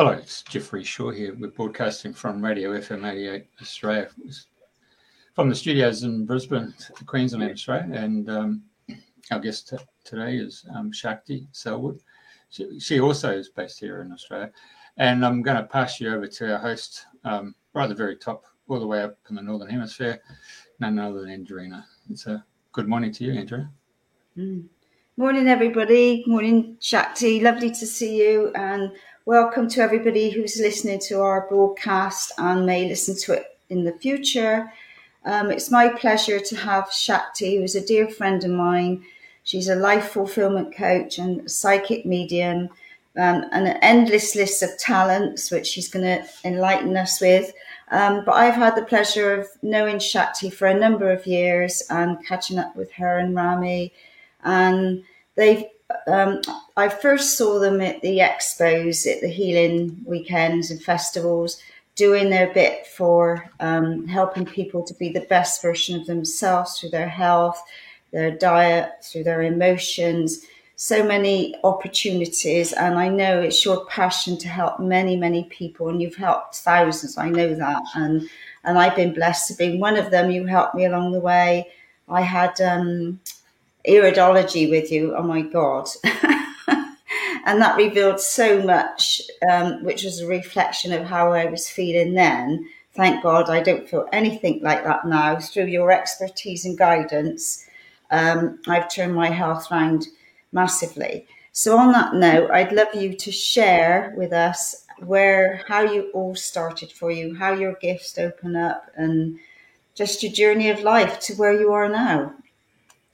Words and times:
Hello, 0.00 0.12
it's 0.12 0.40
Jeffrey 0.40 0.82
Shaw 0.82 1.10
here. 1.10 1.36
We're 1.38 1.50
broadcasting 1.50 2.14
from 2.14 2.42
Radio 2.42 2.70
FM 2.70 3.06
88 3.06 3.46
Australia, 3.60 4.08
from 5.34 5.50
the 5.50 5.54
studios 5.54 6.04
in 6.04 6.24
Brisbane, 6.24 6.72
Queensland, 7.04 7.50
Australia. 7.50 7.86
And 7.92 8.30
um, 8.30 8.62
our 9.30 9.38
guest 9.38 9.68
t- 9.68 9.76
today 10.02 10.36
is 10.36 10.64
um, 10.74 10.90
Shakti 10.90 11.46
Selwood. 11.52 12.00
She, 12.48 12.80
she, 12.80 12.98
also 12.98 13.30
is 13.30 13.50
based 13.50 13.78
here 13.78 14.00
in 14.00 14.10
Australia. 14.10 14.50
And 14.96 15.22
I'm 15.22 15.42
going 15.42 15.58
to 15.58 15.64
pass 15.64 16.00
you 16.00 16.14
over 16.14 16.26
to 16.26 16.54
our 16.54 16.58
host, 16.60 17.04
um, 17.24 17.54
right 17.74 17.82
at 17.82 17.90
the 17.90 17.94
very 17.94 18.16
top, 18.16 18.46
all 18.68 18.80
the 18.80 18.86
way 18.86 19.02
up 19.02 19.18
in 19.28 19.36
the 19.36 19.42
Northern 19.42 19.68
Hemisphere, 19.68 20.18
none 20.78 20.98
other 20.98 21.26
than 21.26 21.44
Andrena. 21.44 21.84
It's 22.08 22.26
a 22.26 22.42
good 22.72 22.88
morning 22.88 23.12
to 23.12 23.24
you, 23.24 23.32
Andrena. 23.32 23.68
Mm. 24.34 24.64
Morning, 25.20 25.48
everybody. 25.48 26.24
Morning, 26.26 26.78
Shakti. 26.80 27.40
Lovely 27.40 27.68
to 27.68 27.86
see 27.86 28.16
you. 28.16 28.52
And 28.54 28.92
welcome 29.26 29.68
to 29.68 29.80
everybody 29.80 30.30
who's 30.30 30.58
listening 30.58 30.98
to 30.98 31.20
our 31.20 31.46
broadcast 31.48 32.32
and 32.38 32.64
may 32.64 32.88
listen 32.88 33.16
to 33.16 33.32
it 33.34 33.58
in 33.68 33.84
the 33.84 33.92
future. 33.92 34.72
Um, 35.24 35.50
it's 35.50 35.70
my 35.70 35.88
pleasure 35.88 36.40
to 36.40 36.56
have 36.56 36.90
Shakti, 36.90 37.56
who's 37.56 37.74
a 37.74 37.84
dear 37.84 38.08
friend 38.08 38.42
of 38.42 38.50
mine. 38.50 39.04
She's 39.44 39.68
a 39.68 39.76
life 39.76 40.10
fulfillment 40.10 40.74
coach 40.74 41.18
and 41.18 41.50
psychic 41.50 42.06
medium, 42.06 42.70
um, 43.16 43.44
and 43.52 43.68
an 43.68 43.78
endless 43.82 44.34
list 44.34 44.62
of 44.62 44.78
talents, 44.78 45.50
which 45.50 45.66
she's 45.66 45.88
going 45.88 46.04
to 46.04 46.24
enlighten 46.44 46.96
us 46.96 47.20
with. 47.20 47.52
Um, 47.90 48.24
but 48.24 48.32
I've 48.32 48.54
had 48.54 48.76
the 48.76 48.84
pleasure 48.84 49.34
of 49.34 49.48
knowing 49.62 49.98
Shakti 49.98 50.48
for 50.48 50.68
a 50.68 50.78
number 50.78 51.10
of 51.10 51.26
years 51.26 51.82
and 51.90 52.24
catching 52.26 52.58
up 52.58 52.74
with 52.74 52.90
her 52.92 53.18
and 53.18 53.34
Rami 53.34 53.92
and 54.44 55.02
they 55.34 55.70
um, 56.06 56.40
I 56.80 56.88
first 56.88 57.36
saw 57.36 57.58
them 57.58 57.82
at 57.82 58.00
the 58.00 58.18
expos, 58.20 59.06
at 59.06 59.20
the 59.20 59.28
healing 59.28 60.00
weekends 60.06 60.70
and 60.70 60.82
festivals, 60.82 61.62
doing 61.94 62.30
their 62.30 62.52
bit 62.54 62.86
for 62.86 63.50
um, 63.60 64.06
helping 64.06 64.46
people 64.46 64.82
to 64.84 64.94
be 64.94 65.10
the 65.10 65.26
best 65.28 65.60
version 65.60 66.00
of 66.00 66.06
themselves 66.06 66.78
through 66.78 66.88
their 66.88 67.08
health, 67.08 67.62
their 68.12 68.30
diet, 68.30 68.92
through 69.04 69.24
their 69.24 69.42
emotions. 69.42 70.46
So 70.76 71.04
many 71.04 71.54
opportunities, 71.64 72.72
and 72.72 72.98
I 72.98 73.08
know 73.08 73.42
it's 73.42 73.62
your 73.62 73.84
passion 73.84 74.38
to 74.38 74.48
help 74.48 74.80
many, 74.80 75.14
many 75.14 75.44
people, 75.44 75.90
and 75.90 76.00
you've 76.00 76.16
helped 76.16 76.56
thousands. 76.56 77.18
I 77.18 77.28
know 77.28 77.54
that, 77.54 77.82
and 77.94 78.26
and 78.64 78.78
I've 78.78 78.96
been 78.96 79.12
blessed 79.12 79.48
to 79.48 79.54
be 79.54 79.76
one 79.76 79.98
of 79.98 80.10
them. 80.10 80.30
You 80.30 80.46
helped 80.46 80.74
me 80.74 80.86
along 80.86 81.12
the 81.12 81.20
way. 81.20 81.68
I 82.08 82.22
had 82.22 82.58
um, 82.62 83.20
iridology 83.86 84.70
with 84.70 84.90
you. 84.90 85.14
Oh 85.14 85.22
my 85.22 85.42
God. 85.42 85.86
and 87.44 87.60
that 87.60 87.76
revealed 87.76 88.20
so 88.20 88.62
much, 88.62 89.22
um, 89.50 89.82
which 89.84 90.04
was 90.04 90.20
a 90.20 90.26
reflection 90.26 90.92
of 90.92 91.06
how 91.06 91.32
I 91.32 91.46
was 91.46 91.68
feeling 91.68 92.14
then. 92.14 92.68
Thank 92.94 93.22
God 93.22 93.48
I 93.48 93.60
don't 93.60 93.88
feel 93.88 94.08
anything 94.12 94.60
like 94.62 94.84
that 94.84 95.06
now. 95.06 95.38
Through 95.38 95.66
your 95.66 95.90
expertise 95.92 96.64
and 96.64 96.76
guidance, 96.76 97.66
um, 98.10 98.58
I've 98.66 98.92
turned 98.92 99.14
my 99.14 99.30
health 99.30 99.70
around 99.70 100.08
massively. 100.52 101.26
So, 101.52 101.76
on 101.76 101.92
that 101.92 102.14
note, 102.14 102.50
I'd 102.50 102.72
love 102.72 102.94
you 102.94 103.14
to 103.14 103.32
share 103.32 104.14
with 104.16 104.32
us 104.32 104.86
where, 104.98 105.62
how 105.66 105.82
you 105.82 106.10
all 106.12 106.34
started 106.34 106.92
for 106.92 107.10
you, 107.10 107.34
how 107.36 107.52
your 107.52 107.74
gifts 107.74 108.18
open 108.18 108.56
up, 108.56 108.90
and 108.96 109.38
just 109.94 110.22
your 110.22 110.32
journey 110.32 110.70
of 110.70 110.80
life 110.82 111.18
to 111.20 111.34
where 111.34 111.58
you 111.58 111.72
are 111.72 111.88
now. 111.88 112.34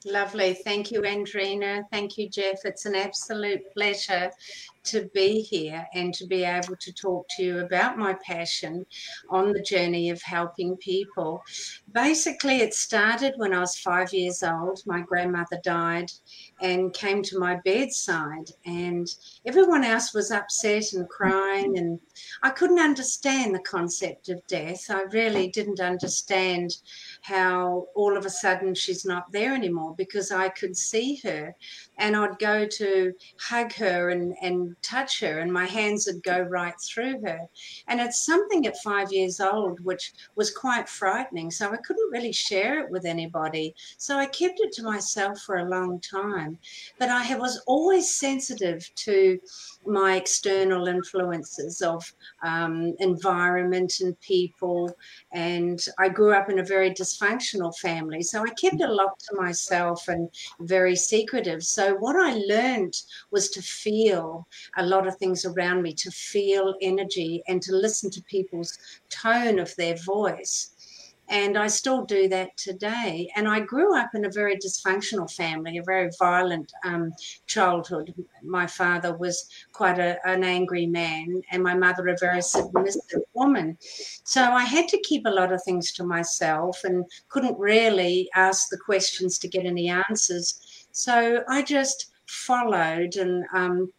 Lovely. 0.09 0.53
Thank 0.53 0.89
you, 0.89 1.01
Andrena. 1.01 1.83
Thank 1.91 2.17
you, 2.17 2.29
Jeff. 2.29 2.63
It's 2.63 2.85
an 2.85 2.95
absolute 2.95 3.61
pleasure 3.73 4.31
to 4.85 5.09
be 5.13 5.41
here 5.41 5.85
and 5.93 6.13
to 6.13 6.25
be 6.25 6.45
able 6.45 6.77
to 6.77 6.93
talk 6.93 7.25
to 7.35 7.43
you 7.43 7.59
about 7.59 7.97
my 7.97 8.15
passion 8.25 8.85
on 9.29 9.51
the 9.51 9.61
journey 9.61 10.09
of 10.09 10.21
helping 10.21 10.77
people. 10.77 11.43
Basically, 11.91 12.61
it 12.61 12.73
started 12.73 13.33
when 13.35 13.53
I 13.53 13.59
was 13.59 13.77
five 13.79 14.13
years 14.13 14.43
old. 14.43 14.81
My 14.85 15.01
grandmother 15.01 15.59
died 15.61 16.09
and 16.59 16.93
came 16.93 17.21
to 17.23 17.39
my 17.39 17.59
bedside, 17.63 18.51
and 18.65 19.07
everyone 19.45 19.83
else 19.83 20.13
was 20.13 20.31
upset 20.31 20.93
and 20.93 21.07
crying, 21.09 21.77
and 21.77 21.99
I 22.41 22.49
couldn't 22.49 22.79
understand 22.79 23.53
the 23.53 23.59
concept 23.59 24.29
of 24.29 24.45
death. 24.47 24.85
I 24.89 25.03
really 25.03 25.49
didn't 25.49 25.79
understand 25.79 26.77
how 27.21 27.87
all 27.95 28.17
of 28.17 28.25
a 28.25 28.29
sudden 28.29 28.73
she's 28.73 29.05
not 29.05 29.31
there 29.31 29.53
anymore 29.53 29.93
because 29.97 30.31
I 30.31 30.49
could 30.49 30.75
see 30.75 31.17
her 31.23 31.55
and 31.97 32.15
I'd 32.15 32.39
go 32.39 32.65
to 32.65 33.13
hug 33.39 33.73
her 33.73 34.09
and, 34.09 34.35
and 34.41 34.75
touch 34.81 35.19
her, 35.21 35.39
and 35.39 35.51
my 35.51 35.65
hands 35.65 36.07
would 36.07 36.23
go 36.23 36.39
right 36.41 36.79
through 36.81 37.21
her. 37.21 37.41
And 37.87 37.99
it's 37.99 38.25
something 38.25 38.65
at 38.67 38.77
five 38.83 39.11
years 39.11 39.39
old 39.39 39.79
which 39.83 40.13
was 40.35 40.51
quite 40.51 40.87
frightening. 40.87 41.51
So 41.51 41.71
I 41.71 41.77
couldn't 41.77 42.11
really 42.11 42.31
share 42.31 42.79
it 42.79 42.89
with 42.89 43.05
anybody. 43.05 43.75
So 43.97 44.17
I 44.17 44.25
kept 44.25 44.59
it 44.59 44.71
to 44.73 44.83
myself 44.83 45.39
for 45.39 45.57
a 45.57 45.69
long 45.69 45.99
time. 45.99 46.46
But 46.99 47.09
I 47.09 47.35
was 47.35 47.61
always 47.67 48.13
sensitive 48.13 48.89
to 48.95 49.39
my 49.85 50.15
external 50.15 50.87
influences 50.87 51.81
of 51.81 52.13
um, 52.43 52.95
environment 52.99 53.99
and 54.01 54.19
people. 54.19 54.95
And 55.31 55.79
I 55.97 56.09
grew 56.09 56.33
up 56.33 56.49
in 56.49 56.59
a 56.59 56.63
very 56.63 56.91
dysfunctional 56.91 57.75
family. 57.77 58.21
So 58.21 58.43
I 58.43 58.49
kept 58.49 58.81
a 58.81 58.91
lot 58.91 59.19
to 59.19 59.35
myself 59.35 60.07
and 60.07 60.29
very 60.59 60.95
secretive. 60.95 61.63
So 61.63 61.95
what 61.95 62.15
I 62.15 62.33
learned 62.47 62.95
was 63.31 63.49
to 63.51 63.61
feel 63.61 64.47
a 64.77 64.85
lot 64.85 65.07
of 65.07 65.17
things 65.17 65.45
around 65.45 65.81
me, 65.81 65.93
to 65.93 66.11
feel 66.11 66.75
energy 66.81 67.43
and 67.47 67.61
to 67.61 67.73
listen 67.73 68.09
to 68.11 68.21
people's 68.23 68.77
tone 69.09 69.59
of 69.59 69.75
their 69.75 69.95
voice. 69.97 70.73
And 71.29 71.57
I 71.57 71.67
still 71.67 72.05
do 72.05 72.29
that 72.29 72.55
today. 72.57 73.29
And 73.35 73.47
I 73.47 73.59
grew 73.59 73.97
up 73.97 74.11
in 74.15 74.25
a 74.25 74.31
very 74.31 74.55
dysfunctional 74.57 75.31
family, 75.31 75.77
a 75.77 75.83
very 75.83 76.09
violent 76.17 76.71
um, 76.83 77.11
childhood. 77.45 78.13
My 78.43 78.65
father 78.65 79.15
was 79.15 79.49
quite 79.73 79.99
a, 79.99 80.17
an 80.27 80.43
angry 80.43 80.87
man, 80.87 81.41
and 81.51 81.61
my 81.61 81.75
mother, 81.75 82.07
a 82.07 82.17
very 82.17 82.41
submissive 82.41 83.21
woman. 83.33 83.77
So 84.23 84.41
I 84.41 84.63
had 84.63 84.87
to 84.89 85.01
keep 85.01 85.25
a 85.25 85.31
lot 85.31 85.51
of 85.51 85.61
things 85.63 85.91
to 85.93 86.03
myself 86.03 86.83
and 86.83 87.05
couldn't 87.29 87.59
really 87.59 88.29
ask 88.35 88.69
the 88.69 88.77
questions 88.77 89.37
to 89.39 89.47
get 89.47 89.65
any 89.65 89.89
answers. 89.89 90.87
So 90.91 91.43
I 91.49 91.61
just 91.61 92.11
followed 92.27 93.15
and 93.17 93.45
um, 93.53 93.91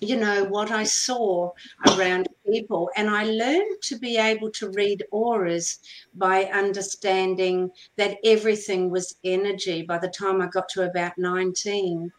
you 0.00 0.16
know, 0.16 0.44
what 0.44 0.70
I 0.70 0.84
saw 0.84 1.52
around 1.88 2.28
people. 2.50 2.90
And 2.96 3.08
I 3.08 3.24
learned 3.24 3.82
to 3.82 3.98
be 3.98 4.16
able 4.16 4.50
to 4.52 4.70
read 4.70 5.04
auras 5.10 5.78
by 6.14 6.44
understanding 6.44 7.70
that 7.96 8.16
everything 8.24 8.90
was 8.90 9.16
energy 9.24 9.82
by 9.82 9.98
the 9.98 10.08
time 10.08 10.40
I 10.40 10.48
got 10.48 10.68
to 10.70 10.88
about 10.88 11.12
19. 11.18 12.12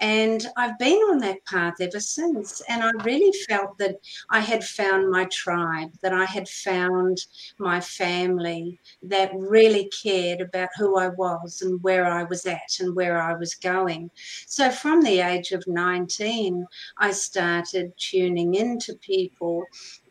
And 0.00 0.46
I've 0.56 0.78
been 0.78 0.98
on 1.10 1.18
that 1.18 1.44
path 1.46 1.74
ever 1.80 2.00
since. 2.00 2.62
And 2.68 2.82
I 2.82 2.90
really 3.02 3.32
felt 3.48 3.78
that 3.78 3.96
I 4.30 4.40
had 4.40 4.62
found 4.62 5.10
my 5.10 5.24
tribe, 5.26 5.90
that 6.02 6.12
I 6.12 6.24
had 6.24 6.48
found 6.48 7.18
my 7.58 7.80
family 7.80 8.78
that 9.02 9.30
really 9.34 9.90
cared 10.02 10.40
about 10.42 10.68
who 10.76 10.98
I 10.98 11.08
was 11.08 11.62
and 11.62 11.82
where 11.82 12.06
I 12.06 12.24
was 12.24 12.44
at 12.44 12.78
and 12.80 12.94
where 12.94 13.20
I 13.20 13.34
was 13.34 13.54
going. 13.54 14.10
So 14.46 14.70
from 14.70 15.00
the 15.00 15.20
age 15.20 15.52
of 15.52 15.64
19, 15.66 16.66
I 16.98 17.10
started 17.12 17.92
tuning 17.96 18.54
into 18.54 18.94
people 18.96 19.64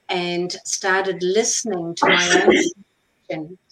and 0.09 0.51
started 0.65 1.21
listening 1.21 1.95
to 1.95 2.07
my 2.07 2.43
own 3.29 3.55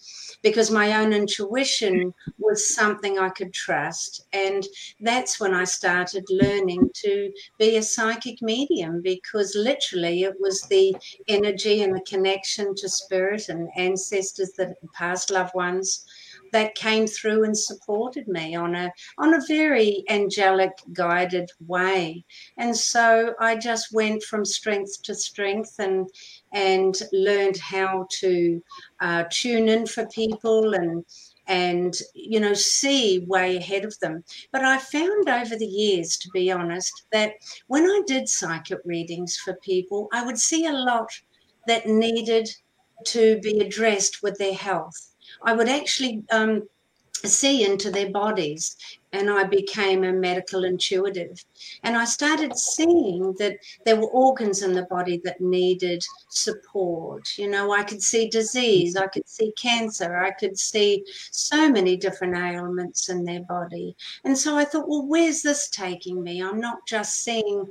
because 0.44 0.70
my 0.70 0.92
own 1.02 1.14
intuition 1.14 2.12
was 2.38 2.74
something 2.74 3.18
I 3.18 3.30
could 3.30 3.52
trust. 3.54 4.26
And 4.34 4.64
that's 5.00 5.40
when 5.40 5.54
I 5.54 5.64
started 5.64 6.24
learning 6.28 6.90
to 7.02 7.32
be 7.58 7.78
a 7.78 7.82
psychic 7.82 8.42
medium 8.42 9.00
because 9.02 9.56
literally 9.56 10.22
it 10.24 10.34
was 10.38 10.60
the 10.68 10.94
energy 11.28 11.82
and 11.82 11.96
the 11.96 12.02
connection 12.02 12.74
to 12.76 12.88
spirit 12.90 13.48
and 13.48 13.70
ancestors 13.76 14.52
that 14.58 14.76
past 14.92 15.30
loved 15.30 15.54
ones 15.54 16.04
that 16.54 16.76
came 16.76 17.04
through 17.04 17.42
and 17.42 17.58
supported 17.58 18.28
me 18.28 18.54
on 18.54 18.76
a 18.76 18.92
on 19.18 19.34
a 19.34 19.46
very 19.48 20.04
angelic 20.08 20.70
guided 20.92 21.50
way. 21.66 22.24
And 22.56 22.76
so 22.76 23.34
i 23.40 23.56
just 23.56 23.92
went 23.92 24.22
from 24.22 24.44
strength 24.44 25.02
to 25.02 25.14
strength 25.16 25.74
and 25.80 26.08
and 26.52 26.94
learned 27.12 27.56
how 27.58 28.06
to 28.20 28.62
uh, 29.00 29.24
tune 29.30 29.68
in 29.68 29.84
for 29.86 30.06
people 30.06 30.74
and 30.74 31.04
and 31.48 31.94
you 32.14 32.38
know 32.38 32.54
see 32.54 33.26
way 33.26 33.56
ahead 33.56 33.84
of 33.84 33.98
them. 33.98 34.22
But 34.52 34.62
i 34.62 34.78
found 34.78 35.28
over 35.28 35.56
the 35.56 35.74
years 35.82 36.16
to 36.18 36.28
be 36.30 36.52
honest 36.52 36.94
that 37.10 37.32
when 37.66 37.84
i 37.84 38.00
did 38.06 38.28
psychic 38.28 38.78
readings 38.84 39.36
for 39.36 39.54
people 39.70 40.08
i 40.12 40.24
would 40.24 40.38
see 40.38 40.66
a 40.66 40.78
lot 40.90 41.10
that 41.66 41.86
needed 41.86 42.48
to 43.06 43.40
be 43.40 43.58
addressed 43.58 44.22
with 44.22 44.38
their 44.38 44.54
health 44.54 45.13
I 45.44 45.52
would 45.52 45.68
actually 45.68 46.22
um, 46.32 46.62
see 47.24 47.64
into 47.64 47.90
their 47.90 48.10
bodies 48.10 48.76
and 49.14 49.30
I 49.30 49.44
became 49.44 50.02
a 50.02 50.12
medical 50.12 50.64
intuitive. 50.64 51.44
And 51.84 51.96
I 51.96 52.04
started 52.04 52.56
seeing 52.58 53.34
that 53.38 53.58
there 53.84 53.96
were 53.96 54.08
organs 54.08 54.62
in 54.62 54.72
the 54.72 54.86
body 54.86 55.20
that 55.24 55.40
needed 55.40 56.04
support. 56.30 57.38
You 57.38 57.48
know, 57.48 57.72
I 57.72 57.84
could 57.84 58.02
see 58.02 58.28
disease, 58.28 58.96
I 58.96 59.06
could 59.06 59.28
see 59.28 59.52
cancer, 59.52 60.16
I 60.16 60.32
could 60.32 60.58
see 60.58 61.04
so 61.30 61.70
many 61.70 61.96
different 61.96 62.36
ailments 62.36 63.08
in 63.08 63.24
their 63.24 63.42
body. 63.42 63.96
And 64.24 64.36
so 64.36 64.56
I 64.56 64.64
thought, 64.64 64.88
well, 64.88 65.06
where's 65.06 65.42
this 65.42 65.70
taking 65.70 66.22
me? 66.22 66.42
I'm 66.42 66.60
not 66.60 66.84
just 66.86 67.22
seeing 67.22 67.66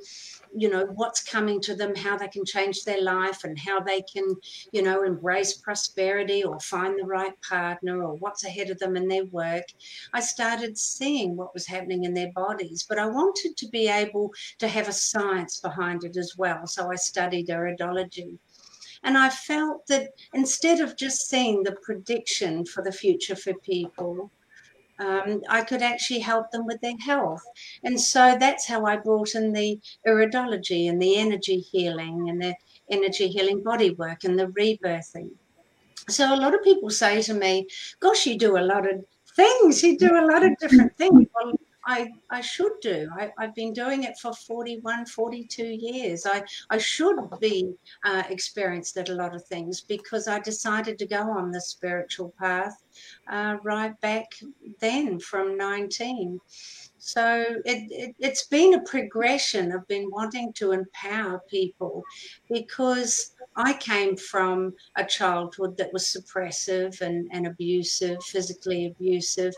you 0.55 0.69
know 0.69 0.85
what's 0.93 1.23
coming 1.23 1.59
to 1.61 1.75
them 1.75 1.95
how 1.95 2.17
they 2.17 2.27
can 2.27 2.45
change 2.45 2.83
their 2.83 3.01
life 3.01 3.43
and 3.43 3.57
how 3.57 3.79
they 3.79 4.01
can 4.01 4.35
you 4.71 4.81
know 4.81 5.03
embrace 5.03 5.53
prosperity 5.53 6.43
or 6.43 6.59
find 6.59 6.99
the 6.99 7.05
right 7.05 7.33
partner 7.41 8.03
or 8.03 8.15
what's 8.15 8.43
ahead 8.45 8.69
of 8.69 8.79
them 8.79 8.95
in 8.95 9.07
their 9.07 9.25
work. 9.25 9.65
I 10.13 10.19
started 10.19 10.77
seeing 10.77 11.35
what 11.35 11.53
was 11.53 11.67
happening 11.67 12.03
in 12.03 12.13
their 12.13 12.31
bodies 12.31 12.85
but 12.87 12.99
i 12.99 13.05
wanted 13.05 13.57
to 13.57 13.67
be 13.67 13.87
able 13.87 14.31
to 14.59 14.67
have 14.67 14.87
a 14.87 14.93
science 14.93 15.59
behind 15.59 16.03
it 16.03 16.17
as 16.17 16.33
well 16.37 16.65
so 16.67 16.91
i 16.91 16.95
studied 16.95 17.47
iridology 17.47 18.37
and 19.03 19.17
I 19.17 19.29
felt 19.29 19.85
that 19.87 20.11
instead 20.33 20.79
of 20.79 20.97
just 20.97 21.27
seeing 21.29 21.63
the 21.63 21.75
prediction 21.83 22.65
for 22.65 22.81
the 22.81 22.91
future 22.91 23.35
for 23.35 23.53
people, 23.55 24.31
um, 25.03 25.41
I 25.49 25.63
could 25.63 25.81
actually 25.81 26.19
help 26.19 26.51
them 26.51 26.65
with 26.65 26.79
their 26.81 26.97
health. 26.97 27.43
And 27.83 27.99
so 27.99 28.37
that's 28.39 28.67
how 28.67 28.85
I 28.85 28.97
brought 28.97 29.35
in 29.35 29.51
the 29.53 29.79
iridology 30.07 30.89
and 30.89 31.01
the 31.01 31.17
energy 31.17 31.59
healing 31.59 32.29
and 32.29 32.41
the 32.41 32.55
energy 32.89 33.27
healing 33.27 33.61
body 33.63 33.91
work 33.91 34.23
and 34.23 34.39
the 34.39 34.47
rebirthing. 34.47 35.29
So 36.09 36.33
a 36.33 36.37
lot 36.37 36.53
of 36.53 36.63
people 36.63 36.89
say 36.89 37.21
to 37.23 37.33
me, 37.33 37.67
Gosh, 37.99 38.25
you 38.25 38.37
do 38.37 38.57
a 38.57 38.67
lot 38.73 38.89
of 38.89 39.03
things, 39.35 39.83
you 39.83 39.97
do 39.97 40.17
a 40.17 40.25
lot 40.25 40.43
of 40.43 40.57
different 40.57 40.95
things. 40.97 41.27
Well, 41.33 41.53
I, 41.85 42.11
I 42.29 42.41
should 42.41 42.73
do. 42.81 43.09
I, 43.17 43.31
have 43.37 43.55
been 43.55 43.73
doing 43.73 44.03
it 44.03 44.17
for 44.17 44.33
41, 44.33 45.05
42 45.05 45.63
years. 45.65 46.25
I, 46.25 46.43
I 46.69 46.77
should 46.77 47.17
be 47.39 47.73
uh, 48.05 48.23
experienced 48.29 48.97
at 48.97 49.09
a 49.09 49.15
lot 49.15 49.35
of 49.35 49.45
things 49.45 49.81
because 49.81 50.27
I 50.27 50.39
decided 50.39 50.97
to 50.99 51.05
go 51.05 51.21
on 51.29 51.51
the 51.51 51.61
spiritual 51.61 52.33
path 52.39 52.83
uh, 53.27 53.57
right 53.63 53.99
back 54.01 54.33
then 54.79 55.19
from 55.19 55.57
19. 55.57 56.39
So 57.05 57.43
it, 57.65 58.15
it, 58.17 58.25
has 58.25 58.43
been 58.43 58.75
a 58.75 58.83
progression. 58.83 59.73
I've 59.73 59.87
been 59.89 60.09
wanting 60.09 60.53
to 60.53 60.71
empower 60.71 61.41
people 61.49 62.01
because 62.49 63.35
I 63.57 63.73
came 63.73 64.15
from 64.15 64.73
a 64.95 65.03
childhood 65.03 65.75
that 65.77 65.91
was 65.91 66.05
suppressive 66.05 67.01
and, 67.01 67.27
and 67.33 67.45
abusive, 67.45 68.23
physically 68.23 68.85
abusive. 68.85 69.53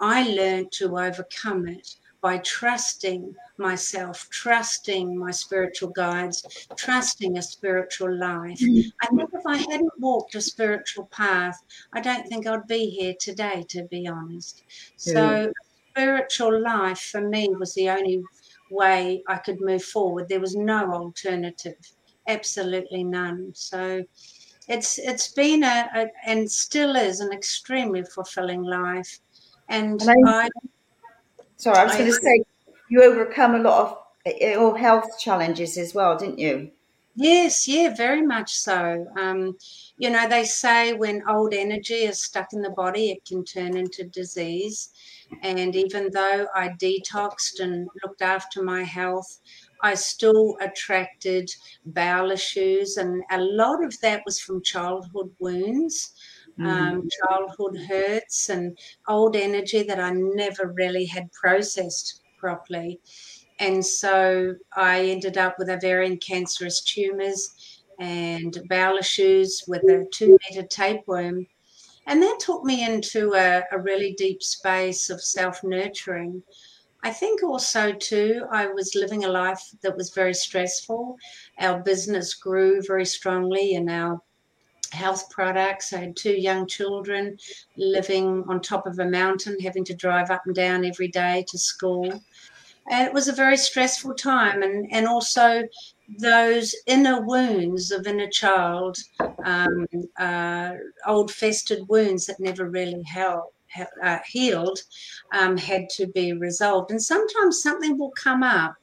I 0.00 0.28
learned 0.28 0.72
to 0.72 0.98
overcome 0.98 1.68
it 1.68 1.96
by 2.20 2.38
trusting 2.38 3.34
myself, 3.58 4.28
trusting 4.30 5.16
my 5.16 5.30
spiritual 5.30 5.90
guides, 5.90 6.44
trusting 6.76 7.38
a 7.38 7.42
spiritual 7.42 8.12
life. 8.16 8.60
Mm. 8.60 8.84
I 9.02 9.06
think 9.06 9.30
if 9.32 9.46
I 9.46 9.56
hadn't 9.56 9.92
walked 9.98 10.34
a 10.34 10.40
spiritual 10.40 11.06
path, 11.06 11.58
I 11.92 12.00
don't 12.00 12.26
think 12.28 12.46
I'd 12.46 12.66
be 12.66 12.90
here 12.90 13.14
today, 13.20 13.64
to 13.68 13.84
be 13.84 14.08
honest. 14.08 14.62
So, 14.96 15.52
spiritual 15.90 16.60
life 16.60 17.00
for 17.00 17.20
me 17.20 17.48
was 17.58 17.74
the 17.74 17.90
only 17.90 18.22
way 18.70 19.22
I 19.28 19.36
could 19.36 19.60
move 19.60 19.84
forward. 19.84 20.28
There 20.28 20.40
was 20.40 20.56
no 20.56 20.92
alternative, 20.92 21.78
absolutely 22.26 23.04
none. 23.04 23.52
So, 23.54 24.04
it's 24.68 24.98
it's 24.98 25.32
been 25.32 25.62
a, 25.62 25.88
a 25.94 26.06
and 26.26 26.50
still 26.50 26.94
is 26.94 27.20
an 27.20 27.32
extremely 27.32 28.02
fulfilling 28.02 28.62
life 28.62 29.18
and, 29.68 30.00
and 30.00 30.10
I, 30.26 30.44
I, 30.44 30.48
sorry, 31.56 31.78
I 31.78 31.84
was 31.84 31.94
going 31.94 32.06
to 32.06 32.12
say 32.12 32.44
you 32.88 33.02
overcome 33.02 33.54
a 33.54 33.58
lot 33.58 33.90
of 34.26 34.32
ill 34.40 34.74
health 34.74 35.18
challenges 35.18 35.76
as 35.78 35.94
well, 35.94 36.16
didn't 36.16 36.38
you? 36.38 36.70
Yes, 37.20 37.66
yeah, 37.66 37.92
very 37.96 38.22
much 38.22 38.54
so. 38.54 39.06
Um, 39.18 39.56
you 39.96 40.08
know, 40.08 40.28
they 40.28 40.44
say 40.44 40.92
when 40.92 41.28
old 41.28 41.52
energy 41.52 42.04
is 42.04 42.22
stuck 42.22 42.52
in 42.52 42.62
the 42.62 42.70
body, 42.70 43.10
it 43.10 43.24
can 43.24 43.44
turn 43.44 43.76
into 43.76 44.04
disease. 44.04 44.90
And 45.42 45.74
even 45.74 46.10
though 46.12 46.46
I 46.54 46.68
detoxed 46.68 47.58
and 47.58 47.88
looked 48.04 48.22
after 48.22 48.62
my 48.62 48.84
health, 48.84 49.40
I 49.82 49.94
still 49.94 50.56
attracted 50.60 51.50
bowel 51.84 52.30
issues. 52.30 52.96
And 52.96 53.24
a 53.32 53.40
lot 53.40 53.82
of 53.82 53.98
that 54.00 54.22
was 54.24 54.38
from 54.38 54.62
childhood 54.62 55.34
wounds 55.40 56.14
um, 56.60 57.02
mm. 57.02 57.08
childhood 57.26 57.78
hurts 57.88 58.48
and 58.48 58.76
old 59.06 59.36
energy 59.36 59.82
that 59.82 60.00
I 60.00 60.10
never 60.12 60.72
really 60.76 61.06
had 61.06 61.32
processed 61.32 62.22
properly. 62.38 63.00
And 63.60 63.84
so 63.84 64.54
I 64.74 65.06
ended 65.06 65.36
up 65.36 65.56
with 65.58 65.70
ovarian 65.70 66.18
cancerous 66.18 66.82
tumors 66.82 67.50
and 67.98 68.56
bowel 68.68 68.98
issues 68.98 69.64
with 69.66 69.82
a 69.84 70.06
two 70.12 70.38
meter 70.48 70.66
tapeworm. 70.66 71.46
And 72.06 72.22
that 72.22 72.40
took 72.40 72.64
me 72.64 72.84
into 72.84 73.34
a, 73.34 73.64
a 73.72 73.78
really 73.78 74.14
deep 74.16 74.42
space 74.42 75.10
of 75.10 75.22
self 75.22 75.62
nurturing. 75.62 76.42
I 77.04 77.12
think 77.12 77.42
also, 77.42 77.92
too, 77.92 78.44
I 78.50 78.66
was 78.66 78.94
living 78.96 79.24
a 79.24 79.28
life 79.28 79.62
that 79.82 79.96
was 79.96 80.10
very 80.10 80.34
stressful. 80.34 81.16
Our 81.60 81.80
business 81.82 82.34
grew 82.34 82.82
very 82.86 83.06
strongly 83.06 83.76
and 83.76 83.88
our 83.88 84.20
health 84.92 85.28
products. 85.30 85.92
I 85.92 85.98
had 85.98 86.16
two 86.16 86.32
young 86.32 86.66
children 86.66 87.38
living 87.76 88.44
on 88.48 88.60
top 88.60 88.86
of 88.86 88.98
a 88.98 89.04
mountain, 89.04 89.58
having 89.60 89.84
to 89.84 89.94
drive 89.94 90.30
up 90.30 90.42
and 90.46 90.54
down 90.54 90.84
every 90.84 91.08
day 91.08 91.44
to 91.48 91.58
school. 91.58 92.22
And 92.90 93.06
it 93.06 93.12
was 93.12 93.28
a 93.28 93.32
very 93.32 93.58
stressful 93.58 94.14
time, 94.14 94.62
and, 94.62 94.88
and 94.90 95.06
also 95.06 95.62
those 96.18 96.74
inner 96.86 97.20
wounds 97.20 97.90
of 97.90 98.06
inner 98.06 98.28
child, 98.28 98.96
um, 99.44 99.86
uh, 100.18 100.72
old 101.06 101.30
festered 101.30 101.86
wounds 101.88 102.24
that 102.26 102.40
never 102.40 102.70
really 102.70 103.02
uh, 104.02 104.18
healed, 104.26 104.82
um, 105.32 105.58
had 105.58 105.90
to 105.90 106.06
be 106.06 106.32
resolved. 106.32 106.90
And 106.90 107.02
sometimes 107.02 107.62
something 107.62 107.98
will 107.98 108.12
come 108.12 108.42
up, 108.42 108.74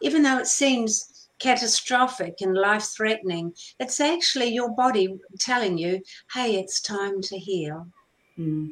even 0.00 0.22
though 0.22 0.38
it 0.38 0.46
seems 0.46 1.09
catastrophic 1.40 2.40
and 2.40 2.54
life 2.54 2.84
threatening, 2.84 3.54
it's 3.80 3.98
actually 4.00 4.48
your 4.48 4.70
body 4.70 5.18
telling 5.38 5.76
you, 5.78 6.02
hey, 6.32 6.56
it's 6.56 6.80
time 6.80 7.20
to 7.22 7.38
heal. 7.38 7.88
Mm. 8.38 8.70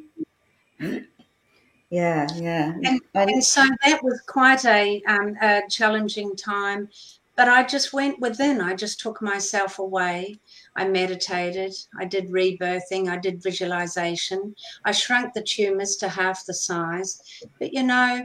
Yeah, 1.89 2.27
yeah. 2.35 2.73
And, 2.83 3.01
and, 3.15 3.43
so 3.43 3.65
that 3.83 4.03
was 4.03 4.21
quite 4.27 4.63
a, 4.65 5.01
um, 5.07 5.35
a 5.41 5.61
challenging 5.69 6.35
time. 6.35 6.87
But 7.35 7.47
I 7.47 7.63
just 7.63 7.93
went 7.93 8.19
within. 8.19 8.59
I 8.59 8.75
just 8.75 8.99
took 8.99 9.21
myself 9.21 9.79
away. 9.79 10.39
I 10.75 10.87
meditated. 10.87 11.73
I 11.97 12.03
did 12.03 12.29
rebirthing. 12.29 13.07
I 13.07 13.17
did 13.17 13.41
visualization. 13.41 14.53
I 14.83 14.91
shrunk 14.91 15.33
the 15.33 15.41
tumors 15.41 15.95
to 15.97 16.09
half 16.09 16.45
the 16.45 16.53
size. 16.53 17.41
But 17.57 17.73
you 17.73 17.83
know, 17.83 18.23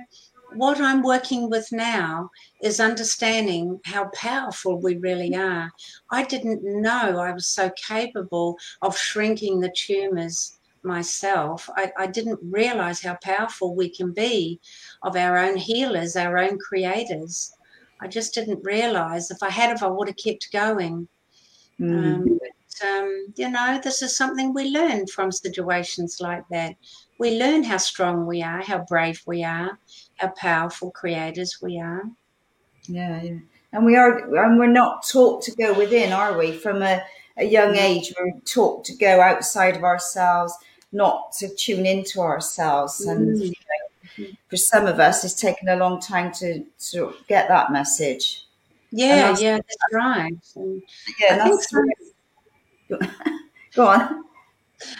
what 0.56 0.80
I'm 0.80 1.02
working 1.02 1.50
with 1.50 1.70
now 1.72 2.30
is 2.62 2.80
understanding 2.80 3.80
how 3.84 4.06
powerful 4.14 4.80
we 4.80 4.96
really 4.96 5.34
are. 5.34 5.70
I 6.10 6.24
didn't 6.24 6.62
know 6.64 7.18
I 7.18 7.32
was 7.32 7.48
so 7.48 7.70
capable 7.70 8.56
of 8.82 8.96
shrinking 8.96 9.60
the 9.60 9.72
tumors 9.76 10.58
myself. 10.82 11.68
I, 11.76 11.92
I 11.98 12.06
didn't 12.06 12.38
realize 12.42 13.02
how 13.02 13.16
powerful 13.22 13.74
we 13.74 13.88
can 13.88 14.12
be 14.12 14.60
of 15.02 15.16
our 15.16 15.38
own 15.38 15.56
healers, 15.56 16.16
our 16.16 16.38
own 16.38 16.58
creators. 16.58 17.52
I 18.00 18.08
just 18.08 18.34
didn't 18.34 18.64
realize. 18.64 19.30
If 19.30 19.42
I 19.42 19.50
had, 19.50 19.74
if 19.74 19.82
I 19.82 19.88
would 19.88 20.08
have 20.08 20.16
kept 20.16 20.52
going. 20.52 21.08
Mm. 21.80 22.14
Um, 22.14 22.38
but, 22.38 22.88
um, 22.88 23.26
you 23.36 23.48
know, 23.50 23.80
this 23.82 24.02
is 24.02 24.16
something 24.16 24.52
we 24.52 24.70
learn 24.70 25.06
from 25.06 25.32
situations 25.32 26.18
like 26.20 26.44
that. 26.50 26.76
We 27.18 27.38
learn 27.38 27.62
how 27.62 27.78
strong 27.78 28.26
we 28.26 28.42
are, 28.42 28.60
how 28.62 28.84
brave 28.88 29.22
we 29.26 29.44
are, 29.44 29.78
how 30.16 30.28
powerful 30.36 30.90
creators 30.90 31.60
we 31.60 31.80
are. 31.80 32.04
Yeah, 32.88 33.22
yeah. 33.22 33.38
And 33.72 33.84
we 33.84 33.96
are, 33.96 34.18
and 34.44 34.58
we're 34.58 34.66
not 34.66 35.06
taught 35.06 35.42
to 35.42 35.52
go 35.56 35.76
within, 35.76 36.12
are 36.12 36.38
we? 36.38 36.52
From 36.52 36.82
a, 36.82 37.02
a 37.36 37.44
young 37.44 37.76
age, 37.76 38.14
we're 38.18 38.38
taught 38.44 38.84
to 38.84 38.94
go 38.94 39.20
outside 39.20 39.76
of 39.76 39.82
ourselves, 39.82 40.56
not 40.92 41.32
to 41.38 41.48
tune 41.54 41.84
into 41.84 42.20
ourselves. 42.20 43.00
And 43.00 43.36
mm. 43.36 43.46
you 43.46 43.48
know, 43.48 44.26
for 44.48 44.56
some 44.56 44.86
of 44.86 45.00
us, 45.00 45.24
it's 45.24 45.34
taken 45.34 45.68
a 45.68 45.76
long 45.76 46.00
time 46.00 46.32
to 46.34 46.64
to 46.90 47.14
get 47.28 47.48
that 47.48 47.72
message. 47.72 48.46
Yeah, 48.92 49.28
that's, 49.28 49.42
yeah, 49.42 49.56
that's 49.56 49.92
right. 49.92 50.32
And 50.54 50.82
yeah, 51.18 51.36
that's, 51.36 51.74
go 53.74 53.88
on. 53.88 54.24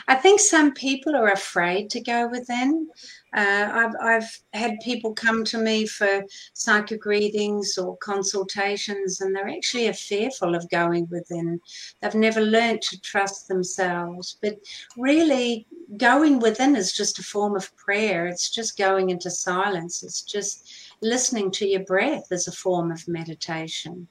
I 0.09 0.17
think 0.17 0.41
some 0.41 0.73
people 0.73 1.15
are 1.15 1.31
afraid 1.31 1.91
to 1.91 2.01
go 2.01 2.27
within. 2.27 2.89
Uh, 3.35 3.69
I've, 3.73 3.95
I've 4.01 4.39
had 4.53 4.79
people 4.81 5.13
come 5.13 5.45
to 5.45 5.59
me 5.59 5.87
for 5.87 6.23
psychic 6.53 7.05
readings 7.05 7.77
or 7.77 7.97
consultations, 7.97 9.21
and 9.21 9.35
they're 9.35 9.49
actually 9.49 9.93
fearful 9.93 10.55
of 10.55 10.71
going 10.71 11.09
within. 11.11 11.61
They've 12.01 12.15
never 12.15 12.41
learned 12.41 12.83
to 12.83 13.01
trust 13.01 13.49
themselves. 13.49 14.39
But 14.41 14.59
really, 14.97 15.67
going 15.97 16.39
within 16.39 16.77
is 16.77 16.93
just 16.93 17.19
a 17.19 17.23
form 17.23 17.57
of 17.57 17.75
prayer. 17.77 18.27
It's 18.27 18.51
just 18.51 18.79
going 18.79 19.11
into 19.11 19.31
silence. 19.31 20.03
It's 20.03 20.23
just 20.23 20.71
listening 21.03 21.51
to 21.53 21.67
your 21.67 21.85
breath 21.85 22.31
as 22.31 22.49
a 22.49 22.53
form 22.53 22.91
of 22.91 23.07
meditation 23.09 24.09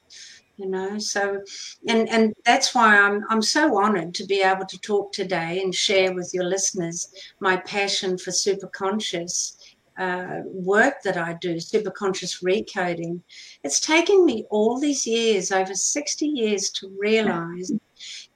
you 0.57 0.67
know 0.67 1.00
so 1.00 1.41
and 1.88 2.07
and 2.10 2.33
that's 2.45 2.75
why 2.75 2.98
i'm 2.98 3.24
i'm 3.29 3.41
so 3.41 3.77
honored 3.77 4.13
to 4.13 4.25
be 4.25 4.41
able 4.41 4.65
to 4.65 4.79
talk 4.79 5.12
today 5.12 5.62
and 5.62 5.74
share 5.74 6.13
with 6.13 6.29
your 6.33 6.43
listeners 6.43 7.12
my 7.39 7.57
passion 7.57 8.17
for 8.17 8.31
super 8.31 8.67
conscious 8.67 9.57
uh, 9.98 10.39
work 10.45 10.95
that 11.03 11.17
I 11.17 11.33
do, 11.33 11.57
superconscious 11.57 12.43
recoding, 12.43 13.22
it's 13.63 13.79
taken 13.79 14.25
me 14.25 14.45
all 14.50 14.79
these 14.79 15.05
years, 15.05 15.51
over 15.51 15.75
60 15.75 16.25
years, 16.25 16.72
to 16.72 16.91
realize 17.00 17.72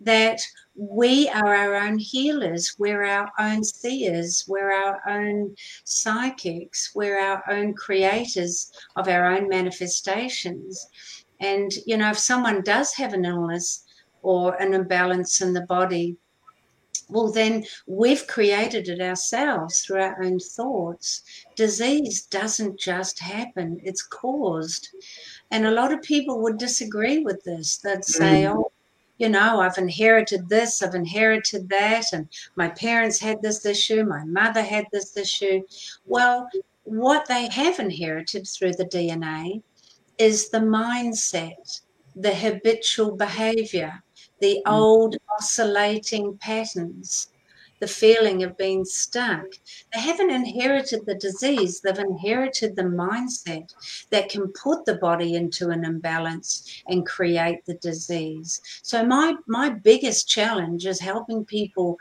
that 0.02 0.40
we 0.76 1.28
are 1.30 1.56
our 1.56 1.76
own 1.76 1.98
healers, 1.98 2.76
we're 2.78 3.04
our 3.04 3.30
own 3.40 3.64
seers, 3.64 4.46
we're 4.48 4.72
our 4.72 5.02
own 5.10 5.56
psychics, 5.84 6.92
we're 6.94 7.20
our 7.20 7.44
own 7.50 7.74
creators 7.74 8.72
of 8.96 9.08
our 9.08 9.26
own 9.26 9.50
manifestations. 9.50 10.88
And, 11.40 11.72
you 11.86 11.98
know, 11.98 12.12
if 12.12 12.18
someone 12.18 12.62
does 12.62 12.94
have 12.94 13.14
an 13.14 13.26
illness 13.26 13.84
or 14.22 14.56
an 14.56 14.74
imbalance 14.74 15.42
in 15.42 15.54
the 15.54 15.62
body, 15.62 16.18
well, 17.10 17.32
then 17.32 17.64
we've 17.86 18.28
created 18.28 18.90
it 18.90 19.00
ourselves 19.00 19.82
through 19.82 20.02
our 20.02 20.22
own 20.22 20.40
thoughts. 20.40 21.22
Disease 21.56 22.24
doesn't 22.24 22.80
just 22.80 23.20
happen, 23.20 23.80
it's 23.84 24.02
caused. 24.02 24.90
And 25.52 25.66
a 25.66 25.72
lot 25.72 25.94
of 25.94 26.02
people 26.02 26.42
would 26.42 26.58
disagree 26.58 27.20
with 27.20 27.44
this. 27.44 27.78
They'd 27.78 28.04
say, 28.04 28.44
mm. 28.44 28.56
oh, 28.56 28.72
you 29.18 29.30
know, 29.30 29.62
I've 29.62 29.78
inherited 29.78 30.50
this, 30.50 30.84
I've 30.84 30.96
inherited 30.96 31.70
that, 31.70 32.14
and 32.14 32.28
my 32.56 32.70
parents 32.70 33.20
had 33.20 33.42
this 33.42 33.66
issue, 33.66 34.04
my 34.04 34.24
mother 34.26 34.62
had 34.62 34.86
this 34.92 35.18
issue. 35.18 35.62
Well, 36.06 36.50
what 36.84 37.28
they 37.28 37.48
have 37.50 37.80
inherited 37.80 38.48
through 38.48 38.74
the 38.74 38.86
DNA 38.86 39.64
is 40.18 40.50
the 40.50 40.60
mindset, 40.60 41.82
the 42.16 42.34
habitual 42.34 43.16
behavior, 43.16 44.04
the 44.40 44.62
mm. 44.66 44.72
old 44.72 45.18
oscillating 45.38 46.38
patterns, 46.40 47.28
the 47.80 47.88
feeling 47.88 48.44
of 48.44 48.58
being 48.58 48.84
stuck. 48.84 49.46
They 49.94 50.00
haven't 50.00 50.32
inherited 50.32 51.06
the 51.06 51.16
disease, 51.16 51.80
they've 51.80 51.98
inherited 51.98 52.76
the 52.76 52.84
mindset 52.84 53.74
that 54.10 54.30
can 54.30 54.52
put 54.54 54.86
the 54.86 54.96
body 54.96 55.36
into 55.36 55.70
an 55.70 55.86
imbalance 55.86 56.84
and 56.88 57.06
create 57.06 57.66
the 57.66 57.76
disease. 57.76 58.62
So 58.82 59.06
my 59.06 59.36
my 59.48 59.70
biggest 59.70 60.28
challenge 60.28 60.86
is 60.86 61.00
helping 61.00 61.46
people 61.46 62.00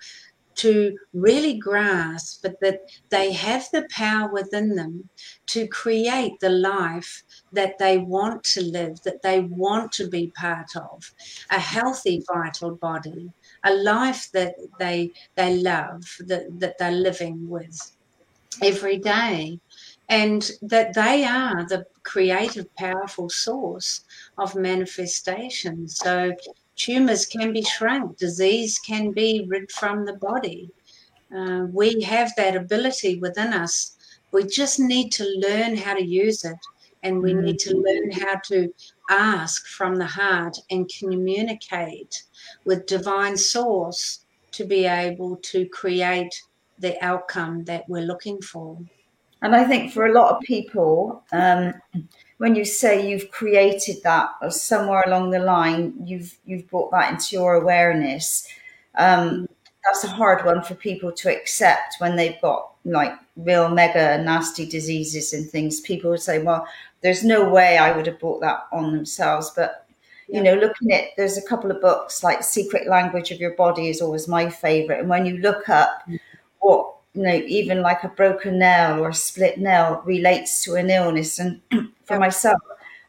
to 0.56 0.96
really 1.12 1.58
grasp 1.58 2.42
but 2.42 2.58
that 2.60 2.80
they 3.10 3.32
have 3.32 3.66
the 3.72 3.86
power 3.90 4.30
within 4.32 4.74
them 4.74 5.08
to 5.46 5.66
create 5.68 6.38
the 6.40 6.50
life 6.50 7.22
that 7.52 7.78
they 7.78 7.98
want 7.98 8.42
to 8.44 8.62
live, 8.62 9.00
that 9.02 9.22
they 9.22 9.40
want 9.40 9.92
to 9.92 10.08
be 10.08 10.32
part 10.36 10.74
of, 10.76 11.12
a 11.50 11.58
healthy, 11.58 12.22
vital 12.32 12.74
body, 12.74 13.30
a 13.64 13.74
life 13.74 14.30
that 14.32 14.54
they 14.78 15.10
they 15.34 15.56
love, 15.58 16.02
that, 16.20 16.44
that 16.60 16.78
they're 16.78 16.90
living 16.90 17.48
with 17.48 17.96
every 18.62 18.98
day. 18.98 19.60
And 20.08 20.48
that 20.62 20.94
they 20.94 21.24
are 21.24 21.66
the 21.66 21.84
creative, 22.04 22.72
powerful 22.76 23.28
source 23.28 24.04
of 24.38 24.54
manifestation. 24.54 25.88
So 25.88 26.32
tumors 26.76 27.26
can 27.26 27.52
be 27.52 27.62
shrunk, 27.62 28.16
disease 28.18 28.78
can 28.78 29.12
be 29.12 29.44
rid 29.48 29.70
from 29.72 30.04
the 30.04 30.14
body. 30.14 30.70
Uh, 31.34 31.66
we 31.72 32.00
have 32.02 32.32
that 32.36 32.54
ability 32.54 33.18
within 33.18 33.52
us. 33.52 33.96
We 34.32 34.44
just 34.44 34.78
need 34.78 35.10
to 35.12 35.24
learn 35.38 35.76
how 35.76 35.94
to 35.94 36.04
use 36.04 36.44
it, 36.44 36.58
and 37.02 37.22
we 37.22 37.34
need 37.34 37.58
to 37.60 37.76
learn 37.76 38.10
how 38.12 38.36
to 38.46 38.72
ask 39.10 39.66
from 39.66 39.96
the 39.96 40.06
heart 40.06 40.56
and 40.70 40.90
communicate 40.98 42.24
with 42.64 42.86
divine 42.86 43.36
source 43.36 44.24
to 44.52 44.64
be 44.64 44.84
able 44.84 45.36
to 45.36 45.66
create 45.66 46.34
the 46.78 47.02
outcome 47.04 47.64
that 47.64 47.88
we're 47.88 48.02
looking 48.02 48.40
for. 48.40 48.78
And 49.42 49.54
I 49.54 49.64
think 49.64 49.92
for 49.92 50.06
a 50.06 50.12
lot 50.12 50.34
of 50.34 50.42
people, 50.42 51.22
um, 51.32 51.74
when 52.38 52.54
you 52.54 52.64
say 52.64 53.08
you've 53.08 53.30
created 53.30 54.02
that 54.02 54.30
or 54.42 54.50
somewhere 54.50 55.02
along 55.06 55.30
the 55.30 55.38
line, 55.38 55.94
you've 56.04 56.36
you've 56.44 56.68
brought 56.68 56.90
that 56.90 57.12
into 57.12 57.36
your 57.36 57.54
awareness. 57.54 58.46
Um, 58.96 59.48
that's 59.84 60.04
a 60.04 60.08
hard 60.08 60.44
one 60.44 60.62
for 60.62 60.74
people 60.74 61.12
to 61.12 61.34
accept 61.34 61.96
when 61.98 62.16
they've 62.16 62.40
got 62.42 62.72
like 62.84 63.12
real 63.36 63.68
mega 63.68 64.22
nasty 64.22 64.66
diseases 64.66 65.32
and 65.32 65.48
things. 65.48 65.80
People 65.80 66.10
would 66.10 66.20
say, 66.20 66.42
"Well, 66.42 66.66
there's 67.00 67.24
no 67.24 67.48
way 67.48 67.78
I 67.78 67.96
would 67.96 68.06
have 68.06 68.20
brought 68.20 68.40
that 68.40 68.66
on 68.72 68.92
themselves." 68.92 69.50
But 69.56 69.86
you 70.28 70.42
know, 70.42 70.54
looking 70.54 70.92
at 70.92 71.04
there's 71.16 71.38
a 71.38 71.42
couple 71.46 71.70
of 71.70 71.80
books 71.80 72.22
like 72.22 72.42
Secret 72.42 72.88
Language 72.88 73.30
of 73.30 73.40
Your 73.40 73.54
Body 73.54 73.88
is 73.88 74.02
always 74.02 74.28
my 74.28 74.50
favorite, 74.50 75.00
and 75.00 75.08
when 75.08 75.24
you 75.24 75.38
look 75.38 75.68
up 75.68 76.02
mm. 76.06 76.18
what 76.58 76.95
you 77.16 77.22
know, 77.22 77.34
even 77.46 77.80
like 77.80 78.04
a 78.04 78.08
broken 78.08 78.58
nail 78.58 79.02
or 79.02 79.08
a 79.08 79.14
split 79.14 79.58
nail 79.58 80.02
relates 80.04 80.62
to 80.64 80.74
an 80.74 80.90
illness. 80.90 81.38
And 81.38 81.62
for 82.04 82.18
myself, 82.18 82.60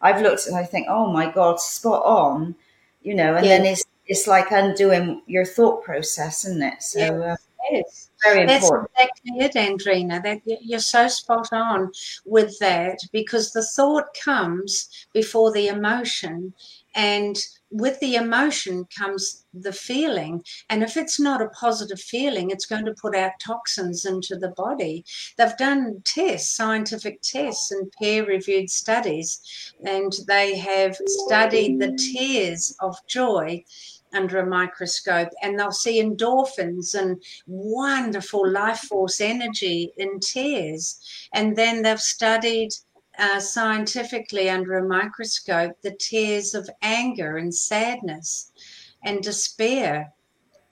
I've 0.02 0.22
looked 0.22 0.48
and 0.48 0.56
I 0.56 0.64
think, 0.64 0.88
oh 0.90 1.12
my 1.12 1.30
God, 1.30 1.60
spot 1.60 2.04
on, 2.06 2.56
you 3.02 3.14
know, 3.14 3.36
and 3.36 3.46
then 3.46 3.66
it's, 3.66 3.84
it's 4.06 4.26
like 4.26 4.52
undoing 4.52 5.22
your 5.28 5.44
thought 5.44 5.84
process, 5.84 6.46
isn't 6.46 6.64
it? 6.64 6.82
So, 6.82 7.22
uh, 7.22 7.36
yes. 7.70 8.10
Very 8.24 8.42
important. 8.52 8.90
That's 8.98 9.22
exactly 9.26 9.46
it, 9.46 9.54
Andrena. 9.54 10.24
That 10.24 10.42
you're 10.46 10.80
so 10.80 11.08
spot 11.08 11.50
on 11.52 11.92
with 12.26 12.58
that 12.60 12.98
because 13.12 13.52
the 13.52 13.64
thought 13.64 14.06
comes 14.24 15.08
before 15.14 15.52
the 15.52 15.68
emotion, 15.68 16.54
and 16.96 17.38
with 17.70 18.00
the 18.00 18.16
emotion 18.16 18.86
comes 18.98 19.46
the 19.54 19.74
feeling. 19.74 20.44
And 20.70 20.84
if 20.84 20.98
it's 20.98 21.20
not 21.20 21.42
a 21.42 21.50
positive 21.50 22.00
feeling, 22.00 22.50
it's 22.50 22.66
going 22.66 22.86
to 22.86 22.94
put 22.94 23.16
out 23.16 23.32
toxins 23.42 24.06
into 24.06 24.36
the 24.36 24.50
body. 24.50 25.04
They've 25.38 25.58
done 25.58 26.02
tests, 26.06 26.56
scientific 26.56 27.22
tests, 27.22 27.72
and 27.72 27.92
peer 28.00 28.26
reviewed 28.26 28.70
studies, 28.70 29.74
and 29.86 30.14
they 30.28 30.58
have 30.58 30.98
studied 31.06 31.80
the 31.80 31.96
tears 31.98 32.76
of 32.80 32.96
joy 33.08 33.64
under 34.14 34.40
a 34.40 34.46
microscope 34.46 35.30
and 35.42 35.60
they'll 35.60 35.72
see 35.72 36.02
endorphins 36.02 36.96
and 36.96 37.22
wonderful 37.46 38.50
life 38.50 38.80
force 38.80 39.20
energy 39.20 39.92
in 39.98 40.20
tears. 40.20 41.00
And 41.34 41.56
then 41.56 41.82
they've 41.82 42.00
studied 42.00 42.70
uh, 43.18 43.40
scientifically 43.40 44.50
under 44.50 44.78
a 44.78 44.88
microscope 44.88 45.74
the 45.82 45.96
tears 46.00 46.54
of 46.54 46.70
anger 46.82 47.38
and 47.38 47.54
sadness 47.54 48.52
and 49.04 49.22
despair. 49.22 50.14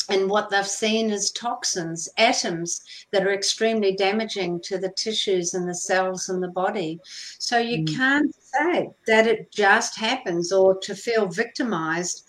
And 0.08 0.30
what 0.30 0.52
they've 0.52 0.68
seen 0.68 1.10
is 1.10 1.32
toxins, 1.32 2.08
atoms 2.18 2.82
that 3.12 3.26
are 3.26 3.34
extremely 3.34 3.96
damaging 3.96 4.62
to 4.66 4.78
the 4.78 4.92
tissues 4.92 5.56
and 5.56 5.68
the 5.68 5.74
cells 5.74 6.30
in 6.30 6.40
the 6.42 6.50
body. 6.50 7.00
So 7.40 7.58
you 7.58 7.80
mm. 7.80 7.96
can't 7.96 8.36
say 8.36 8.92
that 9.08 9.26
it 9.26 9.52
just 9.52 9.98
happens 9.98 10.52
or 10.52 10.78
to 10.80 10.94
feel 10.94 11.26
victimized 11.26 12.24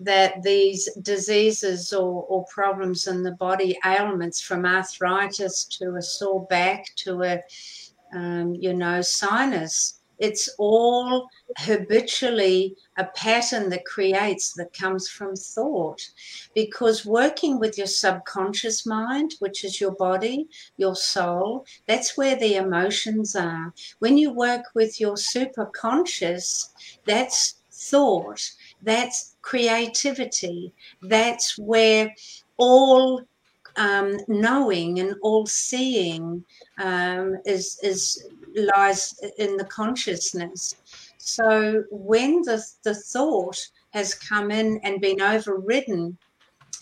that 0.00 0.42
these 0.42 0.88
diseases 1.02 1.92
or, 1.92 2.24
or 2.24 2.44
problems 2.46 3.06
in 3.06 3.22
the 3.22 3.32
body, 3.32 3.78
ailments 3.86 4.40
from 4.40 4.66
arthritis 4.66 5.64
to 5.64 5.96
a 5.96 6.02
sore 6.02 6.46
back 6.46 6.86
to 6.96 7.22
a 7.22 7.40
um, 8.14 8.54
you 8.54 8.72
know, 8.72 9.02
sinus. 9.02 10.00
It's 10.18 10.48
all 10.58 11.28
habitually 11.58 12.76
a 12.96 13.04
pattern 13.04 13.68
that 13.70 13.84
creates 13.84 14.52
that 14.54 14.72
comes 14.72 15.08
from 15.08 15.34
thought. 15.34 16.00
Because 16.54 17.04
working 17.04 17.58
with 17.58 17.76
your 17.76 17.88
subconscious 17.88 18.86
mind, 18.86 19.34
which 19.40 19.64
is 19.64 19.80
your 19.80 19.90
body, 19.96 20.48
your 20.76 20.94
soul, 20.94 21.66
that's 21.86 22.16
where 22.16 22.36
the 22.36 22.54
emotions 22.54 23.34
are. 23.34 23.74
When 23.98 24.16
you 24.16 24.32
work 24.32 24.66
with 24.74 25.00
your 25.00 25.16
superconscious, 25.16 26.68
that's 27.04 27.56
thought, 27.72 28.52
that's 28.82 29.34
creativity, 29.42 30.72
that's 31.02 31.58
where 31.58 32.14
all 32.56 33.22
um, 33.76 34.16
knowing 34.28 35.00
and 35.00 35.16
all 35.22 35.46
seeing 35.46 36.44
um, 36.78 37.36
is 37.44 37.78
is 37.82 38.26
lies 38.54 39.14
in 39.38 39.56
the 39.56 39.64
consciousness. 39.64 40.76
So 41.18 41.84
when 41.90 42.42
the 42.42 42.64
the 42.82 42.94
thought 42.94 43.58
has 43.90 44.14
come 44.14 44.50
in 44.50 44.78
and 44.82 45.00
been 45.00 45.20
overridden 45.20 46.18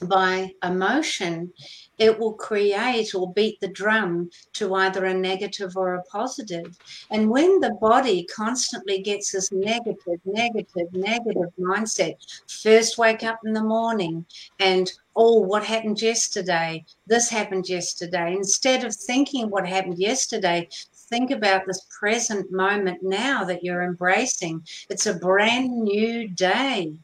by 0.09 0.53
emotion, 0.63 1.53
it 1.99 2.19
will 2.19 2.33
create 2.33 3.15
or 3.15 3.33
beat 3.33 3.61
the 3.61 3.69
drum 3.69 4.31
to 4.55 4.75
either 4.75 5.05
a 5.05 5.15
negative 5.15 5.77
or 5.77 5.95
a 5.95 6.03
positive. 6.05 6.77
And 7.11 7.31
when 7.31 7.61
the 7.61 7.75
body 7.81 8.25
constantly 8.25 9.01
gets 9.03 9.33
this 9.33 9.53
negative, 9.53 10.21
negative, 10.25 10.93
negative 10.93 11.51
mindset, 11.59 12.17
first 12.49 12.99
wake 12.99 13.23
up 13.23 13.39
in 13.45 13.53
the 13.53 13.63
morning 13.63 14.27
and, 14.59 14.91
oh, 15.15 15.39
what 15.39 15.65
happened 15.65 16.01
yesterday? 16.01 16.85
This 17.07 17.29
happened 17.29 17.69
yesterday. 17.69 18.35
Instead 18.35 18.85
of 18.85 18.95
thinking 18.95 19.51
what 19.51 19.67
happened 19.67 19.99
yesterday, 19.99 20.69
think 21.13 21.31
about 21.31 21.67
this 21.67 21.87
present 22.01 22.51
moment 22.51 23.03
now 23.03 23.45
that 23.45 23.63
you're 23.63 23.83
embracing. 23.83 24.67
It's 24.89 25.07
a 25.07 25.15
brand 25.15 25.71
new 25.71 26.29
day. 26.29 26.95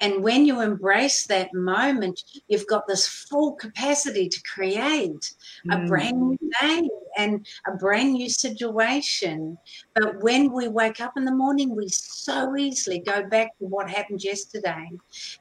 And 0.00 0.22
when 0.22 0.44
you 0.44 0.60
embrace 0.60 1.26
that 1.26 1.54
moment, 1.54 2.22
you've 2.48 2.66
got 2.66 2.86
this 2.86 3.06
full 3.06 3.52
capacity 3.52 4.28
to 4.28 4.42
create 4.42 5.32
a 5.70 5.76
mm. 5.76 5.88
brand 5.88 6.20
new 6.20 6.38
day 6.60 6.88
and 7.16 7.46
a 7.66 7.72
brand 7.76 8.12
new 8.12 8.28
situation. 8.28 9.56
But 9.94 10.20
when 10.20 10.52
we 10.52 10.68
wake 10.68 11.00
up 11.00 11.14
in 11.16 11.24
the 11.24 11.34
morning, 11.34 11.74
we 11.74 11.88
so 11.88 12.56
easily 12.56 12.98
go 12.98 13.26
back 13.26 13.56
to 13.58 13.64
what 13.64 13.88
happened 13.88 14.22
yesterday. 14.22 14.90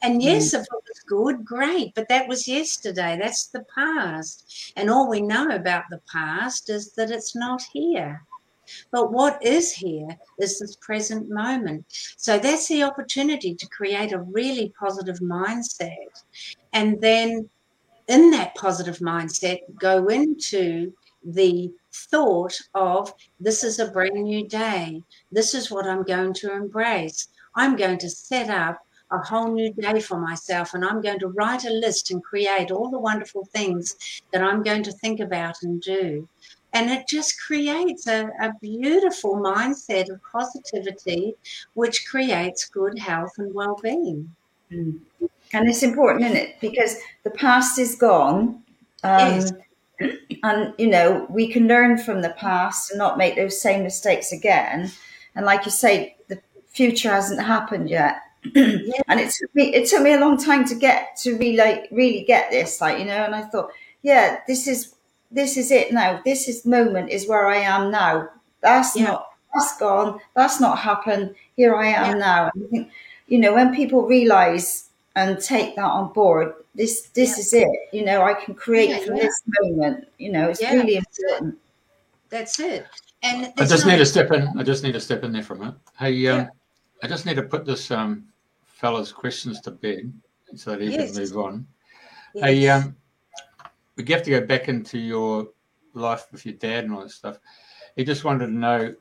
And 0.02 0.24
yes, 0.24 0.52
mm. 0.52 0.60
if 0.60 0.62
it 0.62 0.84
was 0.88 1.00
good, 1.06 1.44
great, 1.44 1.94
but 1.94 2.08
that 2.08 2.28
was 2.28 2.48
yesterday. 2.48 3.18
That's 3.20 3.48
the 3.48 3.66
past. 3.76 4.74
And 4.78 4.90
all 4.90 5.10
we 5.10 5.22
know 5.22 5.50
about 5.50 5.84
the 5.90 6.02
past 6.12 6.70
is 6.70 6.94
that 6.94 7.12
it's 7.12 7.36
not 7.36 7.62
here. 7.74 8.26
But 8.92 9.12
what 9.12 9.44
is 9.44 9.72
here 9.72 10.08
is 10.40 10.60
this 10.60 10.76
present 10.78 11.30
moment. 11.30 11.86
So 12.18 12.38
that's 12.38 12.68
the 12.68 12.84
opportunity 12.84 13.56
to 13.56 13.68
create 13.68 14.12
a 14.12 14.22
really 14.22 14.74
positive 14.80 15.20
mindset. 15.20 16.24
And 16.74 17.00
then 17.02 17.50
in 18.08 18.32
that 18.32 18.56
positive 18.56 19.00
mindset, 19.00 19.60
go 19.80 20.08
into 20.08 20.94
the 21.24 21.72
thought 21.92 22.58
of 22.76 23.14
this 23.40 23.64
is 23.64 23.80
a 23.80 23.90
brand 23.92 24.24
new 24.24 24.48
day. 24.48 25.02
This 25.32 25.54
is 25.54 25.72
what 25.72 25.88
I'm 25.88 26.04
going 26.04 26.34
to 26.34 26.54
embrace. 26.54 27.28
I'm 27.56 27.76
going 27.76 27.98
to 28.00 28.10
set 28.10 28.50
up 28.50 28.80
a 29.12 29.18
whole 29.20 29.52
new 29.52 29.72
day 29.74 30.00
for 30.00 30.20
myself 30.20 30.74
and 30.74 30.84
I'm 30.84 31.02
going 31.02 31.20
to 31.20 31.28
write 31.28 31.66
a 31.66 31.70
list 31.70 32.12
and 32.12 32.24
create 32.24 32.72
all 32.72 32.90
the 32.90 33.00
wonderful 33.00 33.46
things 33.46 33.96
that 34.34 34.42
I'm 34.42 34.64
going 34.64 34.84
to 34.84 34.92
think 34.92 35.20
about 35.20 35.56
and 35.62 35.82
do. 35.82 36.28
And 36.76 36.92
it 36.92 37.08
just 37.08 37.42
creates 37.42 38.06
a, 38.06 38.30
a 38.42 38.54
beautiful 38.62 39.38
mindset 39.38 40.10
of 40.12 40.20
positivity, 40.30 41.34
which 41.74 42.06
creates 42.06 42.66
good 42.66 43.00
health 43.00 43.32
and 43.38 43.54
well 43.54 43.80
being. 43.82 44.30
Mm. 44.70 45.00
And 45.54 45.70
it's 45.70 45.84
important, 45.84 46.26
isn't 46.26 46.38
it? 46.38 46.60
Because 46.60 46.98
the 47.24 47.30
past 47.30 47.80
is 47.80 47.96
gone. 47.96 48.62
Um, 49.04 49.40
yes. 49.40 49.54
And, 50.44 50.74
you 50.78 50.88
know, 50.88 51.26
we 51.30 51.48
can 51.48 51.70
learn 51.70 51.98
from 51.98 52.22
the 52.22 52.32
past 52.32 52.92
and 52.92 52.98
not 52.98 53.18
make 53.18 53.38
those 53.38 53.60
same 53.60 53.82
mistakes 53.82 54.34
again. 54.34 54.92
And 55.36 55.46
like 55.46 55.64
you 55.64 55.72
say, 55.72 56.18
the 56.28 56.42
future 56.68 57.10
hasn't 57.10 57.42
happened 57.42 57.90
yet. 57.90 58.18
yeah. 58.54 59.02
And 59.08 59.22
it 59.22 59.32
took 59.32 59.56
me 59.56 59.74
it 59.74 59.88
took 59.88 60.04
me 60.04 60.14
a 60.14 60.20
long 60.20 60.38
time 60.38 60.66
to 60.66 60.76
get 60.76 61.16
to 61.24 61.38
really 61.38 61.56
like 61.56 61.88
really 61.90 62.26
get 62.26 62.52
this, 62.52 62.82
like, 62.82 63.00
you 63.00 63.06
know, 63.06 63.24
and 63.24 63.34
I 63.34 63.44
thought, 63.44 63.72
yeah, 64.04 64.42
this 64.46 64.68
is 64.68 64.95
this 65.32 65.58
is 65.58 65.72
it 65.72 65.92
now. 65.92 66.22
This 66.26 66.48
is 66.48 66.66
moment 66.66 67.10
is 67.10 67.28
where 67.28 67.48
I 67.48 67.58
am 67.58 67.92
now. 67.92 68.30
That's 68.62 68.96
yeah. 68.96 69.06
not 69.06 69.28
that's 69.54 69.78
gone. 69.78 70.20
That's 70.36 70.60
not 70.60 70.78
happened. 70.78 71.36
Here 71.56 71.76
I 71.76 71.88
am 71.88 72.18
yeah. 72.18 72.26
now. 72.26 72.52
And 72.54 72.66
I 72.66 72.68
think, 72.68 72.92
you 73.28 73.40
know, 73.40 73.54
when 73.54 73.74
people 73.74 74.06
realize 74.06 74.90
and 75.16 75.40
take 75.40 75.76
that 75.78 75.86
on 75.86 76.12
board, 76.14 76.54
this 76.76 77.08
this 77.14 77.38
yeah. 77.38 77.42
is 77.42 77.54
it. 77.54 77.90
You 77.94 78.06
know, 78.06 78.22
I 78.22 78.34
can 78.34 78.54
create 78.54 79.06
from 79.06 79.16
this 79.16 79.42
moment. 79.62 80.08
You 80.18 80.32
know, 80.32 80.50
it's 80.50 80.62
really 80.62 80.98
important. 80.98 81.58
That's 82.30 82.60
it. 82.60 82.86
And 83.24 83.54
I 83.58 83.66
just 83.66 83.86
need 83.86 83.98
to 83.98 84.06
step 84.06 84.32
in. 84.32 84.48
I 84.58 84.64
just 84.64 84.84
need 84.84 84.92
to 84.92 85.00
step 85.00 85.24
in 85.24 85.32
there 85.32 85.42
for 85.42 85.54
a 85.54 85.58
minute. 85.58 85.76
Hey, 85.98 86.28
um, 86.28 86.50
I 87.02 87.08
just 87.08 87.26
need 87.26 87.36
to 87.36 87.44
put 87.44 87.66
this 87.66 87.90
um, 87.92 88.26
fella's 88.66 89.12
questions 89.12 89.62
to 89.62 89.72
bed 89.72 90.12
so 90.56 90.72
that 90.72 90.82
he 90.82 90.92
yes. 90.92 91.14
can 91.14 91.22
move 91.22 91.38
on. 91.38 91.68
Yes. 92.34 92.46
Hey, 92.46 92.70
um, 92.70 92.96
we 93.96 94.06
have 94.12 94.24
to 94.24 94.30
go 94.30 94.46
back 94.46 94.68
into 94.68 94.98
your 94.98 95.50
life 95.94 96.28
with 96.32 96.46
your 96.46 96.56
dad 96.56 96.84
and 96.84 96.94
all 96.94 97.02
that 97.02 97.12
stuff. 97.12 97.40
He 97.96 98.04
just 98.04 98.24
wanted 98.24 98.48
to 98.48 98.52
know, 98.52 98.96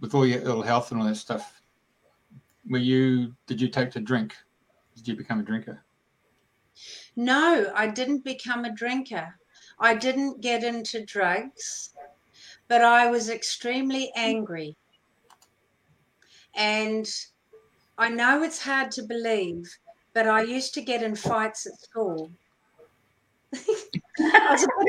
with 0.00 0.14
all 0.14 0.26
your 0.26 0.42
ill 0.42 0.62
health 0.62 0.92
and 0.92 1.00
all 1.00 1.08
that 1.08 1.16
stuff, 1.16 1.60
were 2.68 2.78
you 2.78 3.34
did 3.46 3.60
you 3.60 3.68
take 3.68 3.90
to 3.92 4.00
drink? 4.00 4.36
Did 4.94 5.08
you 5.08 5.16
become 5.16 5.40
a 5.40 5.42
drinker? 5.42 5.82
No, 7.16 7.72
I 7.74 7.88
didn't 7.88 8.24
become 8.24 8.64
a 8.64 8.72
drinker. 8.72 9.34
I 9.80 9.94
didn't 9.94 10.40
get 10.40 10.62
into 10.62 11.04
drugs, 11.04 11.94
but 12.68 12.82
I 12.82 13.10
was 13.10 13.28
extremely 13.28 14.12
angry. 14.14 14.76
And 16.54 17.10
I 17.98 18.08
know 18.08 18.42
it's 18.42 18.62
hard 18.62 18.90
to 18.92 19.02
believe, 19.02 19.68
but 20.14 20.28
I 20.28 20.42
used 20.42 20.74
to 20.74 20.82
get 20.82 21.02
in 21.02 21.14
fights 21.14 21.66
at 21.66 21.80
school 21.80 22.30
I, 23.52 24.56
know, 24.58 24.86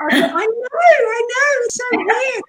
I 0.00 0.16
know, 0.16 1.52
it's 1.64 1.76
so 1.76 1.84
weird. 1.92 2.42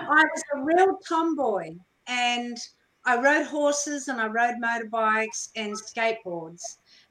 I 0.00 0.24
was 0.24 0.42
a 0.54 0.62
real 0.62 0.98
tomboy 1.06 1.76
and 2.06 2.56
I 3.04 3.20
rode 3.20 3.46
horses 3.46 4.08
and 4.08 4.20
I 4.20 4.26
rode 4.28 4.56
motorbikes 4.62 5.50
and 5.56 5.74
skateboards 5.74 6.62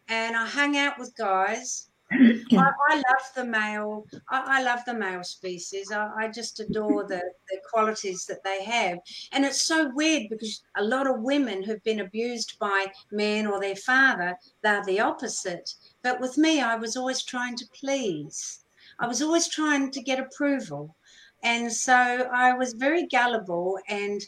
and 0.07 0.35
I 0.35 0.47
hung 0.47 0.77
out 0.77 0.97
with 0.97 1.15
guys. 1.17 1.89
I, 2.11 2.71
I 2.89 2.95
love 2.95 3.31
the 3.35 3.45
male. 3.45 4.05
I, 4.29 4.59
I, 4.59 4.63
love 4.63 4.79
the 4.85 4.93
male 4.93 5.23
species. 5.23 5.93
I, 5.93 6.09
I 6.17 6.27
just 6.27 6.59
adore 6.59 7.05
the, 7.05 7.21
the 7.49 7.57
qualities 7.71 8.25
that 8.25 8.43
they 8.43 8.65
have. 8.65 8.97
And 9.31 9.45
it's 9.45 9.61
so 9.61 9.89
weird 9.95 10.23
because 10.29 10.61
a 10.75 10.83
lot 10.83 11.07
of 11.07 11.21
women 11.21 11.63
who've 11.63 11.83
been 11.83 12.01
abused 12.01 12.59
by 12.59 12.87
men 13.13 13.47
or 13.47 13.61
their 13.61 13.77
father, 13.77 14.35
they're 14.61 14.83
the 14.83 14.99
opposite. 14.99 15.73
But 16.03 16.19
with 16.19 16.37
me, 16.37 16.61
I 16.61 16.75
was 16.75 16.97
always 16.97 17.23
trying 17.23 17.55
to 17.57 17.65
please. 17.79 18.63
I 18.99 19.07
was 19.07 19.21
always 19.21 19.47
trying 19.47 19.91
to 19.91 20.01
get 20.01 20.19
approval. 20.19 20.95
And 21.43 21.71
so 21.71 21.93
I 21.93 22.53
was 22.53 22.73
very 22.73 23.07
gullible 23.07 23.79
and 23.87 24.21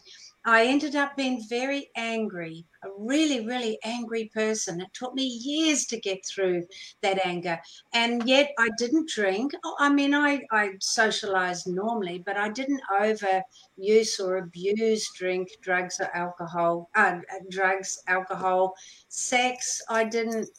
I 0.45 0.65
ended 0.65 0.95
up 0.95 1.15
being 1.15 1.41
very 1.47 1.89
angry, 1.95 2.65
a 2.83 2.87
really, 2.97 3.45
really 3.45 3.77
angry 3.83 4.29
person. 4.33 4.81
It 4.81 4.93
took 4.93 5.13
me 5.13 5.23
years 5.23 5.85
to 5.85 5.99
get 5.99 6.25
through 6.25 6.65
that 7.01 7.25
anger. 7.25 7.59
And 7.93 8.27
yet 8.27 8.51
I 8.59 8.69
didn't 8.77 9.09
drink. 9.09 9.53
Oh, 9.63 9.75
I 9.79 9.89
mean, 9.89 10.13
I, 10.13 10.41
I 10.51 10.71
socialized 10.81 11.67
normally, 11.67 12.19
but 12.25 12.35
I 12.35 12.49
didn't 12.49 12.81
overuse 12.99 14.19
or 14.19 14.37
abuse 14.37 15.09
drink, 15.15 15.49
drugs, 15.61 16.01
or 16.01 16.09
alcohol, 16.13 16.89
uh, 16.95 17.19
drugs, 17.49 18.01
alcohol, 18.07 18.73
sex. 19.07 19.81
I 19.87 20.03
didn't 20.03 20.49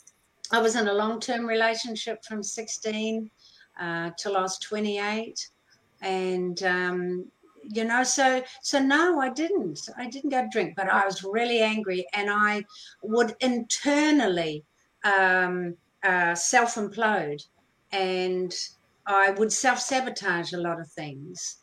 I 0.51 0.61
was 0.61 0.77
in 0.77 0.89
a 0.89 0.93
long 0.93 1.21
term 1.21 1.47
relationship 1.47 2.25
from 2.25 2.43
16 2.43 3.31
uh, 3.81 4.11
till 4.19 4.37
I 4.37 4.43
was 4.43 4.59
28. 4.59 5.49
And, 6.03 6.63
um, 6.63 7.27
you 7.71 7.85
know, 7.85 8.03
so 8.05 8.43
so 8.63 8.79
no, 8.79 9.21
I 9.21 9.31
didn't. 9.31 9.89
I 9.97 10.09
didn't 10.09 10.31
go 10.31 10.47
drink, 10.51 10.75
but 10.77 10.89
I 10.89 11.05
was 11.05 11.25
really 11.25 11.61
angry, 11.61 12.07
and 12.13 12.31
I 12.31 12.65
would 13.03 13.35
internally 13.41 14.65
um, 15.05 15.77
uh, 16.03 16.35
self 16.35 16.75
implode, 16.75 17.47
and 17.93 18.55
I 19.07 19.31
would 19.31 19.53
self 19.53 19.81
sabotage 19.81 20.53
a 20.53 20.59
lot 20.59 20.81
of 20.81 20.91
things, 20.91 21.59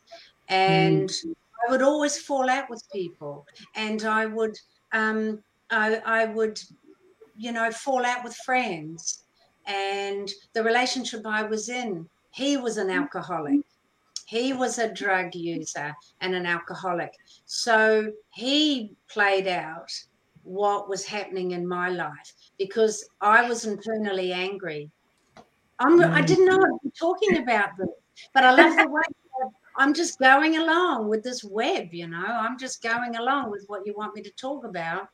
and 0.48 1.08
mm. 1.08 1.34
I 1.66 1.70
would 1.70 1.82
always 1.82 2.18
fall 2.20 2.50
out 2.50 2.68
with 2.68 2.82
people, 2.92 3.46
and 3.76 4.04
I 4.04 4.26
would 4.26 4.58
um, 4.92 5.42
I, 5.70 6.00
I 6.04 6.24
would 6.26 6.60
you 7.36 7.52
know, 7.52 7.70
fall 7.70 8.04
out 8.04 8.24
with 8.24 8.34
friends. 8.36 9.24
And 9.66 10.30
the 10.54 10.62
relationship 10.62 11.26
I 11.26 11.42
was 11.42 11.68
in, 11.68 12.08
he 12.30 12.56
was 12.56 12.78
an 12.78 12.90
alcoholic. 12.90 13.60
He 14.26 14.52
was 14.52 14.78
a 14.78 14.92
drug 14.92 15.34
user 15.34 15.94
and 16.20 16.34
an 16.34 16.46
alcoholic. 16.46 17.12
So 17.44 18.10
he 18.30 18.94
played 19.08 19.46
out 19.46 19.90
what 20.42 20.88
was 20.88 21.04
happening 21.04 21.52
in 21.52 21.66
my 21.66 21.88
life 21.90 22.32
because 22.58 23.08
I 23.20 23.48
was 23.48 23.66
internally 23.66 24.32
angry. 24.32 24.90
I'm, 25.78 26.00
I 26.00 26.22
mm. 26.22 26.26
didn't 26.26 26.46
know 26.46 26.58
what 26.58 26.70
I'm 26.82 26.90
talking 26.98 27.38
about 27.38 27.70
this, 27.78 27.88
but 28.32 28.44
I 28.44 28.54
love 28.54 28.76
the 28.76 28.88
way 28.88 29.02
I'm 29.76 29.94
just 29.94 30.18
going 30.18 30.56
along 30.58 31.08
with 31.08 31.22
this 31.22 31.42
web, 31.44 31.92
you 31.92 32.06
know. 32.06 32.24
I'm 32.24 32.58
just 32.58 32.82
going 32.82 33.16
along 33.16 33.50
with 33.50 33.64
what 33.68 33.86
you 33.86 33.94
want 33.96 34.14
me 34.14 34.22
to 34.22 34.30
talk 34.32 34.64
about. 34.64 35.08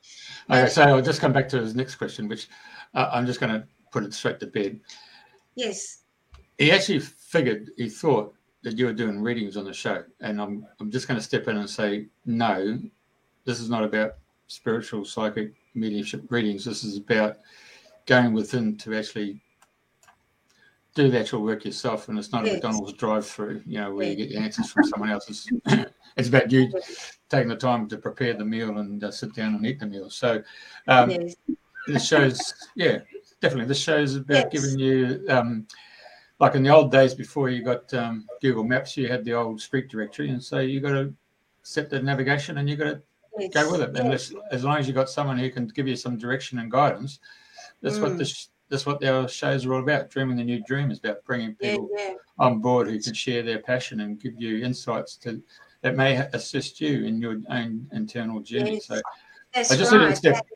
Okay, 0.51 0.69
so 0.69 0.83
I'll 0.83 1.03
just 1.03 1.21
come 1.21 1.33
back 1.33 1.49
to 1.51 1.61
his 1.61 1.75
next 1.75 1.97
question, 1.97 2.29
which 2.29 2.49
uh, 2.95 3.11
I'm 3.13 3.27
just 3.27 3.41
going 3.41 3.53
to 3.53 3.67
put 3.93 4.05
it 4.05 4.15
straight 4.15 4.41
to 4.41 4.47
bed. 4.47 4.81
Yes. 5.55 6.03
He 6.59 6.73
actually 6.73 7.01
figured, 7.01 7.71
he 7.77 7.89
thought 7.89 8.35
that 8.63 8.77
you 8.77 8.87
were 8.87 8.93
doing 8.93 9.23
readings 9.23 9.57
on 9.57 9.65
the 9.65 9.73
show. 9.73 10.03
And 10.21 10.41
I'm, 10.41 10.67
I'm 10.81 10.91
just 10.91 11.07
going 11.07 11.19
to 11.19 11.25
step 11.25 11.47
in 11.49 11.57
and 11.57 11.71
say, 11.71 12.07
no, 12.27 12.79
this 13.45 13.61
is 13.61 13.71
not 13.71 13.85
about 13.85 14.17
spiritual 14.49 15.05
psychic 15.05 15.55
mediumship 15.75 16.25
readings. 16.31 16.65
This 16.65 16.83
is 16.83 16.97
about 16.97 17.39
going 18.07 18.33
within 18.33 18.77
to 18.79 18.97
actually 18.97 19.41
do 20.99 21.11
the 21.11 21.21
actual 21.21 21.43
work 21.43 21.65
yourself, 21.65 22.09
and 22.09 22.19
it's 22.19 22.33
not 22.33 22.45
yes. 22.45 22.51
a 22.51 22.55
McDonald's 22.55 22.93
drive-through, 22.95 23.63
you 23.65 23.79
know, 23.79 23.95
where 23.95 24.07
yes. 24.07 24.19
you 24.19 24.25
get 24.25 24.33
your 24.33 24.43
answers 24.43 24.73
from 24.73 24.85
someone 24.85 25.11
else's. 25.11 25.49
it's 26.17 26.29
about 26.29 26.51
you 26.51 26.73
taking 27.29 27.49
the 27.49 27.57
time 27.57 27.89
to 27.89 27.97
prepare 27.97 28.35
the 28.35 28.45
meal 28.45 28.79
and 28.79 29.05
uh, 29.05 29.11
sit 29.11 29.33
down 29.33 29.55
and 29.55 29.65
eat 29.65 29.79
the 29.79 29.87
meal. 29.87 30.11
So, 30.11 30.43
um, 30.89 31.11
yes. 31.11 31.37
this 31.87 32.05
shows, 32.05 32.53
yeah, 32.75 32.99
definitely. 33.41 33.67
This 33.67 33.79
shows 33.79 34.17
about 34.17 34.51
giving 34.51 34.77
you, 34.77 35.25
um, 35.29 35.69
like 36.41 36.57
in 36.57 36.65
the 36.65 36.71
old 36.71 36.91
days 36.91 37.15
before 37.15 37.49
you 37.49 37.63
got 37.63 37.95
um, 37.95 38.27
Google 38.43 38.65
Maps, 38.65 38.97
you 38.97 39.07
had 39.07 39.25
the 39.25 39.35
old 39.35 39.61
street 39.61 39.89
directory, 39.89 40.31
and 40.31 40.43
so 40.43 40.59
you 40.59 40.81
got 40.81 40.93
to 40.93 41.15
set 41.63 41.91
the 41.91 42.03
navigation 42.03 42.59
and 42.59 42.69
you 42.69 42.75
got 42.75 42.85
to 43.39 43.49
go 43.51 43.71
with 43.71 43.83
it. 43.83 43.97
And 43.97 44.13
as, 44.13 44.35
as 44.51 44.65
long 44.65 44.79
as 44.79 44.89
you 44.89 44.95
got 44.95 45.09
someone 45.09 45.39
who 45.39 45.49
can 45.49 45.69
give 45.69 45.87
you 45.87 45.95
some 45.95 46.19
direction 46.19 46.59
and 46.59 46.73
guidance, 46.73 47.21
that's 47.83 47.99
mm. 47.99 48.03
what 48.03 48.19
this 48.19 48.49
that's 48.69 48.87
what 48.87 49.03
our 49.05 49.29
shows 49.29 49.65
are 49.65 49.75
all 49.75 49.83
about. 49.83 50.11
Dreaming 50.11 50.37
the 50.37 50.45
new 50.45 50.63
dream 50.65 50.91
is 50.91 50.99
about 50.99 51.25
bringing 51.25 51.55
people 51.55 51.89
yeah, 51.97 52.09
yeah. 52.09 52.15
on 52.39 52.59
board 52.59 52.89
who 52.89 53.01
can 53.01 53.15
share 53.15 53.43
their 53.43 53.61
passion 53.61 54.01
and 54.01 54.21
give 54.21 54.35
you 54.41 54.65
insights 54.65 55.17
to 55.17 55.43
that 55.83 55.97
may 55.97 56.17
assist 56.33 56.81
you 56.81 57.05
in 57.05 57.21
your 57.21 57.41
own 57.51 57.87
internal 57.93 58.41
journey. 58.41 58.75
Yes, 58.75 58.87
so 58.87 59.01
I 59.57 59.77
just 59.77 59.93
right. 59.93 60.01
need 60.01 60.11
to 60.11 60.17
step 60.17 60.47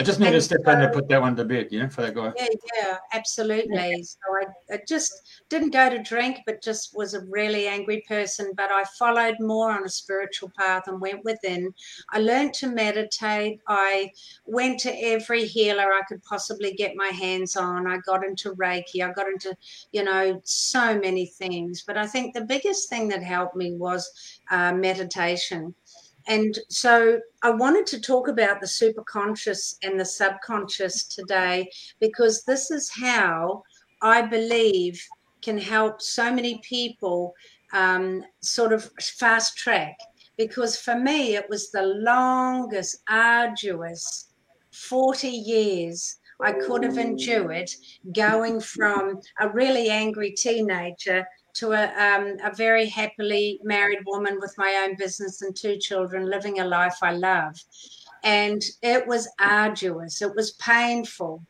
I 0.00 0.02
just 0.02 0.18
need 0.18 0.30
to 0.30 0.40
step 0.40 0.62
so, 0.64 0.72
in 0.72 0.80
and 0.80 0.92
put 0.94 1.10
that 1.10 1.20
one 1.20 1.36
to 1.36 1.44
bed, 1.44 1.68
you 1.70 1.82
know, 1.82 1.90
for 1.90 2.00
that 2.00 2.14
guy. 2.14 2.32
Yeah, 2.34 2.46
yeah, 2.74 2.96
absolutely. 3.12 4.02
So 4.02 4.18
I, 4.30 4.74
I, 4.74 4.80
just 4.88 5.12
didn't 5.50 5.74
go 5.74 5.90
to 5.90 6.02
drink, 6.02 6.38
but 6.46 6.62
just 6.62 6.96
was 6.96 7.12
a 7.12 7.20
really 7.26 7.68
angry 7.68 8.02
person. 8.08 8.52
But 8.56 8.70
I 8.70 8.84
followed 8.98 9.36
more 9.40 9.70
on 9.70 9.84
a 9.84 9.90
spiritual 9.90 10.50
path 10.58 10.84
and 10.86 11.02
went 11.02 11.22
within. 11.22 11.74
I 12.08 12.20
learned 12.20 12.54
to 12.54 12.68
meditate. 12.68 13.60
I 13.68 14.10
went 14.46 14.80
to 14.80 15.04
every 15.04 15.44
healer 15.44 15.92
I 15.92 16.00
could 16.08 16.22
possibly 16.22 16.72
get 16.72 16.96
my 16.96 17.08
hands 17.08 17.54
on. 17.56 17.86
I 17.86 17.98
got 17.98 18.24
into 18.24 18.54
Reiki. 18.54 19.02
I 19.02 19.12
got 19.12 19.28
into, 19.28 19.54
you 19.92 20.02
know, 20.02 20.40
so 20.44 20.98
many 20.98 21.26
things. 21.26 21.84
But 21.86 21.98
I 21.98 22.06
think 22.06 22.32
the 22.32 22.46
biggest 22.46 22.88
thing 22.88 23.06
that 23.08 23.22
helped 23.22 23.54
me 23.54 23.74
was 23.74 24.10
uh, 24.50 24.72
meditation 24.72 25.74
and 26.26 26.58
so 26.68 27.20
I 27.42 27.50
wanted 27.50 27.86
to 27.88 28.00
talk 28.00 28.28
about 28.28 28.60
the 28.60 28.66
superconscious 28.66 29.76
and 29.82 29.98
the 29.98 30.04
subconscious 30.04 31.04
today 31.04 31.70
because 32.00 32.44
this 32.44 32.70
is 32.70 32.90
how 32.90 33.62
I 34.02 34.22
believe 34.22 35.02
can 35.42 35.58
help 35.58 36.02
so 36.02 36.32
many 36.32 36.60
people 36.62 37.34
um, 37.72 38.22
sort 38.40 38.72
of 38.72 38.90
fast 39.18 39.56
track. 39.56 39.96
Because 40.36 40.76
for 40.76 40.98
me, 40.98 41.36
it 41.36 41.48
was 41.48 41.70
the 41.70 41.82
longest, 41.82 43.02
arduous 43.08 44.28
40 44.72 45.28
years 45.28 46.16
I 46.42 46.52
could 46.52 46.84
have 46.84 46.96
endured 46.96 47.68
going 48.14 48.60
from 48.60 49.20
a 49.40 49.48
really 49.50 49.90
angry 49.90 50.32
teenager 50.32 51.26
to 51.54 51.72
a, 51.72 51.84
um, 51.96 52.36
a 52.44 52.54
very 52.54 52.86
happily 52.86 53.60
married 53.62 54.00
woman 54.06 54.38
with 54.40 54.54
my 54.58 54.84
own 54.84 54.96
business 54.96 55.42
and 55.42 55.54
two 55.54 55.76
children, 55.78 56.28
living 56.28 56.60
a 56.60 56.64
life 56.64 56.98
I 57.02 57.12
love. 57.12 57.56
And 58.24 58.62
it 58.82 59.06
was 59.06 59.28
arduous, 59.38 60.22
it 60.22 60.34
was 60.34 60.52
painful. 60.52 61.42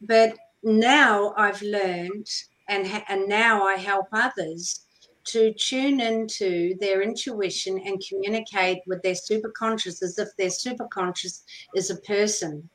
But 0.00 0.36
now 0.62 1.34
I've 1.36 1.62
learned, 1.62 2.28
and, 2.68 2.86
ha- 2.86 3.04
and 3.08 3.28
now 3.28 3.64
I 3.64 3.74
help 3.76 4.06
others 4.12 4.86
to 5.26 5.52
tune 5.54 6.00
into 6.00 6.76
their 6.78 7.02
intuition 7.02 7.80
and 7.84 8.02
communicate 8.08 8.78
with 8.86 9.02
their 9.02 9.14
superconscious 9.14 10.02
as 10.02 10.18
if 10.18 10.28
their 10.36 10.48
superconscious 10.48 11.42
is 11.74 11.90
a 11.90 11.96
person. 11.96 12.68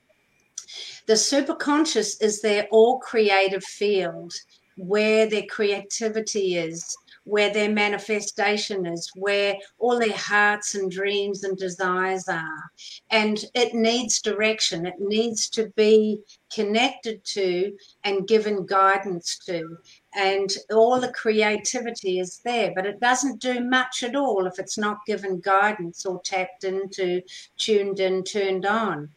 The 1.08 1.14
superconscious 1.14 2.22
is 2.22 2.42
their 2.42 2.68
all 2.72 3.00
creative 3.00 3.64
field 3.64 4.34
where 4.82 5.28
their 5.28 5.44
creativity 5.44 6.58
is, 6.58 6.98
where 7.24 7.54
their 7.54 7.70
manifestation 7.70 8.88
is, 8.88 9.12
where 9.14 9.56
all 9.78 10.00
their 10.00 10.18
hearts 10.18 10.74
and 10.74 10.90
dreams 10.90 11.44
and 11.44 11.56
desires 11.56 12.28
are. 12.28 12.72
And 13.12 13.46
it 13.54 13.76
needs 13.76 14.22
direction, 14.22 14.88
it 14.88 14.96
needs 15.00 15.50
to 15.50 15.72
be 15.76 16.22
connected 16.52 17.24
to 17.26 17.78
and 18.04 18.28
given 18.28 18.66
guidance 18.66 19.38
to. 19.46 19.78
And 20.16 20.50
all 20.74 21.00
the 21.00 21.14
creativity 21.14 22.20
is 22.20 22.40
there, 22.44 22.72
but 22.76 22.88
it 22.88 23.00
doesn't 23.00 23.40
do 23.40 23.60
much 23.60 24.02
at 24.02 24.16
all 24.16 24.48
if 24.48 24.58
it's 24.58 24.80
not 24.80 25.06
given 25.06 25.42
guidance 25.42 26.08
or 26.08 26.22
tapped 26.24 26.64
into, 26.64 27.22
tuned 27.56 28.00
in, 28.00 28.24
turned 28.24 28.66
on. 28.66 29.10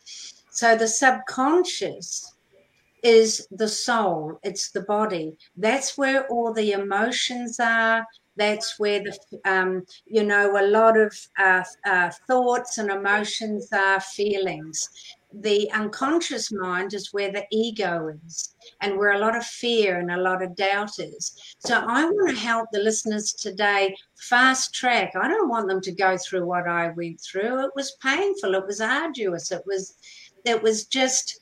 So 0.50 0.77
the 0.77 0.88
subconscious 0.88 2.34
is 3.05 3.47
the 3.51 3.69
soul, 3.69 4.38
it's 4.43 4.71
the 4.71 4.81
body. 4.81 5.37
That's 5.57 5.97
where 5.97 6.27
all 6.29 6.53
the 6.53 6.73
emotions 6.73 7.61
are. 7.61 8.05
That's 8.37 8.81
where 8.81 9.01
the, 9.01 9.17
um, 9.45 9.85
you 10.07 10.25
know, 10.25 10.59
a 10.59 10.67
lot 10.67 10.97
of 10.99 11.14
uh, 11.38 11.62
uh, 11.87 12.11
thoughts 12.27 12.79
and 12.79 12.90
emotions 12.90 13.69
are, 13.73 14.01
feelings. 14.01 14.88
The 15.33 15.71
unconscious 15.73 16.51
mind 16.51 16.95
is 16.95 17.12
where 17.12 17.31
the 17.31 17.45
ego 17.53 18.17
is 18.27 18.55
and 18.81 18.97
where 18.97 19.12
a 19.12 19.19
lot 19.19 19.37
of 19.37 19.45
fear 19.45 19.99
and 19.99 20.11
a 20.11 20.17
lot 20.21 20.43
of 20.43 20.57
doubt 20.57 20.99
is. 20.99 21.55
So 21.59 21.77
I 21.77 22.05
want 22.07 22.31
to 22.31 22.37
help 22.37 22.69
the 22.73 22.81
listeners 22.81 23.33
today 23.33 23.95
fast 24.17 24.75
track. 24.75 25.12
I 25.14 25.29
don't 25.29 25.49
want 25.49 25.69
them 25.69 25.81
to 25.83 25.93
go 25.93 26.17
through 26.17 26.47
what 26.47 26.67
I 26.67 26.90
went 26.97 27.21
through. 27.21 27.64
It 27.64 27.73
was 27.77 27.97
painful. 28.03 28.55
It 28.55 28.67
was 28.67 28.81
arduous. 28.81 29.53
It 29.53 29.62
was, 29.67 29.95
it 30.45 30.62
was 30.62 30.87
just 30.87 31.40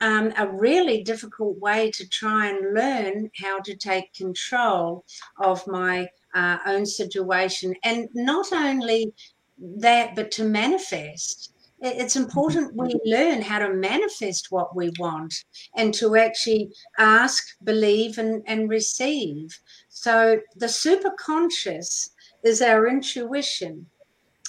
um, 0.00 0.32
a 0.36 0.46
really 0.46 1.02
difficult 1.02 1.58
way 1.58 1.90
to 1.92 2.08
try 2.08 2.48
and 2.48 2.74
learn 2.74 3.30
how 3.40 3.60
to 3.60 3.76
take 3.76 4.12
control 4.14 5.04
of 5.40 5.66
my 5.66 6.08
uh, 6.34 6.58
own 6.66 6.84
situation. 6.84 7.74
And 7.84 8.08
not 8.14 8.52
only 8.52 9.14
that, 9.58 10.14
but 10.14 10.30
to 10.32 10.44
manifest. 10.44 11.52
It's 11.80 12.16
important 12.16 12.74
we 12.76 12.94
learn 13.04 13.42
how 13.42 13.58
to 13.60 13.72
manifest 13.72 14.50
what 14.50 14.74
we 14.74 14.90
want 14.98 15.34
and 15.76 15.92
to 15.94 16.16
actually 16.16 16.70
ask, 16.98 17.42
believe, 17.62 18.18
and, 18.18 18.42
and 18.46 18.68
receive. 18.68 19.58
So 19.88 20.40
the 20.56 20.66
superconscious 20.66 22.10
is 22.42 22.62
our 22.62 22.88
intuition. 22.88 23.86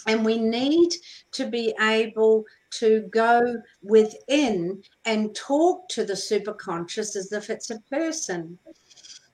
And 0.08 0.23
we 0.23 0.38
need 0.38 0.91
to 1.31 1.47
be 1.47 1.73
able 1.79 2.45
to 2.79 3.01
go 3.11 3.61
within 3.81 4.81
and 5.05 5.35
talk 5.35 5.88
to 5.89 6.03
the 6.03 6.13
superconscious 6.13 7.15
as 7.15 7.31
if 7.31 7.49
it's 7.49 7.69
a 7.69 7.79
person. 7.91 8.57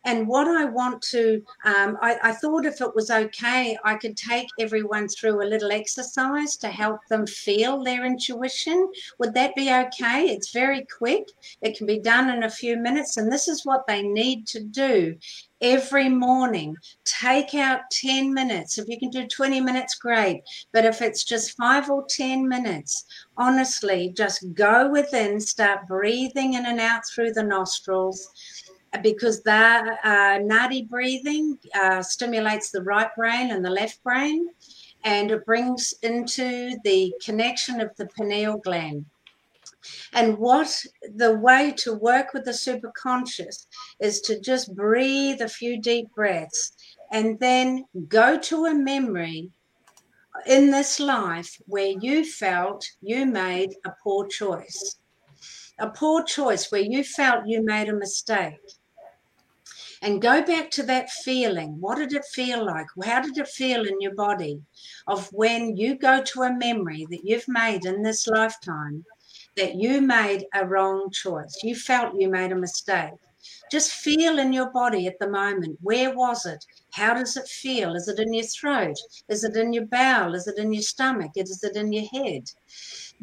And 0.03 0.27
what 0.27 0.47
I 0.47 0.65
want 0.65 1.01
to, 1.03 1.43
um, 1.63 1.97
I, 2.01 2.17
I, 2.23 2.31
thought 2.31 2.65
if 2.65 2.81
it 2.81 2.95
was 2.95 3.11
okay, 3.11 3.77
I 3.83 3.95
could 3.95 4.17
take 4.17 4.47
everyone 4.59 5.07
through 5.07 5.41
a 5.41 5.45
little 5.45 5.71
exercise 5.71 6.57
to 6.57 6.69
help 6.69 6.99
them 7.09 7.27
feel 7.27 7.83
their 7.83 8.03
intuition. 8.05 8.89
Would 9.19 9.35
that 9.35 9.55
be 9.55 9.71
okay? 9.71 10.25
It's 10.25 10.51
very 10.51 10.87
quick, 10.97 11.27
it 11.61 11.77
can 11.77 11.85
be 11.85 11.99
done 11.99 12.29
in 12.29 12.43
a 12.43 12.49
few 12.49 12.77
minutes. 12.77 13.17
And 13.17 13.31
this 13.31 13.47
is 13.47 13.63
what 13.63 13.85
they 13.85 14.01
need 14.01 14.47
to 14.47 14.63
do 14.63 15.17
every 15.61 16.09
morning. 16.09 16.75
Take 17.05 17.53
out 17.53 17.81
10 17.91 18.33
minutes. 18.33 18.77
If 18.77 18.87
you 18.87 18.97
can 18.97 19.09
do 19.09 19.27
20 19.27 19.61
minutes, 19.61 19.95
great. 19.95 20.41
But 20.73 20.85
if 20.85 21.01
it's 21.01 21.23
just 21.23 21.55
five 21.55 21.89
or 21.89 22.05
10 22.09 22.47
minutes, 22.47 23.05
honestly, 23.37 24.13
just 24.17 24.53
go 24.53 24.89
within, 24.89 25.39
start 25.39 25.87
breathing 25.87 26.55
in 26.55 26.65
and 26.65 26.79
out 26.79 27.03
through 27.07 27.33
the 27.33 27.43
nostrils 27.43 28.29
because 29.01 29.41
that 29.43 29.99
uh, 30.03 30.39
nadi 30.39 30.87
breathing 30.87 31.57
uh, 31.75 32.01
stimulates 32.01 32.71
the 32.71 32.83
right 32.83 33.09
brain 33.15 33.51
and 33.51 33.63
the 33.63 33.69
left 33.69 34.03
brain, 34.03 34.49
and 35.03 35.31
it 35.31 35.45
brings 35.45 35.93
into 36.03 36.77
the 36.83 37.13
connection 37.23 37.79
of 37.79 37.95
the 37.97 38.07
pineal 38.07 38.57
gland. 38.57 39.05
And 40.13 40.37
what 40.37 40.83
the 41.15 41.37
way 41.37 41.73
to 41.77 41.93
work 41.93 42.33
with 42.33 42.45
the 42.45 42.51
superconscious 42.51 43.65
is 43.99 44.21
to 44.21 44.39
just 44.39 44.75
breathe 44.75 45.41
a 45.41 45.47
few 45.47 45.81
deep 45.81 46.13
breaths 46.13 46.73
and 47.11 47.39
then 47.39 47.85
go 48.07 48.37
to 48.37 48.65
a 48.65 48.73
memory 48.73 49.49
in 50.45 50.69
this 50.69 50.99
life 50.99 51.57
where 51.65 51.93
you 51.99 52.25
felt 52.25 52.85
you 53.01 53.25
made 53.25 53.75
a 53.85 53.91
poor 54.03 54.27
choice. 54.27 54.97
A 55.79 55.89
poor 55.89 56.23
choice 56.23 56.71
where 56.71 56.81
you 56.81 57.03
felt 57.03 57.47
you 57.47 57.63
made 57.63 57.89
a 57.89 57.93
mistake 57.93 58.59
and 60.01 60.21
go 60.21 60.41
back 60.43 60.71
to 60.71 60.83
that 60.83 61.09
feeling. 61.09 61.79
What 61.79 61.97
did 61.97 62.13
it 62.13 62.25
feel 62.25 62.65
like? 62.65 62.87
How 63.03 63.21
did 63.21 63.37
it 63.37 63.47
feel 63.47 63.85
in 63.85 64.01
your 64.01 64.15
body 64.15 64.59
of 65.07 65.27
when 65.31 65.77
you 65.77 65.95
go 65.95 66.21
to 66.23 66.41
a 66.41 66.57
memory 66.57 67.05
that 67.09 67.23
you've 67.23 67.47
made 67.47 67.85
in 67.85 68.01
this 68.01 68.27
lifetime 68.27 69.05
that 69.57 69.75
you 69.75 70.01
made 70.01 70.45
a 70.53 70.65
wrong 70.65 71.09
choice? 71.11 71.59
You 71.63 71.75
felt 71.75 72.19
you 72.19 72.29
made 72.29 72.51
a 72.51 72.55
mistake. 72.55 73.11
Just 73.71 73.93
feel 73.93 74.37
in 74.37 74.53
your 74.53 74.69
body 74.71 75.07
at 75.07 75.17
the 75.19 75.29
moment. 75.29 75.77
Where 75.81 76.15
was 76.15 76.45
it? 76.45 76.63
How 76.91 77.13
does 77.13 77.37
it 77.37 77.47
feel? 77.47 77.95
Is 77.95 78.07
it 78.07 78.19
in 78.19 78.33
your 78.33 78.45
throat? 78.45 78.97
Is 79.29 79.43
it 79.43 79.55
in 79.55 79.73
your 79.73 79.85
bowel? 79.85 80.35
Is 80.35 80.47
it 80.47 80.57
in 80.57 80.73
your 80.73 80.83
stomach? 80.83 81.31
Is 81.35 81.63
it 81.63 81.75
in 81.75 81.91
your 81.91 82.05
head? 82.11 82.51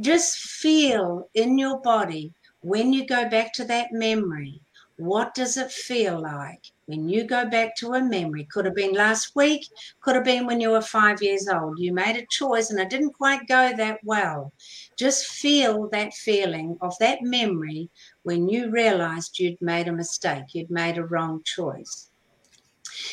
Just 0.00 0.38
feel 0.38 1.28
in 1.34 1.58
your 1.58 1.80
body 1.80 2.32
when 2.60 2.92
you 2.92 3.06
go 3.06 3.28
back 3.28 3.52
to 3.54 3.64
that 3.64 3.92
memory, 3.92 4.60
what 4.98 5.32
does 5.32 5.56
it 5.56 5.70
feel 5.70 6.20
like 6.20 6.60
when 6.86 7.08
you 7.08 7.22
go 7.22 7.48
back 7.48 7.76
to 7.76 7.94
a 7.94 8.02
memory? 8.02 8.48
Could 8.50 8.64
have 8.64 8.74
been 8.74 8.94
last 8.94 9.36
week, 9.36 9.68
could 10.00 10.16
have 10.16 10.24
been 10.24 10.44
when 10.44 10.60
you 10.60 10.70
were 10.70 10.82
five 10.82 11.22
years 11.22 11.48
old. 11.48 11.78
You 11.78 11.92
made 11.94 12.16
a 12.16 12.26
choice 12.30 12.70
and 12.70 12.80
it 12.80 12.90
didn't 12.90 13.12
quite 13.12 13.46
go 13.46 13.72
that 13.76 14.00
well. 14.02 14.52
Just 14.96 15.26
feel 15.26 15.88
that 15.90 16.14
feeling 16.14 16.76
of 16.80 16.94
that 16.98 17.22
memory 17.22 17.90
when 18.24 18.48
you 18.48 18.70
realized 18.70 19.38
you'd 19.38 19.62
made 19.62 19.86
a 19.86 19.92
mistake, 19.92 20.52
you'd 20.52 20.70
made 20.70 20.98
a 20.98 21.04
wrong 21.04 21.42
choice. 21.44 22.10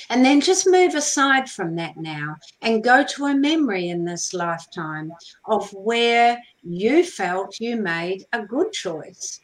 And 0.10 0.26
then 0.26 0.42
just 0.42 0.66
move 0.66 0.96
aside 0.96 1.48
from 1.48 1.76
that 1.76 1.98
now 1.98 2.38
and 2.64 2.84
go 2.84 3.04
to 3.04 3.26
a 3.26 3.36
memory 3.36 3.90
in 3.90 4.06
this 4.06 4.34
lifetime 4.34 5.12
of 5.46 5.72
where 5.74 6.42
you 6.64 7.04
felt 7.04 7.60
you 7.60 7.76
made 7.76 8.26
a 8.34 8.44
good 8.44 8.72
choice 8.72 9.40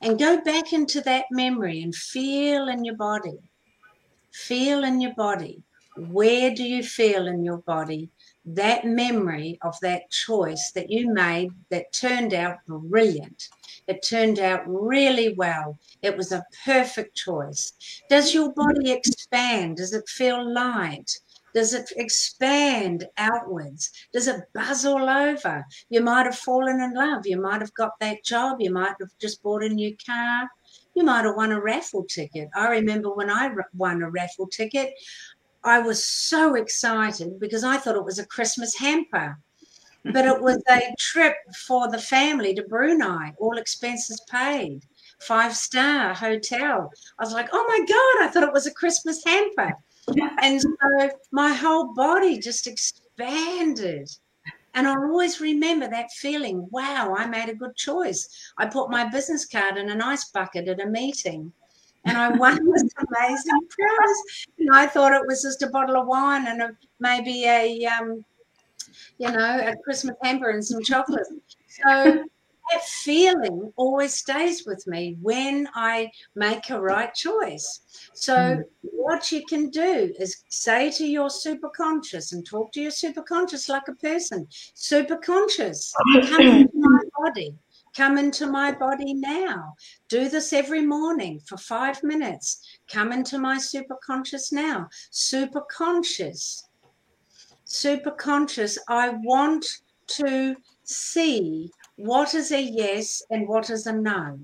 and 0.00 0.18
go 0.18 0.40
back 0.40 0.72
into 0.72 1.00
that 1.02 1.26
memory 1.30 1.82
and 1.82 1.94
feel 1.94 2.68
in 2.68 2.84
your 2.84 2.96
body. 2.96 3.38
Feel 4.32 4.84
in 4.84 5.00
your 5.00 5.14
body. 5.14 5.62
Where 5.96 6.54
do 6.54 6.62
you 6.62 6.82
feel 6.82 7.26
in 7.26 7.44
your 7.44 7.58
body 7.58 8.10
that 8.46 8.84
memory 8.84 9.58
of 9.62 9.78
that 9.80 10.10
choice 10.10 10.72
that 10.74 10.90
you 10.90 11.12
made 11.12 11.50
that 11.70 11.92
turned 11.92 12.32
out 12.32 12.58
brilliant? 12.66 13.48
It 13.86 14.06
turned 14.06 14.38
out 14.38 14.62
really 14.66 15.34
well. 15.34 15.78
It 16.00 16.16
was 16.16 16.32
a 16.32 16.44
perfect 16.64 17.16
choice. 17.16 17.72
Does 18.08 18.32
your 18.32 18.52
body 18.52 18.92
expand? 18.92 19.76
Does 19.78 19.92
it 19.92 20.08
feel 20.08 20.52
light? 20.54 21.10
Does 21.52 21.74
it 21.74 21.90
expand 21.96 23.06
outwards? 23.16 23.90
Does 24.12 24.28
it 24.28 24.44
buzz 24.54 24.84
all 24.84 25.08
over? 25.08 25.64
You 25.88 26.00
might 26.00 26.26
have 26.26 26.38
fallen 26.38 26.80
in 26.80 26.94
love. 26.94 27.26
You 27.26 27.40
might 27.40 27.60
have 27.60 27.74
got 27.74 27.98
that 28.00 28.24
job. 28.24 28.60
You 28.60 28.72
might 28.72 28.94
have 29.00 29.10
just 29.20 29.42
bought 29.42 29.64
a 29.64 29.68
new 29.68 29.96
car. 30.06 30.48
You 30.94 31.04
might 31.04 31.24
have 31.24 31.36
won 31.36 31.52
a 31.52 31.60
raffle 31.60 32.04
ticket. 32.04 32.48
I 32.54 32.68
remember 32.68 33.12
when 33.14 33.30
I 33.30 33.50
won 33.74 34.02
a 34.02 34.10
raffle 34.10 34.46
ticket, 34.46 34.94
I 35.64 35.80
was 35.80 36.04
so 36.04 36.54
excited 36.54 37.38
because 37.40 37.64
I 37.64 37.76
thought 37.76 37.96
it 37.96 38.04
was 38.04 38.18
a 38.18 38.26
Christmas 38.26 38.76
hamper. 38.76 39.38
But 40.04 40.24
it 40.24 40.40
was 40.40 40.62
a 40.70 40.94
trip 40.98 41.36
for 41.66 41.90
the 41.90 41.98
family 41.98 42.54
to 42.54 42.62
Brunei, 42.62 43.34
all 43.38 43.58
expenses 43.58 44.20
paid, 44.30 44.82
five 45.20 45.54
star 45.54 46.14
hotel. 46.14 46.90
I 47.18 47.24
was 47.24 47.34
like, 47.34 47.50
oh 47.52 47.64
my 47.68 47.78
God, 47.80 48.26
I 48.26 48.30
thought 48.32 48.48
it 48.48 48.52
was 48.52 48.66
a 48.66 48.72
Christmas 48.72 49.22
hamper 49.24 49.76
and 50.42 50.60
so 50.60 50.70
my 51.32 51.52
whole 51.52 51.94
body 51.94 52.38
just 52.38 52.66
expanded. 52.66 54.08
And 54.74 54.86
I'll 54.86 55.02
always 55.02 55.40
remember 55.40 55.88
that 55.88 56.12
feeling 56.12 56.68
wow, 56.70 57.14
I 57.16 57.26
made 57.26 57.48
a 57.48 57.54
good 57.54 57.74
choice. 57.76 58.28
I 58.56 58.66
put 58.66 58.90
my 58.90 59.08
business 59.08 59.44
card 59.44 59.76
in 59.76 59.90
an 59.90 60.00
ice 60.00 60.30
bucket 60.30 60.68
at 60.68 60.80
a 60.80 60.86
meeting 60.86 61.52
and 62.04 62.16
I 62.16 62.28
won 62.30 62.64
this 62.72 62.88
amazing 62.98 63.60
prize. 63.68 64.46
And 64.58 64.70
I 64.72 64.86
thought 64.86 65.12
it 65.12 65.26
was 65.26 65.42
just 65.42 65.62
a 65.62 65.68
bottle 65.68 65.96
of 65.96 66.06
wine 66.06 66.46
and 66.46 66.62
a, 66.62 66.76
maybe 66.98 67.44
a, 67.46 67.84
um, 67.86 68.24
you 69.18 69.30
know, 69.30 69.60
a 69.66 69.74
Christmas 69.82 70.16
hamper 70.22 70.50
and 70.50 70.64
some 70.64 70.82
chocolate. 70.82 71.26
So 71.68 72.24
that 72.70 72.84
feeling 72.84 73.72
always 73.76 74.14
stays 74.14 74.64
with 74.66 74.86
me 74.86 75.16
when 75.20 75.68
I 75.74 76.10
make 76.34 76.70
a 76.70 76.80
right 76.80 77.12
choice. 77.14 77.80
So, 78.14 78.34
mm. 78.34 78.64
what 78.82 79.32
you 79.32 79.44
can 79.46 79.70
do 79.70 80.12
is 80.18 80.44
say 80.48 80.90
to 80.92 81.06
your 81.06 81.28
superconscious 81.28 82.32
and 82.32 82.46
talk 82.46 82.72
to 82.72 82.80
your 82.80 82.90
superconscious 82.90 83.68
like 83.68 83.88
a 83.88 83.94
person. 83.94 84.46
Superconscious, 84.74 85.92
come 86.28 86.46
into 86.46 86.70
my 86.74 87.00
body. 87.18 87.54
Come 87.96 88.18
into 88.18 88.46
my 88.46 88.70
body 88.70 89.14
now. 89.14 89.74
Do 90.08 90.28
this 90.28 90.52
every 90.52 90.82
morning 90.86 91.40
for 91.40 91.56
five 91.56 92.02
minutes. 92.04 92.78
Come 92.88 93.12
into 93.12 93.38
my 93.38 93.56
superconscious 93.56 94.52
now. 94.52 94.88
Superconscious. 95.10 96.62
Superconscious, 97.66 98.78
I 98.88 99.10
want 99.10 99.66
to 100.06 100.56
see 100.84 101.70
what 102.04 102.34
is 102.34 102.52
a 102.52 102.60
yes 102.60 103.22
and 103.30 103.48
what 103.48 103.70
is 103.70 103.86
a 103.86 103.92
no. 103.92 104.38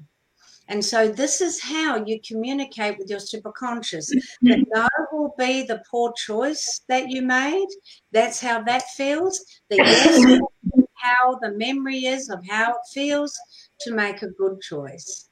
And 0.69 0.85
so 0.85 1.09
this 1.09 1.40
is 1.40 1.62
how 1.62 2.05
you 2.05 2.21
communicate 2.27 2.99
with 2.99 3.09
your 3.09 3.21
superconscious. 3.21 4.09
The 4.42 4.51
mm-hmm. 4.51 4.62
no 4.75 4.88
will 5.12 5.35
be 5.38 5.62
the 5.62 5.83
poor 5.88 6.12
choice 6.16 6.83
that 6.88 7.09
you 7.09 7.23
made. 7.23 7.69
That's 8.12 8.40
how 8.40 8.62
that 8.64 8.83
feels. 8.97 9.40
The 9.71 9.77
yes 9.77 10.40
how 10.97 11.38
the 11.40 11.53
memory 11.53 12.07
is 12.07 12.29
of 12.31 12.45
how 12.49 12.73
it 12.73 12.88
feels 12.92 13.38
to 13.83 13.95
make 13.95 14.23
a 14.23 14.29
good 14.29 14.61
choice. 14.61 15.29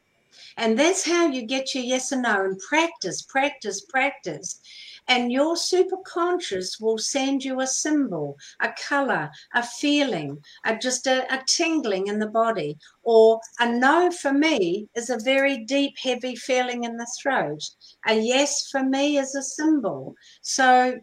And 0.56 0.78
that's 0.78 1.04
how 1.04 1.26
you 1.26 1.46
get 1.46 1.74
your 1.74 1.82
yes 1.82 2.12
and 2.12 2.22
no 2.22 2.44
and 2.44 2.58
practice, 2.68 3.22
practice, 3.22 3.80
practice 3.88 4.60
and 5.08 5.30
your 5.30 5.54
superconscious 5.54 6.80
will 6.80 6.98
send 6.98 7.44
you 7.44 7.60
a 7.60 7.66
symbol, 7.66 8.36
a 8.60 8.72
color, 8.88 9.30
a 9.54 9.62
feeling, 9.62 10.38
a, 10.64 10.76
just 10.76 11.06
a, 11.06 11.32
a 11.32 11.42
tingling 11.46 12.06
in 12.06 12.18
the 12.18 12.28
body. 12.28 12.76
Or 13.02 13.40
a 13.60 13.70
no 13.70 14.10
for 14.10 14.32
me 14.32 14.88
is 14.94 15.10
a 15.10 15.18
very 15.18 15.64
deep, 15.64 15.94
heavy 15.98 16.36
feeling 16.36 16.84
in 16.84 16.96
the 16.96 17.10
throat. 17.20 17.62
A 18.06 18.14
yes 18.14 18.68
for 18.70 18.82
me 18.82 19.18
is 19.18 19.34
a 19.34 19.42
symbol. 19.42 20.14
So 20.42 20.94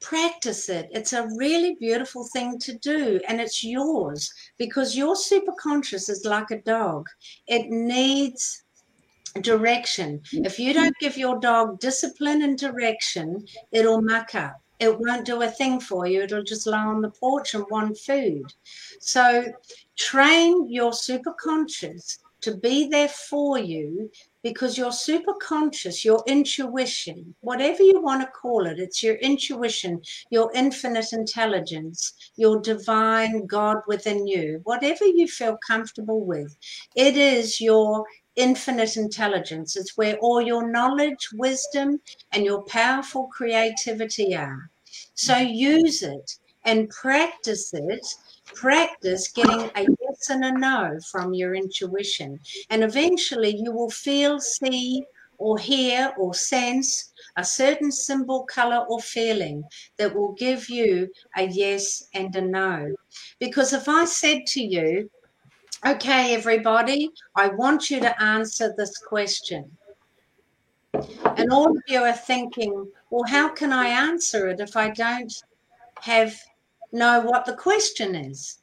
practice 0.00 0.68
it. 0.68 0.88
It's 0.90 1.14
a 1.14 1.28
really 1.36 1.76
beautiful 1.80 2.28
thing 2.32 2.58
to 2.60 2.76
do, 2.78 3.20
and 3.26 3.40
it's 3.40 3.64
yours 3.64 4.30
because 4.58 4.96
your 4.96 5.14
superconscious 5.14 6.10
is 6.10 6.26
like 6.26 6.50
a 6.50 6.60
dog. 6.60 7.06
It 7.46 7.70
needs 7.70 8.63
direction. 9.42 10.22
If 10.32 10.58
you 10.58 10.72
don't 10.72 10.96
give 11.00 11.16
your 11.16 11.38
dog 11.38 11.80
discipline 11.80 12.42
and 12.42 12.58
direction, 12.58 13.46
it'll 13.72 14.02
muck 14.02 14.34
up. 14.34 14.60
It 14.80 14.98
won't 14.98 15.24
do 15.24 15.42
a 15.42 15.48
thing 15.48 15.80
for 15.80 16.06
you. 16.06 16.22
It'll 16.22 16.42
just 16.42 16.66
lie 16.66 16.84
on 16.84 17.00
the 17.00 17.10
porch 17.10 17.54
and 17.54 17.64
want 17.70 17.96
food. 17.98 18.52
So 19.00 19.52
train 19.96 20.68
your 20.68 20.90
superconscious 20.90 22.18
to 22.42 22.56
be 22.56 22.88
there 22.88 23.08
for 23.08 23.58
you 23.58 24.10
because 24.42 24.76
your 24.76 24.90
superconscious, 24.90 26.04
your 26.04 26.22
intuition, 26.26 27.34
whatever 27.40 27.82
you 27.82 28.02
want 28.02 28.20
to 28.20 28.28
call 28.28 28.66
it, 28.66 28.78
it's 28.78 29.02
your 29.02 29.14
intuition, 29.14 30.02
your 30.28 30.50
infinite 30.54 31.14
intelligence, 31.14 32.12
your 32.36 32.60
divine 32.60 33.46
God 33.46 33.78
within 33.88 34.26
you, 34.26 34.60
whatever 34.64 35.06
you 35.06 35.26
feel 35.26 35.56
comfortable 35.66 36.22
with. 36.26 36.54
It 36.94 37.16
is 37.16 37.62
your 37.62 38.04
infinite 38.36 38.96
intelligence. 38.96 39.76
It's 39.76 39.96
where 39.96 40.16
all 40.18 40.40
your 40.40 40.70
knowledge, 40.70 41.28
wisdom, 41.34 42.00
and 42.32 42.44
your 42.44 42.62
powerful 42.64 43.28
creativity 43.28 44.34
are. 44.34 44.70
So 45.14 45.36
use 45.36 46.02
it 46.02 46.38
and 46.64 46.88
practice 46.90 47.72
it. 47.74 48.06
Practice 48.54 49.28
getting 49.32 49.70
a 49.74 49.82
yes 49.82 50.30
and 50.30 50.44
a 50.44 50.52
no 50.52 50.98
from 51.10 51.34
your 51.34 51.54
intuition. 51.54 52.38
And 52.70 52.82
eventually 52.84 53.56
you 53.56 53.72
will 53.72 53.90
feel, 53.90 54.40
see, 54.40 55.04
or 55.38 55.58
hear 55.58 56.12
or 56.18 56.34
sense 56.34 57.12
a 57.36 57.44
certain 57.44 57.90
symbol, 57.90 58.44
color, 58.44 58.84
or 58.88 59.00
feeling 59.00 59.64
that 59.96 60.14
will 60.14 60.32
give 60.32 60.68
you 60.68 61.08
a 61.36 61.44
yes 61.44 62.08
and 62.14 62.34
a 62.36 62.40
no. 62.40 62.94
Because 63.40 63.72
if 63.72 63.88
I 63.88 64.04
said 64.04 64.46
to 64.48 64.62
you, 64.62 65.10
Okay, 65.86 66.34
everybody, 66.34 67.10
I 67.36 67.48
want 67.48 67.90
you 67.90 68.00
to 68.00 68.22
answer 68.22 68.72
this 68.74 68.96
question. 68.96 69.70
And 71.36 71.52
all 71.52 71.76
of 71.76 71.82
you 71.86 72.00
are 72.00 72.14
thinking, 72.14 72.90
well, 73.10 73.24
how 73.28 73.50
can 73.50 73.70
I 73.70 73.88
answer 73.88 74.48
it 74.48 74.60
if 74.60 74.78
I 74.78 74.88
don't 74.88 75.30
have 76.00 76.40
know 76.90 77.20
what 77.20 77.44
the 77.44 77.54
question 77.54 78.14
is? 78.14 78.60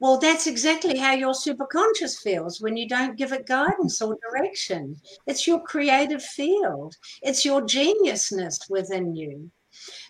Well, 0.00 0.16
that's 0.16 0.46
exactly 0.46 0.96
how 0.96 1.12
your 1.12 1.34
superconscious 1.34 2.22
feels 2.22 2.62
when 2.62 2.78
you 2.78 2.88
don't 2.88 3.18
give 3.18 3.32
it 3.32 3.46
guidance 3.46 4.00
or 4.00 4.16
direction. 4.30 4.96
It's 5.26 5.46
your 5.46 5.60
creative 5.60 6.22
field, 6.22 6.96
it's 7.20 7.44
your 7.44 7.60
geniusness 7.60 8.70
within 8.70 9.14
you. 9.14 9.50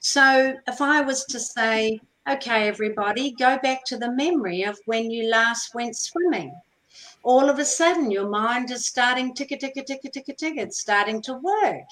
So, 0.00 0.54
if 0.68 0.80
I 0.80 1.00
was 1.00 1.24
to 1.24 1.40
say, 1.40 1.98
Okay, 2.30 2.68
everybody, 2.68 3.32
go 3.32 3.58
back 3.58 3.84
to 3.84 3.96
the 3.96 4.12
memory 4.12 4.62
of 4.62 4.78
when 4.84 5.10
you 5.10 5.28
last 5.28 5.74
went 5.74 5.96
swimming. 5.96 6.54
All 7.24 7.50
of 7.50 7.58
a 7.58 7.64
sudden, 7.64 8.12
your 8.12 8.28
mind 8.28 8.70
is 8.70 8.86
starting 8.86 9.34
tick, 9.34 9.48
tick, 9.48 9.74
tick, 9.74 9.86
tick, 9.86 10.00
tick, 10.00 10.36
tick. 10.36 10.54
It's 10.56 10.78
starting 10.78 11.20
to 11.22 11.34
work 11.34 11.82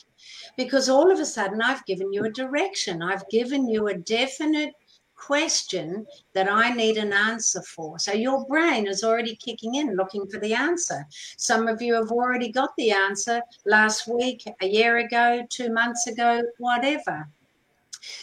because 0.57 0.89
all 0.89 1.11
of 1.11 1.19
a 1.19 1.27
sudden, 1.27 1.61
I've 1.61 1.85
given 1.85 2.13
you 2.13 2.27
a 2.27 2.31
direction. 2.31 3.03
I've 3.03 3.29
given 3.29 3.69
you 3.69 3.89
a 3.89 3.99
definite 3.99 4.73
question 5.17 6.07
that 6.33 6.49
I 6.49 6.71
need 6.75 6.97
an 6.97 7.13
answer 7.13 7.63
for. 7.63 7.99
So 7.99 8.13
your 8.13 8.47
brain 8.47 8.87
is 8.87 9.03
already 9.03 9.35
kicking 9.35 9.75
in, 9.75 9.97
looking 9.97 10.29
for 10.29 10.39
the 10.39 10.55
answer. 10.55 11.09
Some 11.39 11.67
of 11.67 11.83
you 11.83 11.95
have 11.95 12.13
already 12.13 12.53
got 12.53 12.71
the 12.77 12.93
answer 12.93 13.43
last 13.67 14.07
week, 14.07 14.45
a 14.63 14.67
year 14.67 14.99
ago, 14.99 15.45
two 15.51 15.73
months 15.73 16.07
ago, 16.07 16.41
whatever. 16.59 17.29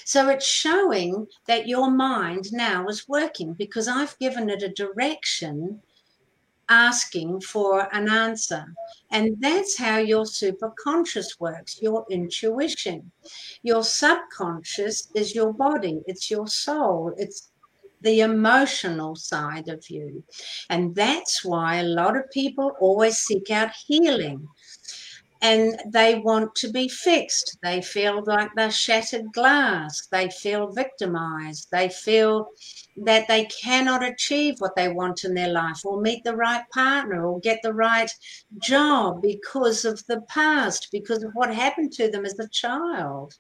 So 0.05 0.29
it's 0.29 0.45
showing 0.45 1.27
that 1.45 1.67
your 1.67 1.91
mind 1.91 2.51
now 2.51 2.87
is 2.87 3.07
working 3.07 3.53
because 3.53 3.87
I've 3.87 4.17
given 4.19 4.49
it 4.49 4.63
a 4.63 4.69
direction 4.69 5.81
asking 6.69 7.41
for 7.41 7.93
an 7.95 8.09
answer. 8.09 8.65
And 9.11 9.37
that's 9.39 9.77
how 9.77 9.97
your 9.97 10.25
superconscious 10.25 11.39
works, 11.39 11.81
your 11.81 12.05
intuition. 12.09 13.11
Your 13.63 13.83
subconscious 13.83 15.09
is 15.15 15.33
your 15.33 15.53
body, 15.53 16.01
it's 16.07 16.29
your 16.29 16.47
soul, 16.47 17.13
it's 17.17 17.51
the 18.01 18.21
emotional 18.21 19.15
side 19.15 19.69
of 19.69 19.89
you. 19.89 20.23
And 20.69 20.93
that's 20.93 21.43
why 21.43 21.77
a 21.77 21.83
lot 21.83 22.15
of 22.15 22.29
people 22.31 22.73
always 22.79 23.17
seek 23.17 23.49
out 23.49 23.71
healing 23.85 24.47
and 25.41 25.79
they 25.85 26.15
want 26.15 26.55
to 26.55 26.71
be 26.71 26.87
fixed. 26.87 27.57
They 27.61 27.81
feel 27.81 28.23
like 28.25 28.49
they're 28.55 28.71
shattered 28.71 29.31
glass. 29.33 30.07
They 30.11 30.29
feel 30.29 30.71
victimized. 30.71 31.67
They 31.71 31.89
feel 31.89 32.47
that 33.05 33.27
they 33.27 33.45
cannot 33.45 34.03
achieve 34.03 34.55
what 34.59 34.75
they 34.75 34.89
want 34.89 35.23
in 35.23 35.33
their 35.33 35.49
life 35.49 35.85
or 35.85 36.01
meet 36.01 36.23
the 36.23 36.35
right 36.35 36.63
partner 36.73 37.25
or 37.25 37.39
get 37.39 37.59
the 37.61 37.73
right 37.73 38.11
job 38.61 39.21
because 39.21 39.85
of 39.85 40.03
the 40.07 40.21
past, 40.29 40.89
because 40.91 41.23
of 41.23 41.31
what 41.33 41.53
happened 41.53 41.91
to 41.93 42.09
them 42.09 42.25
as 42.25 42.39
a 42.39 42.49
child. 42.49 43.33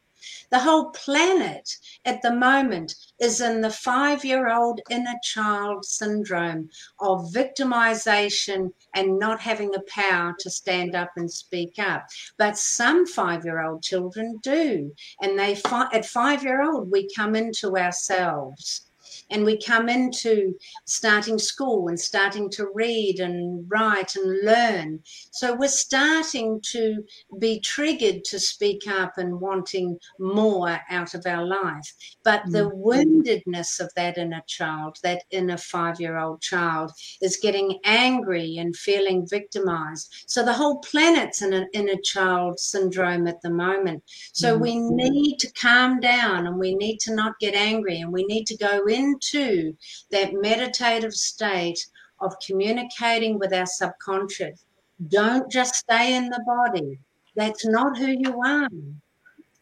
The 0.49 0.59
whole 0.59 0.91
planet 0.91 1.69
at 2.05 2.21
the 2.21 2.33
moment 2.33 2.95
is 3.19 3.41
in 3.41 3.61
the 3.61 3.69
five 3.69 4.23
year 4.23 4.49
old 4.49 4.81
inner 4.89 5.15
child 5.23 5.85
syndrome 5.85 6.69
of 6.99 7.31
victimization 7.33 8.71
and 8.93 9.19
not 9.19 9.39
having 9.39 9.71
the 9.71 9.83
power 9.87 10.35
to 10.39 10.49
stand 10.49 10.95
up 10.95 11.11
and 11.15 11.31
speak 11.31 11.79
up. 11.79 12.07
But 12.37 12.57
some 12.57 13.05
five 13.05 13.45
year 13.45 13.61
old 13.61 13.83
children 13.83 14.39
do. 14.41 14.93
And 15.21 15.37
they, 15.37 15.59
at 15.93 16.05
five 16.05 16.43
year 16.43 16.61
old, 16.61 16.91
we 16.91 17.09
come 17.15 17.35
into 17.35 17.77
ourselves 17.77 18.86
and 19.29 19.43
we 19.43 19.59
come 19.59 19.89
into 19.89 20.55
starting 20.85 21.37
school 21.37 21.87
and 21.87 21.99
starting 21.99 22.49
to 22.51 22.67
read 22.73 23.19
and 23.19 23.65
write 23.69 24.15
and 24.15 24.45
learn. 24.45 24.99
So 25.31 25.55
we're 25.55 25.67
starting 25.67 26.61
to 26.71 27.03
be 27.39 27.59
triggered 27.59 28.23
to 28.25 28.39
speak 28.39 28.87
up 28.87 29.17
and 29.17 29.39
wanting 29.39 29.99
more 30.19 30.79
out 30.89 31.13
of 31.13 31.25
our 31.25 31.45
life. 31.45 31.93
But 32.23 32.43
the 32.47 32.69
mm. 32.69 32.83
woundedness 32.83 33.79
of 33.79 33.91
that 33.95 34.17
inner 34.17 34.43
child, 34.47 34.97
that 35.03 35.23
inner 35.31 35.57
five 35.57 35.99
year 35.99 36.17
old 36.17 36.41
child, 36.41 36.91
is 37.21 37.37
getting 37.41 37.79
angry 37.83 38.57
and 38.57 38.75
feeling 38.75 39.27
victimized. 39.27 40.25
So 40.27 40.43
the 40.43 40.53
whole 40.53 40.79
planet's 40.79 41.41
in 41.41 41.53
an 41.53 41.67
inner 41.73 41.99
child 42.03 42.59
syndrome 42.59 43.27
at 43.27 43.41
the 43.41 43.49
moment. 43.49 44.03
So 44.33 44.53
mm-hmm. 44.53 44.61
we 44.61 44.79
need 44.79 45.37
to 45.39 45.51
calm 45.53 45.99
down 45.99 46.47
and 46.47 46.57
we 46.57 46.75
need 46.75 46.99
to 47.01 47.15
not 47.15 47.39
get 47.39 47.53
angry 47.53 48.01
and 48.01 48.11
we 48.11 48.25
need 48.25 48.45
to 48.47 48.57
go 48.57 48.85
in 48.85 49.16
into 49.17 49.75
that 50.11 50.33
meditative 50.33 51.13
state 51.13 51.85
of 52.19 52.33
communicating 52.45 53.37
with 53.39 53.53
our 53.53 53.65
subconscious. 53.65 54.65
Don't 55.09 55.51
just 55.51 55.75
stay 55.75 56.15
in 56.15 56.29
the 56.29 56.43
body. 56.45 56.99
That's 57.35 57.65
not 57.67 57.97
who 57.97 58.07
you 58.07 58.41
are. 58.43 58.67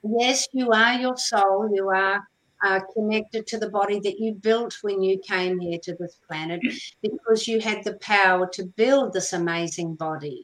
Yes, 0.03 0.47
you 0.53 0.71
are 0.71 0.93
your 0.93 1.17
soul. 1.17 1.69
You 1.73 1.89
are 1.89 2.23
uh, 2.63 2.79
connected 2.93 3.45
to 3.47 3.57
the 3.57 3.69
body 3.69 3.99
that 3.99 4.19
you 4.19 4.33
built 4.33 4.77
when 4.81 5.01
you 5.01 5.19
came 5.19 5.59
here 5.59 5.79
to 5.83 5.95
this 5.99 6.17
planet 6.27 6.61
because 7.01 7.47
you 7.47 7.59
had 7.59 7.83
the 7.83 7.97
power 7.97 8.47
to 8.53 8.65
build 8.65 9.11
this 9.11 9.33
amazing 9.33 9.95
body. 9.95 10.43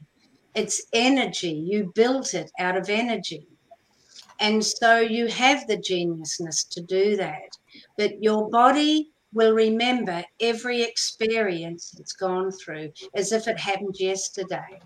It's 0.55 0.85
energy. 0.91 1.53
You 1.53 1.91
built 1.95 2.33
it 2.33 2.51
out 2.59 2.75
of 2.75 2.89
energy. 2.89 3.47
And 4.41 4.65
so 4.65 4.99
you 4.99 5.27
have 5.27 5.67
the 5.67 5.77
geniusness 5.77 6.67
to 6.71 6.81
do 6.81 7.15
that. 7.15 7.57
But 8.01 8.23
your 8.23 8.49
body 8.49 9.11
will 9.31 9.53
remember 9.53 10.23
every 10.39 10.81
experience 10.81 11.95
it's 11.99 12.13
gone 12.13 12.51
through 12.51 12.93
as 13.13 13.31
if 13.31 13.47
it 13.47 13.59
happened 13.59 13.95
yesterday. 13.99 14.81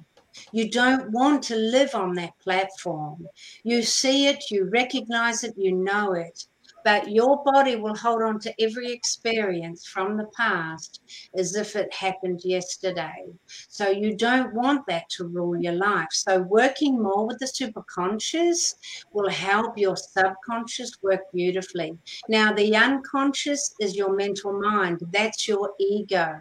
You 0.51 0.69
don't 0.69 1.12
want 1.12 1.41
to 1.43 1.56
live 1.56 1.95
on 1.95 2.15
that 2.15 2.38
platform. 2.39 3.25
You 3.63 3.84
see 3.84 4.28
it, 4.28 4.51
you 4.51 4.65
recognize 4.65 5.45
it, 5.45 5.54
you 5.56 5.71
know 5.71 6.12
it 6.12 6.45
but 6.86 7.10
your 7.10 7.43
body 7.43 7.76
will 7.76 7.95
hold 7.95 8.21
on 8.21 8.39
to 8.39 8.54
every 8.63 8.91
experience 8.91 9.88
from 9.88 10.15
the 10.15 10.28
past 10.38 11.02
as 11.36 11.56
if 11.56 11.76
it 11.76 11.91
happened 11.91 12.41
yesterday. 12.45 13.26
So 13.48 13.89
you 13.89 14.15
don't 14.15 14.54
want 14.54 14.86
that 14.88 15.10
to 15.17 15.26
rule 15.26 15.60
your 15.60 15.74
life. 15.74 16.10
So 16.12 16.43
working 16.43 17.02
more 17.02 17.26
with 17.26 17.39
the 17.39 17.48
superconscious 17.48 18.76
will 19.12 19.30
help 19.30 19.80
your 19.80 19.98
subconscious 19.98 20.91
work 21.02 21.21
beautifully. 21.34 21.98
Now, 22.30 22.54
the 22.54 22.76
unconscious 22.76 23.74
is 23.82 23.95
your 23.95 24.15
mental 24.15 24.54
mind, 24.54 25.02
that's 25.12 25.48
your 25.48 25.71
ego. 25.80 26.39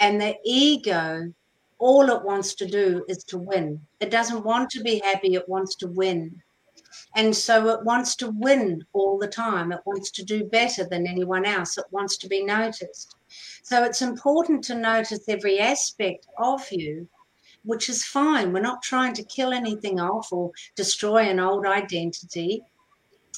And 0.00 0.18
the 0.18 0.34
ego 0.44 1.30
all 1.78 2.08
it 2.08 2.24
wants 2.24 2.54
to 2.54 2.66
do 2.66 3.04
is 3.08 3.24
to 3.24 3.36
win. 3.36 3.78
It 4.00 4.10
doesn't 4.10 4.44
want 4.44 4.70
to 4.70 4.82
be 4.82 5.02
happy, 5.04 5.34
it 5.34 5.46
wants 5.46 5.74
to 5.76 5.88
win. 5.88 6.40
And 7.16 7.34
so 7.34 7.68
it 7.68 7.84
wants 7.84 8.16
to 8.16 8.30
win 8.30 8.84
all 8.92 9.18
the 9.18 9.28
time. 9.28 9.72
It 9.72 9.80
wants 9.84 10.10
to 10.12 10.24
do 10.24 10.44
better 10.44 10.84
than 10.84 11.06
anyone 11.06 11.44
else. 11.44 11.78
It 11.78 11.86
wants 11.90 12.16
to 12.18 12.28
be 12.28 12.44
noticed. 12.44 13.16
So 13.62 13.84
it's 13.84 14.02
important 14.02 14.64
to 14.64 14.74
notice 14.74 15.28
every 15.28 15.58
aspect 15.58 16.26
of 16.38 16.70
you, 16.70 17.08
which 17.64 17.88
is 17.88 18.04
fine. 18.04 18.52
We're 18.52 18.60
not 18.60 18.82
trying 18.82 19.14
to 19.14 19.24
kill 19.24 19.52
anything 19.52 20.00
off 20.00 20.32
or 20.32 20.52
destroy 20.76 21.28
an 21.28 21.40
old 21.40 21.66
identity. 21.66 22.62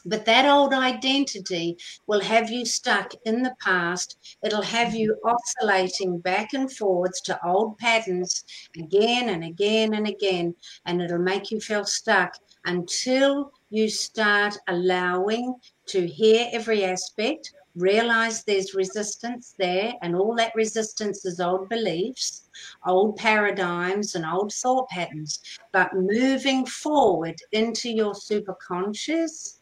But 0.08 0.24
that 0.26 0.46
old 0.46 0.72
identity 0.72 1.78
will 2.06 2.20
have 2.20 2.48
you 2.48 2.64
stuck 2.64 3.12
in 3.24 3.42
the 3.42 3.56
past. 3.60 4.36
It'll 4.44 4.62
have 4.62 4.94
you 4.94 5.16
oscillating 5.24 6.20
back 6.20 6.52
and 6.54 6.70
forwards 6.70 7.20
to 7.22 7.44
old 7.44 7.76
patterns 7.78 8.44
again 8.78 9.30
and 9.30 9.42
again 9.42 9.94
and 9.94 10.06
again. 10.06 10.54
And 10.84 11.02
it'll 11.02 11.18
make 11.18 11.50
you 11.50 11.60
feel 11.60 11.84
stuck 11.84 12.36
until 12.66 13.52
you 13.70 13.88
start 13.88 14.56
allowing 14.68 15.54
to 15.86 16.06
hear 16.06 16.48
every 16.52 16.84
aspect, 16.84 17.52
realize 17.74 18.42
there's 18.44 18.74
resistance 18.74 19.54
there, 19.58 19.92
and 20.02 20.16
all 20.16 20.34
that 20.34 20.52
resistance 20.54 21.24
is 21.24 21.40
old 21.40 21.68
beliefs, 21.68 22.48
old 22.86 23.16
paradigms, 23.16 24.14
and 24.14 24.24
old 24.24 24.52
thought 24.52 24.88
patterns. 24.88 25.40
But 25.72 25.94
moving 25.94 26.66
forward 26.66 27.36
into 27.52 27.90
your 27.90 28.14
superconscious, 28.14 29.58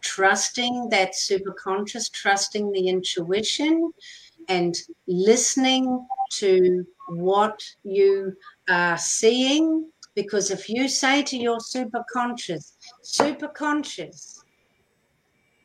trusting 0.00 0.88
that 0.90 1.12
superconscious, 1.14 2.10
trusting 2.12 2.70
the 2.72 2.88
intuition, 2.88 3.92
and 4.48 4.76
listening 5.06 6.06
to 6.32 6.86
what 7.08 7.62
you 7.82 8.34
are 8.68 8.98
seeing 8.98 9.90
because 10.14 10.50
if 10.50 10.68
you 10.68 10.88
say 10.88 11.22
to 11.22 11.36
your 11.36 11.58
superconscious, 11.58 12.74
superconscious, 13.02 14.40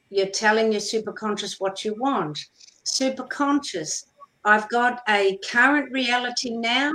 you're 0.09 0.27
telling 0.27 0.71
your 0.71 0.81
superconscious 0.81 1.59
what 1.59 1.85
you 1.85 1.95
want. 1.99 2.39
Superconscious, 2.85 4.05
I've 4.43 4.67
got 4.69 5.01
a 5.07 5.37
current 5.49 5.91
reality 5.91 6.51
now 6.51 6.91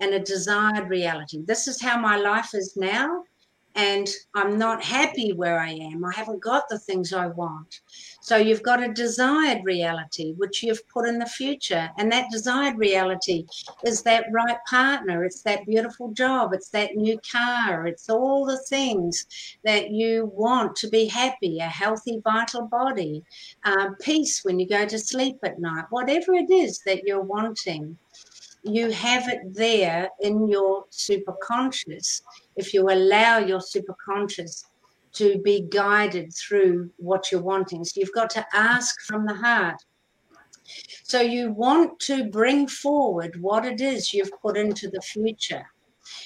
and 0.00 0.14
a 0.14 0.20
desired 0.20 0.88
reality. 0.88 1.42
This 1.46 1.66
is 1.66 1.80
how 1.80 1.98
my 1.98 2.16
life 2.16 2.54
is 2.54 2.76
now 2.76 3.24
and 3.78 4.08
I'm 4.34 4.58
not 4.58 4.82
happy 4.82 5.32
where 5.32 5.60
I 5.60 5.70
am. 5.70 6.04
I 6.04 6.12
haven't 6.12 6.42
got 6.42 6.68
the 6.68 6.80
things 6.80 7.12
I 7.12 7.28
want. 7.28 7.80
So 8.20 8.36
you've 8.36 8.64
got 8.64 8.82
a 8.82 8.92
desired 8.92 9.60
reality, 9.64 10.34
which 10.36 10.64
you've 10.64 10.86
put 10.88 11.08
in 11.08 11.20
the 11.20 11.26
future. 11.26 11.88
And 11.96 12.10
that 12.10 12.28
desired 12.32 12.76
reality 12.76 13.46
is 13.84 14.02
that 14.02 14.26
right 14.32 14.58
partner, 14.68 15.24
it's 15.24 15.42
that 15.42 15.64
beautiful 15.64 16.10
job, 16.10 16.54
it's 16.54 16.70
that 16.70 16.96
new 16.96 17.20
car, 17.30 17.86
it's 17.86 18.10
all 18.10 18.44
the 18.44 18.58
things 18.68 19.24
that 19.62 19.92
you 19.92 20.32
want 20.34 20.74
to 20.76 20.88
be 20.88 21.06
happy, 21.06 21.60
a 21.60 21.68
healthy, 21.68 22.20
vital 22.24 22.66
body, 22.66 23.22
uh, 23.64 23.90
peace 24.00 24.40
when 24.42 24.58
you 24.58 24.66
go 24.66 24.86
to 24.86 24.98
sleep 24.98 25.36
at 25.44 25.60
night, 25.60 25.84
whatever 25.90 26.34
it 26.34 26.50
is 26.50 26.80
that 26.84 27.04
you're 27.04 27.22
wanting 27.22 27.96
you 28.64 28.90
have 28.90 29.28
it 29.28 29.40
there 29.54 30.10
in 30.20 30.48
your 30.48 30.84
superconscious 30.90 32.22
if 32.58 32.74
you 32.74 32.90
allow 32.90 33.38
your 33.38 33.60
superconscious 33.60 34.64
to 35.14 35.38
be 35.38 35.66
guided 35.70 36.34
through 36.34 36.90
what 36.96 37.32
you're 37.32 37.40
wanting. 37.40 37.84
So 37.84 38.00
you've 38.00 38.12
got 38.12 38.30
to 38.30 38.46
ask 38.52 39.00
from 39.06 39.24
the 39.26 39.34
heart. 39.34 39.82
So 41.02 41.20
you 41.20 41.52
want 41.52 41.98
to 42.00 42.28
bring 42.28 42.68
forward 42.68 43.40
what 43.40 43.64
it 43.64 43.80
is 43.80 44.12
you've 44.12 44.30
put 44.42 44.56
into 44.58 44.90
the 44.90 45.00
future. 45.00 45.66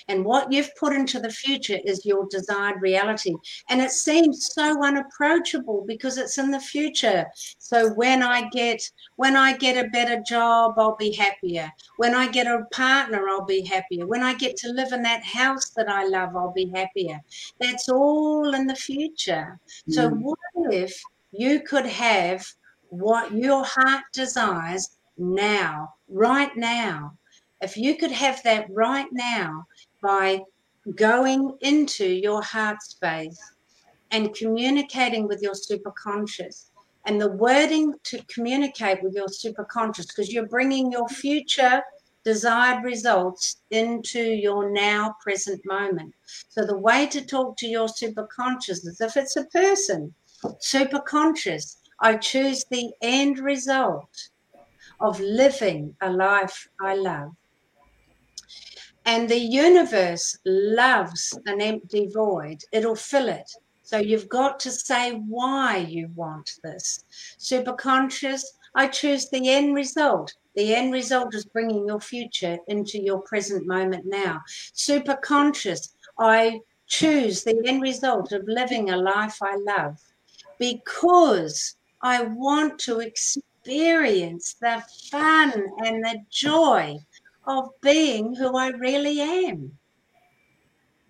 And 0.08 0.24
what 0.24 0.52
you've 0.52 0.74
put 0.76 0.92
into 0.92 1.20
the 1.20 1.30
future 1.30 1.78
is 1.84 2.06
your 2.06 2.26
desired 2.30 2.80
reality. 2.80 3.34
And 3.68 3.80
it 3.80 3.90
seems 3.90 4.50
so 4.52 4.82
unapproachable 4.82 5.84
because 5.86 6.18
it's 6.18 6.38
in 6.38 6.50
the 6.50 6.60
future. 6.60 7.26
So 7.58 7.90
when 7.94 8.22
I 8.22 8.48
get 8.50 8.82
when 9.16 9.36
I 9.36 9.56
get 9.56 9.82
a 9.82 9.90
better 9.90 10.20
job, 10.20 10.74
I'll 10.78 10.96
be 10.96 11.12
happier. 11.12 11.70
When 11.96 12.14
I 12.14 12.28
get 12.28 12.46
a 12.46 12.64
partner, 12.72 13.28
I'll 13.28 13.44
be 13.44 13.62
happier. 13.62 14.06
When 14.06 14.22
I 14.22 14.34
get 14.34 14.56
to 14.58 14.72
live 14.72 14.92
in 14.92 15.02
that 15.02 15.24
house 15.24 15.70
that 15.70 15.88
I 15.88 16.06
love, 16.06 16.36
I'll 16.36 16.52
be 16.52 16.70
happier. 16.74 17.20
That's 17.60 17.88
all 17.88 18.54
in 18.54 18.66
the 18.66 18.76
future. 18.76 19.58
Mm. 19.88 19.94
So 19.94 20.08
what 20.08 20.38
if 20.72 21.00
you 21.32 21.60
could 21.60 21.86
have 21.86 22.46
what 22.88 23.32
your 23.32 23.64
heart 23.64 24.04
desires 24.12 24.90
now, 25.16 25.94
right 26.08 26.54
now? 26.56 27.16
if 27.62 27.76
you 27.76 27.96
could 27.96 28.10
have 28.10 28.42
that 28.42 28.66
right 28.70 29.06
now 29.12 29.64
by 30.02 30.40
going 30.96 31.56
into 31.60 32.06
your 32.06 32.42
heart 32.42 32.82
space 32.82 33.40
and 34.10 34.34
communicating 34.34 35.26
with 35.26 35.40
your 35.40 35.54
superconscious 35.54 36.66
and 37.06 37.20
the 37.20 37.30
wording 37.30 37.94
to 38.04 38.22
communicate 38.26 39.02
with 39.02 39.14
your 39.14 39.28
superconscious 39.28 40.08
because 40.08 40.32
you're 40.32 40.46
bringing 40.46 40.92
your 40.92 41.08
future 41.08 41.82
desired 42.24 42.84
results 42.84 43.62
into 43.70 44.20
your 44.20 44.70
now 44.70 45.14
present 45.20 45.60
moment. 45.66 46.14
So 46.48 46.64
the 46.64 46.78
way 46.78 47.06
to 47.08 47.24
talk 47.24 47.56
to 47.58 47.66
your 47.66 47.88
superconscious 47.88 48.86
is 48.86 49.00
if 49.00 49.16
it's 49.16 49.36
a 49.36 49.44
person, 49.46 50.14
superconscious, 50.44 51.78
I 52.00 52.16
choose 52.16 52.64
the 52.70 52.90
end 53.00 53.38
result 53.38 54.30
of 55.00 55.18
living 55.20 55.96
a 56.00 56.10
life 56.10 56.68
I 56.80 56.94
love. 56.94 57.32
And 59.04 59.28
the 59.28 59.38
universe 59.38 60.38
loves 60.44 61.36
an 61.46 61.60
empty 61.60 62.08
void, 62.08 62.62
it'll 62.72 62.94
fill 62.94 63.28
it. 63.28 63.50
So 63.82 63.98
you've 63.98 64.28
got 64.28 64.60
to 64.60 64.70
say 64.70 65.12
why 65.12 65.78
you 65.78 66.08
want 66.14 66.58
this. 66.62 67.04
Superconscious, 67.38 68.42
I 68.74 68.86
choose 68.86 69.28
the 69.28 69.50
end 69.50 69.74
result. 69.74 70.34
The 70.54 70.74
end 70.74 70.92
result 70.92 71.34
is 71.34 71.44
bringing 71.44 71.86
your 71.88 72.00
future 72.00 72.58
into 72.68 73.02
your 73.02 73.20
present 73.22 73.66
moment 73.66 74.06
now. 74.06 74.40
Superconscious, 74.74 75.94
I 76.18 76.60
choose 76.86 77.42
the 77.42 77.60
end 77.66 77.82
result 77.82 78.32
of 78.32 78.46
living 78.46 78.90
a 78.90 78.96
life 78.96 79.38
I 79.42 79.56
love 79.56 79.98
because 80.58 81.76
I 82.02 82.22
want 82.22 82.78
to 82.80 83.00
experience 83.00 84.54
the 84.60 84.82
fun 85.10 85.52
and 85.84 86.04
the 86.04 86.22
joy 86.30 86.98
of 87.46 87.68
being 87.80 88.34
who 88.34 88.56
I 88.56 88.68
really 88.68 89.20
am. 89.20 89.78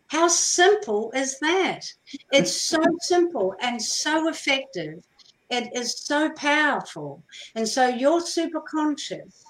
How 0.09 0.29
simple 0.29 1.11
is 1.15 1.39
that? 1.41 1.87
It's 2.33 2.55
so 2.55 2.83
simple 3.01 3.55
and 3.61 3.81
so 3.81 4.29
effective. 4.29 5.03
It 5.51 5.71
is 5.75 5.99
so 6.01 6.31
powerful. 6.31 7.23
And 7.55 7.69
so 7.69 7.89
your 7.89 8.21
superconscious 8.21 9.43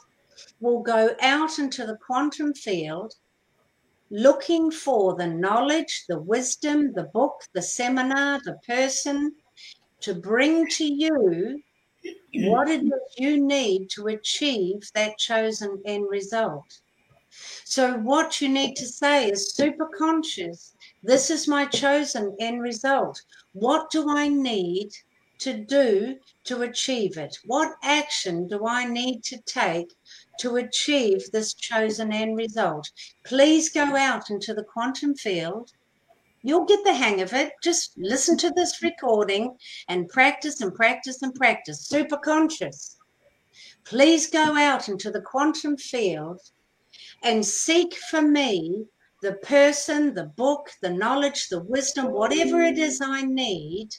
will 0.60 0.80
go 0.80 1.16
out 1.20 1.58
into 1.58 1.84
the 1.84 1.96
quantum 1.96 2.54
field 2.54 3.14
looking 4.10 4.70
for 4.70 5.16
the 5.16 5.26
knowledge, 5.26 6.04
the 6.08 6.20
wisdom, 6.20 6.92
the 6.92 7.04
book, 7.04 7.42
the 7.54 7.62
seminar, 7.62 8.40
the 8.44 8.58
person 8.66 9.32
to 10.00 10.14
bring 10.14 10.66
to 10.66 10.84
you 10.84 11.60
what 12.34 12.68
it 12.68 12.82
is 12.82 13.14
you 13.16 13.44
need 13.44 13.90
to 13.90 14.08
achieve 14.08 14.90
that 14.94 15.18
chosen 15.18 15.82
end 15.84 16.06
result. 16.08 16.80
So, 17.64 17.96
what 17.98 18.40
you 18.40 18.48
need 18.48 18.76
to 18.76 18.86
say 18.86 19.30
is 19.30 19.54
super 19.54 19.86
conscious. 19.86 20.74
This 21.02 21.30
is 21.30 21.48
my 21.48 21.64
chosen 21.64 22.36
end 22.38 22.60
result. 22.60 23.22
What 23.52 23.90
do 23.90 24.10
I 24.10 24.28
need 24.28 24.90
to 25.38 25.54
do 25.54 26.18
to 26.44 26.62
achieve 26.62 27.16
it? 27.16 27.36
What 27.46 27.74
action 27.82 28.46
do 28.48 28.66
I 28.66 28.84
need 28.84 29.24
to 29.24 29.40
take 29.42 29.94
to 30.40 30.56
achieve 30.56 31.30
this 31.30 31.54
chosen 31.54 32.12
end 32.12 32.36
result? 32.36 32.90
Please 33.24 33.70
go 33.70 33.96
out 33.96 34.30
into 34.30 34.54
the 34.54 34.64
quantum 34.64 35.14
field 35.14 35.72
You'll 36.42 36.64
get 36.64 36.82
the 36.84 36.94
hang 36.94 37.20
of 37.20 37.32
it. 37.32 37.52
Just 37.62 37.96
listen 37.96 38.36
to 38.38 38.50
this 38.50 38.82
recording 38.82 39.56
and 39.88 40.08
practice 40.08 40.60
and 40.60 40.74
practice 40.74 41.22
and 41.22 41.34
practice. 41.34 41.86
Super 41.86 42.16
conscious. 42.16 42.96
Please 43.84 44.28
go 44.28 44.56
out 44.56 44.88
into 44.88 45.10
the 45.10 45.20
quantum 45.20 45.76
field 45.76 46.40
and 47.22 47.46
seek 47.46 47.94
for 47.94 48.22
me 48.22 48.86
the 49.22 49.34
person, 49.34 50.14
the 50.14 50.24
book, 50.24 50.70
the 50.80 50.90
knowledge, 50.90 51.48
the 51.48 51.62
wisdom, 51.62 52.10
whatever 52.10 52.60
it 52.60 52.76
is 52.76 53.00
I 53.00 53.22
need 53.22 53.90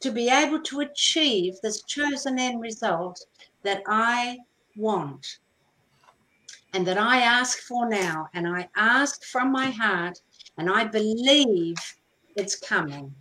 to 0.00 0.10
be 0.10 0.28
able 0.28 0.60
to 0.62 0.80
achieve 0.80 1.54
this 1.62 1.82
chosen 1.82 2.38
end 2.38 2.60
result 2.60 3.24
that 3.62 3.82
I 3.86 4.38
want 4.76 5.38
and 6.72 6.86
that 6.86 6.98
I 6.98 7.20
ask 7.22 7.58
for 7.58 7.88
now. 7.88 8.28
And 8.34 8.46
I 8.46 8.68
ask 8.76 9.24
from 9.24 9.50
my 9.50 9.70
heart 9.70 10.20
and 10.60 10.68
I 10.68 10.84
believe 10.84 11.76
it's 12.36 12.54
coming. 12.54 13.14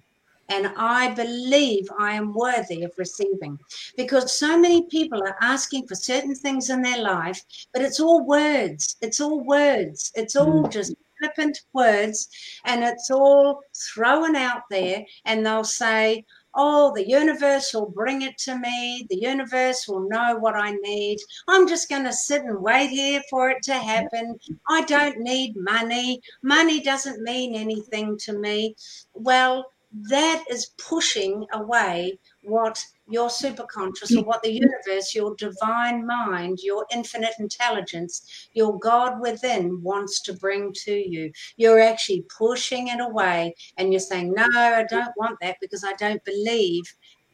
And 0.50 0.72
I 0.76 1.14
believe 1.14 1.88
I 2.00 2.14
am 2.14 2.34
worthy 2.34 2.84
of 2.84 2.92
receiving 2.98 3.58
because 3.96 4.34
so 4.34 4.60
many 4.60 4.82
people 4.88 5.22
are 5.24 5.38
asking 5.42 5.88
for 5.88 5.96
certain 5.96 6.36
things 6.36 6.70
in 6.70 6.82
their 6.82 7.02
life, 7.02 7.40
but 7.72 7.84
it's 7.84 8.00
all 8.00 8.26
words. 8.26 8.98
It's 9.02 9.22
all 9.22 9.42
words. 9.42 10.12
It's 10.16 10.36
all 10.36 10.64
mm. 10.64 10.72
just 10.72 10.96
flippant 11.20 11.60
words 11.74 12.28
and 12.66 12.84
it's 12.84 13.12
all 13.12 13.62
thrown 13.94 14.36
out 14.36 14.64
there. 14.70 15.04
And 15.26 15.46
they'll 15.46 15.64
say, 15.64 16.26
oh, 16.56 16.92
the 16.96 17.08
universe 17.08 17.74
will 17.74 17.90
bring 17.90 18.24
it 18.24 18.38
to 18.40 18.58
me. 18.58 19.06
The 19.10 19.20
universe 19.20 19.88
will 19.88 20.08
know 20.10 20.38
what 20.40 20.56
I 20.56 20.72
need. 20.72 21.20
I'm 21.48 21.68
just 21.68 21.90
going 21.90 22.06
to 22.06 22.14
sit 22.14 22.44
and 22.44 22.62
wait 22.62 22.90
here 22.90 23.22
for 23.30 23.50
it 23.50 23.62
to 23.64 23.74
happen. 23.74 24.38
I 24.70 24.82
don't 24.86 25.20
need 25.20 25.54
money. 25.56 26.22
Money 26.44 26.82
doesn't 26.82 27.22
mean 27.22 27.56
anything 27.56 28.18
to 28.20 28.34
me. 28.34 28.76
Well, 29.14 29.66
that 29.92 30.44
is 30.50 30.72
pushing 30.78 31.46
away 31.54 32.20
what 32.44 32.84
your 33.08 33.28
superconscious 33.28 34.16
or 34.16 34.24
what 34.24 34.42
the 34.44 34.52
universe, 34.52 35.16
your 35.16 35.36
divine 35.36 36.06
mind, 36.06 36.60
your 36.62 36.86
infinite 36.92 37.34
intelligence, 37.40 38.50
your 38.54 38.78
God 38.78 39.20
within 39.20 39.82
wants 39.82 40.22
to 40.24 40.34
bring 40.34 40.72
to 40.84 40.94
you. 40.94 41.32
You're 41.58 41.80
actually 41.80 42.26
pushing 42.38 42.90
it 42.90 43.00
away 43.00 43.56
and 43.78 43.92
you're 43.92 44.00
saying, 44.00 44.34
No, 44.34 44.48
I 44.54 44.84
don't 44.84 45.12
want 45.18 45.38
that 45.42 45.58
because 45.60 45.84
I 45.84 45.94
don't 45.94 46.24
believe 46.24 46.84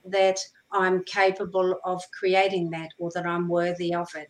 that 0.05 0.39
I'm 0.71 1.03
capable 1.03 1.75
of 1.83 2.01
creating 2.17 2.69
that 2.71 2.89
or 2.97 3.11
that 3.15 3.25
I'm 3.25 3.49
worthy 3.49 3.93
of 3.93 4.07
it. 4.15 4.29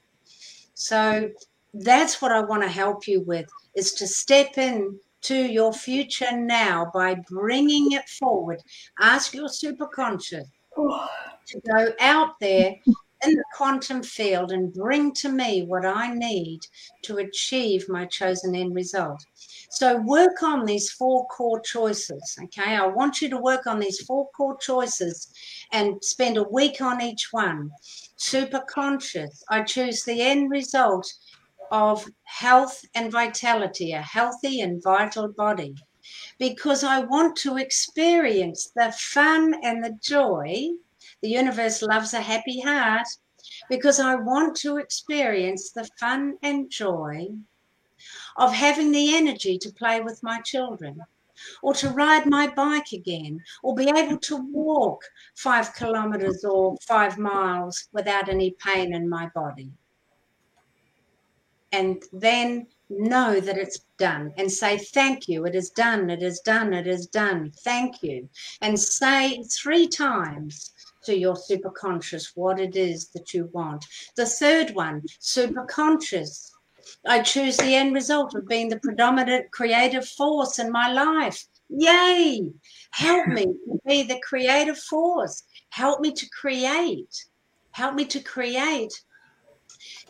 So 0.73 1.30
that's 1.73 2.21
what 2.21 2.32
I 2.32 2.41
want 2.41 2.63
to 2.63 2.69
help 2.69 3.07
you 3.07 3.21
with 3.21 3.47
is 3.76 3.93
to 3.93 4.07
step 4.07 4.57
in 4.57 4.99
to 5.26 5.36
your 5.36 5.73
future 5.73 6.36
now 6.36 6.91
by 6.93 7.15
bringing 7.30 7.91
it 7.93 8.07
forward. 8.07 8.61
Ask 8.99 9.34
your 9.34 9.47
superconscious 9.47 10.45
to 10.76 11.61
go 11.67 11.93
out 11.99 12.39
there 12.39 12.76
in 13.26 13.34
the 13.34 13.43
quantum 13.55 14.03
field 14.03 14.51
and 14.51 14.73
bring 14.73 15.13
to 15.13 15.30
me 15.30 15.63
what 15.63 15.86
I 15.86 16.13
need 16.13 16.59
to 17.03 17.17
achieve 17.17 17.88
my 17.89 18.05
chosen 18.05 18.55
end 18.55 18.76
result. 18.76 19.23
So, 19.71 19.97
work 20.01 20.43
on 20.43 20.65
these 20.65 20.91
four 20.91 21.26
core 21.28 21.59
choices. 21.61 22.38
Okay, 22.43 22.76
I 22.76 22.86
want 22.86 23.21
you 23.21 23.30
to 23.30 23.38
work 23.38 23.65
on 23.65 23.80
these 23.80 24.01
four 24.01 24.30
core 24.38 24.57
choices 24.57 25.34
and 25.71 26.03
spend 26.03 26.38
a 26.38 26.43
week 26.43 26.82
on 26.82 27.01
each 27.01 27.30
one. 27.32 27.71
Super 28.17 28.61
conscious, 28.69 29.43
I 29.49 29.63
choose 29.63 30.03
the 30.03 30.21
end 30.21 30.51
result 30.51 31.11
of 31.72 32.05
health 32.24 32.84
and 32.93 33.11
vitality, 33.11 33.91
a 33.91 34.01
healthy 34.01 34.61
and 34.61 34.82
vital 34.84 35.28
body, 35.30 35.76
because 36.39 36.84
I 36.84 36.99
want 36.99 37.36
to 37.38 37.57
experience 37.57 38.72
the 38.76 38.91
fun 38.91 39.55
and 39.63 39.84
the 39.84 39.97
joy. 40.01 40.70
The 41.22 41.30
universe 41.30 41.82
loves 41.82 42.13
a 42.13 42.22
happy 42.22 42.61
heart 42.61 43.07
because 43.70 43.99
I 43.99 44.16
want 44.16 44.55
to 44.57 44.78
experience 44.78 45.72
the 45.72 45.89
fun 45.99 46.38
and 46.41 46.70
joy 46.70 47.30
of 48.38 48.53
having 48.53 48.91
the 48.91 49.16
energy 49.16 49.57
to 49.59 49.72
play 49.72 50.01
with 50.01 50.22
my 50.24 50.41
children 50.41 51.01
or 51.61 51.74
to 51.76 51.89
ride 51.89 52.26
my 52.26 52.47
bike 52.47 52.91
again 52.93 53.41
or 53.63 53.76
be 53.76 53.89
able 53.89 54.18
to 54.18 54.38
walk 54.51 55.03
five 55.36 55.74
kilometers 55.74 56.43
or 56.45 56.76
five 56.88 57.18
miles 57.18 57.88
without 57.91 58.30
any 58.30 58.55
pain 58.63 58.93
in 58.93 59.09
my 59.09 59.30
body 59.36 59.72
and 61.76 62.01
then 62.13 62.65
know 62.89 63.39
that 63.41 63.57
it's 63.57 63.80
done 63.97 64.32
and 64.38 64.49
say 64.49 64.78
thank 64.78 65.28
you. 65.28 65.45
It 65.45 65.55
is 65.55 65.71
done. 65.71 66.09
It 66.09 66.23
is 66.23 66.39
done. 66.39 66.73
It 66.73 66.88
is 66.88 67.07
done. 67.07 67.51
Thank 67.63 68.01
you. 68.01 68.30
And 68.61 68.80
say 68.80 69.43
three 69.43 69.88
times 69.88 70.71
to 71.03 71.17
your 71.17 71.36
superconscious 71.36 72.32
what 72.36 72.59
it 72.59 72.76
is 72.78 73.09
that 73.09 73.34
you 73.34 73.49
want. 73.51 73.86
The 74.15 74.26
third 74.26 74.73
one 74.73 75.01
superconscious. 75.19 76.51
I 77.05 77.21
choose 77.21 77.57
the 77.57 77.76
end 77.76 77.93
result 77.93 78.36
of 78.36 78.47
being 78.47 78.69
the 78.69 78.80
predominant 78.80 79.51
creative 79.51 80.07
force 80.07 80.59
in 80.59 80.71
my 80.71 80.91
life. 80.91 81.45
Yay! 81.69 82.53
Help 82.91 83.28
me 83.28 83.45
to 83.45 83.80
be 83.86 84.03
the 84.03 84.21
creative 84.21 84.78
force. 84.78 85.43
Help 85.71 85.99
me 85.99 86.13
to 86.13 86.26
create. 86.30 87.26
Help 87.71 87.95
me 87.95 88.05
to 88.05 88.21
create 88.21 88.93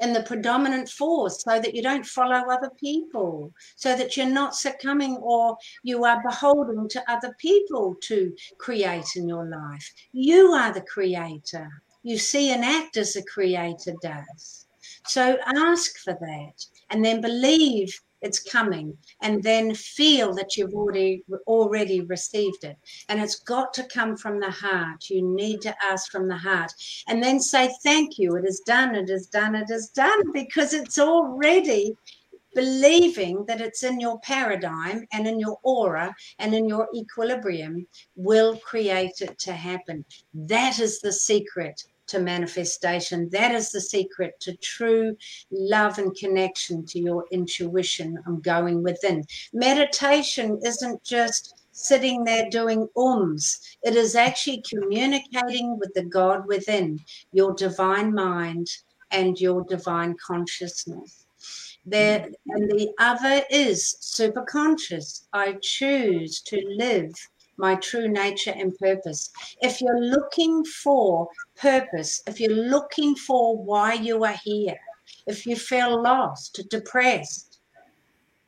in 0.02 0.14
the 0.14 0.24
predominant 0.24 0.90
force 0.90 1.44
so 1.44 1.60
that 1.60 1.74
you 1.74 1.82
don't 1.82 2.06
follow 2.06 2.50
other 2.50 2.72
people, 2.78 3.54
so 3.76 3.96
that 3.96 4.16
you're 4.16 4.26
not 4.26 4.56
succumbing 4.56 5.18
or 5.18 5.58
you 5.84 6.06
are 6.06 6.22
beholden 6.24 6.88
to 6.90 7.12
other 7.12 7.36
people 7.40 7.96
to 8.02 8.34
create 8.58 9.16
in 9.16 9.28
your 9.28 9.46
life. 9.46 9.94
You 10.12 10.52
are 10.52 10.74
the 10.74 10.82
creator. 10.82 11.70
You 12.04 12.18
see 12.18 12.52
and 12.52 12.64
act 12.64 12.98
as 12.98 13.14
the 13.14 13.24
creator 13.24 13.94
does. 14.02 14.68
So 15.08 15.38
ask 15.46 15.98
for 16.00 16.14
that. 16.14 16.66
and 16.92 17.04
then 17.04 17.20
believe 17.20 18.00
it's 18.26 18.40
coming 18.40 18.98
and 19.22 19.44
then 19.44 19.76
feel 19.76 20.34
that 20.34 20.58
you've 20.58 20.74
already 20.74 21.24
already 21.46 22.02
received 22.02 22.64
it. 22.64 22.78
And 23.08 23.22
it's 23.22 23.40
got 23.40 23.74
to 23.76 23.84
come 23.84 24.18
from 24.18 24.40
the 24.40 24.50
heart. 24.50 25.10
You 25.10 25.22
need 25.22 25.62
to 25.62 25.76
ask 25.84 26.12
from 26.12 26.28
the 26.28 26.38
heart. 26.38 26.72
And 27.08 27.24
then 27.24 27.40
say 27.40 27.70
thank 27.84 28.18
you. 28.18 28.36
It 28.36 28.46
is 28.46 28.62
done. 28.66 28.96
It 28.96 29.10
is 29.10 29.28
done. 29.28 29.54
It 29.56 29.70
is 29.70 29.90
done. 29.90 30.32
Because 30.32 30.74
it's 30.74 30.98
already 30.98 31.96
believing 32.56 33.46
that 33.46 33.62
it's 33.62 33.84
in 33.84 34.00
your 34.00 34.18
paradigm 34.22 35.06
and 35.12 35.28
in 35.28 35.40
your 35.40 35.60
aura 35.62 36.16
and 36.40 36.56
in 36.56 36.68
your 36.68 36.88
equilibrium 36.96 37.86
will 38.16 38.58
create 38.58 39.22
it 39.22 39.38
to 39.40 39.54
happen. 39.54 40.04
That 40.34 40.80
is 40.80 41.02
the 41.02 41.12
secret 41.12 41.84
to 42.08 42.20
manifestation. 42.20 43.30
That 43.30 43.54
is 43.54 43.72
the 43.72 43.82
secret 43.82 44.40
to 44.42 44.56
true 44.58 45.16
love 45.52 45.98
and 45.98 46.16
connection 46.16 46.86
to 46.88 47.00
your 47.00 47.26
intuition 47.32 48.18
I'm 48.26 48.42
going 48.42 48.84
within. 48.84 49.24
Meditation 49.54 50.60
isn't 50.64 51.04
just 51.04 51.56
sitting 51.72 52.24
there 52.24 52.50
doing 52.50 52.88
ums, 52.96 53.60
it 53.84 53.96
is 53.96 54.16
actually 54.16 54.64
communicating 54.68 55.78
with 55.78 55.94
the 55.94 56.04
God 56.04 56.48
within, 56.48 57.00
your 57.34 57.54
divine 57.54 58.14
mind 58.14 58.68
and 59.12 59.40
your 59.40 59.64
divine 59.66 60.16
consciousness. 60.26 61.26
There, 61.86 62.22
mm-hmm. 62.22 62.52
and 62.52 62.72
the 62.72 62.92
other 62.98 63.44
is 63.50 63.98
superconscious. 64.02 65.28
I 65.34 65.58
choose 65.62 66.42
to 66.42 66.62
live 66.78 67.14
my 67.58 67.76
true 67.76 68.08
nature 68.08 68.54
and 68.56 68.78
purpose. 68.78 69.32
If 69.62 69.82
you're 69.82 70.02
looking 70.02 70.64
for 70.66 71.28
purpose, 71.56 72.22
if 72.28 72.40
you're 72.40 72.52
looking 72.52 73.16
for 73.16 73.58
why 73.58 73.94
you 73.94 74.24
are 74.24 74.40
here, 74.44 74.78
if 75.28 75.46
you 75.46 75.56
feel 75.56 76.02
lost, 76.02 76.62
depressed, 76.70 77.60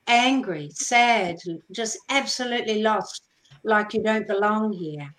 angry, 0.08 0.70
sad, 0.74 1.38
just 1.72 1.98
absolutely 2.10 2.82
lost, 2.82 3.24
like 3.64 3.94
you 3.94 4.04
don't 4.04 4.28
belong 4.28 4.74
here, 4.74 5.14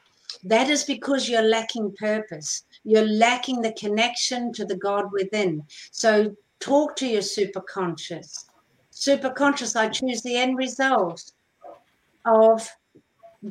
that 0.45 0.69
is 0.69 0.85
because 0.85 1.29
you're 1.29 1.43
lacking 1.43 1.95
purpose. 1.99 2.65
You're 2.85 3.09
lacking 3.09 3.61
the 3.61 3.73
connection 3.73 4.53
to 4.55 4.65
the 4.65 4.77
God 4.77 5.07
within. 5.13 5.65
So 5.91 6.35
talk 6.61 6.97
to 6.97 7.07
your 7.07 7.23
superconscious. 7.23 8.45
Superconscious, 8.93 9.77
I 9.77 9.89
choose 9.89 10.23
the 10.23 10.37
end 10.37 10.57
result 10.57 11.33
of 12.25 12.69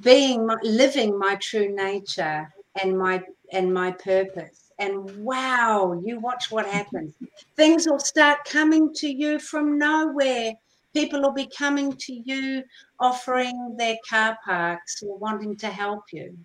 being 0.01 0.47
living 0.63 1.17
my 1.17 1.35
true 1.35 1.73
nature 1.73 2.53
and 2.81 2.97
my 2.97 3.23
and 3.51 3.73
my 3.73 3.91
purpose. 3.91 4.71
And 4.79 5.23
wow 5.23 5.99
you 6.03 6.19
watch 6.19 6.51
what 6.51 6.67
happens. 6.67 7.13
Things 7.55 7.87
will 7.87 7.99
start 7.99 8.45
coming 8.45 8.93
to 8.95 9.07
you 9.07 9.39
from 9.39 9.77
nowhere. 9.77 10.53
People 10.93 11.21
will 11.21 11.33
be 11.33 11.47
coming 11.47 11.93
to 11.93 12.13
you 12.13 12.63
offering 12.99 13.75
their 13.77 13.95
car 14.07 14.37
parks 14.43 15.01
or 15.03 15.17
wanting 15.17 15.55
to 15.57 15.67
help 15.67 16.03
you. 16.11 16.37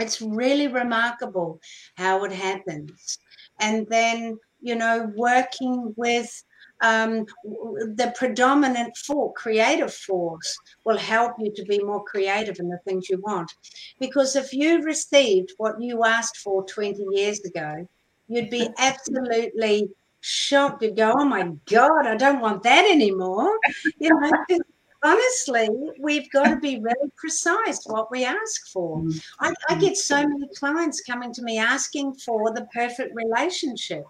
It's 0.00 0.20
really 0.20 0.66
remarkable 0.66 1.60
how 1.96 2.24
it 2.24 2.32
happens. 2.32 3.18
And 3.60 3.86
then 3.88 4.38
you 4.60 4.74
know 4.74 5.12
working 5.14 5.92
with 5.96 6.42
um, 6.84 7.24
the 7.44 8.12
predominant 8.14 8.96
for 8.96 9.32
creative 9.32 9.92
force 9.92 10.58
will 10.84 10.98
help 10.98 11.32
you 11.38 11.50
to 11.54 11.64
be 11.64 11.82
more 11.82 12.04
creative 12.04 12.58
in 12.58 12.68
the 12.68 12.78
things 12.86 13.08
you 13.08 13.18
want. 13.22 13.50
Because 13.98 14.36
if 14.36 14.52
you 14.52 14.82
received 14.82 15.52
what 15.56 15.80
you 15.80 16.04
asked 16.04 16.36
for 16.36 16.64
20 16.64 17.02
years 17.12 17.40
ago, 17.40 17.88
you'd 18.28 18.50
be 18.50 18.68
absolutely 18.78 19.88
shocked. 20.20 20.82
You'd 20.82 20.96
go, 20.96 21.14
oh 21.16 21.24
my 21.24 21.50
God, 21.64 22.06
I 22.06 22.16
don't 22.16 22.40
want 22.40 22.62
that 22.64 22.84
anymore. 22.90 23.58
You 23.98 24.10
know, 24.10 24.30
honestly, 25.02 25.68
we've 25.98 26.30
got 26.32 26.48
to 26.50 26.56
be 26.56 26.80
really 26.80 27.10
precise 27.16 27.80
what 27.86 28.10
we 28.10 28.26
ask 28.26 28.68
for. 28.68 29.02
I, 29.40 29.54
I 29.70 29.76
get 29.76 29.96
so 29.96 30.16
many 30.26 30.48
clients 30.54 31.00
coming 31.00 31.32
to 31.32 31.42
me 31.42 31.58
asking 31.58 32.14
for 32.14 32.52
the 32.52 32.66
perfect 32.74 33.14
relationship. 33.14 34.04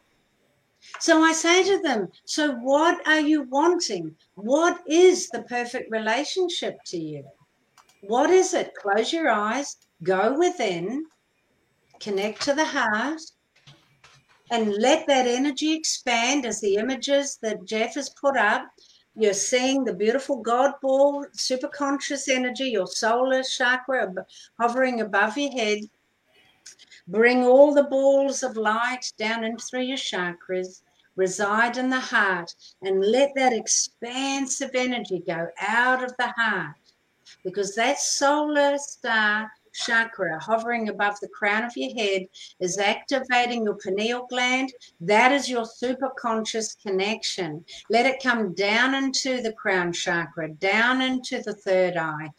So 1.00 1.22
I 1.22 1.32
say 1.32 1.62
to 1.64 1.82
them, 1.82 2.08
So 2.24 2.52
what 2.52 3.06
are 3.06 3.20
you 3.20 3.42
wanting? 3.42 4.14
What 4.36 4.80
is 4.86 5.28
the 5.28 5.42
perfect 5.42 5.90
relationship 5.90 6.78
to 6.86 6.96
you? 6.96 7.24
What 8.02 8.30
is 8.30 8.54
it? 8.54 8.74
Close 8.74 9.12
your 9.12 9.30
eyes, 9.30 9.76
go 10.02 10.38
within, 10.38 11.04
connect 12.00 12.42
to 12.42 12.54
the 12.54 12.64
heart, 12.64 13.20
and 14.50 14.74
let 14.74 15.06
that 15.06 15.26
energy 15.26 15.72
expand 15.72 16.44
as 16.44 16.60
the 16.60 16.76
images 16.76 17.38
that 17.42 17.64
Jeff 17.64 17.94
has 17.94 18.10
put 18.10 18.36
up. 18.36 18.66
You're 19.16 19.32
seeing 19.32 19.84
the 19.84 19.94
beautiful 19.94 20.42
God 20.42 20.74
ball, 20.82 21.24
super 21.32 21.68
conscious 21.68 22.28
energy, 22.28 22.70
your 22.70 22.86
solar 22.86 23.42
chakra 23.42 24.12
hovering 24.60 25.00
above 25.00 25.38
your 25.38 25.52
head. 25.52 25.78
Bring 27.06 27.44
all 27.44 27.74
the 27.74 27.84
balls 27.84 28.42
of 28.42 28.56
light 28.56 29.12
down 29.18 29.44
in 29.44 29.58
through 29.58 29.82
your 29.82 29.98
chakras 29.98 30.82
reside 31.16 31.76
in 31.76 31.90
the 31.90 32.00
heart 32.00 32.54
and 32.82 33.04
let 33.04 33.30
that 33.36 33.52
expansive 33.52 34.70
energy 34.74 35.22
go 35.26 35.48
out 35.60 36.02
of 36.02 36.12
the 36.18 36.28
heart 36.36 36.74
because 37.44 37.74
that 37.74 37.98
solar 37.98 38.76
star 38.78 39.50
chakra 39.72 40.38
hovering 40.40 40.88
above 40.88 41.18
the 41.20 41.28
crown 41.28 41.64
of 41.64 41.76
your 41.76 41.94
head 41.94 42.22
is 42.60 42.78
activating 42.78 43.64
your 43.64 43.76
pineal 43.76 44.26
gland. 44.28 44.72
That 45.00 45.32
is 45.32 45.48
your 45.48 45.66
super 45.66 46.10
conscious 46.16 46.74
connection. 46.74 47.64
Let 47.90 48.06
it 48.06 48.22
come 48.22 48.54
down 48.54 48.94
into 48.94 49.42
the 49.42 49.52
crown 49.52 49.92
chakra, 49.92 50.48
down 50.48 51.02
into 51.02 51.42
the 51.42 51.54
third 51.54 51.96
eye, 51.96 52.30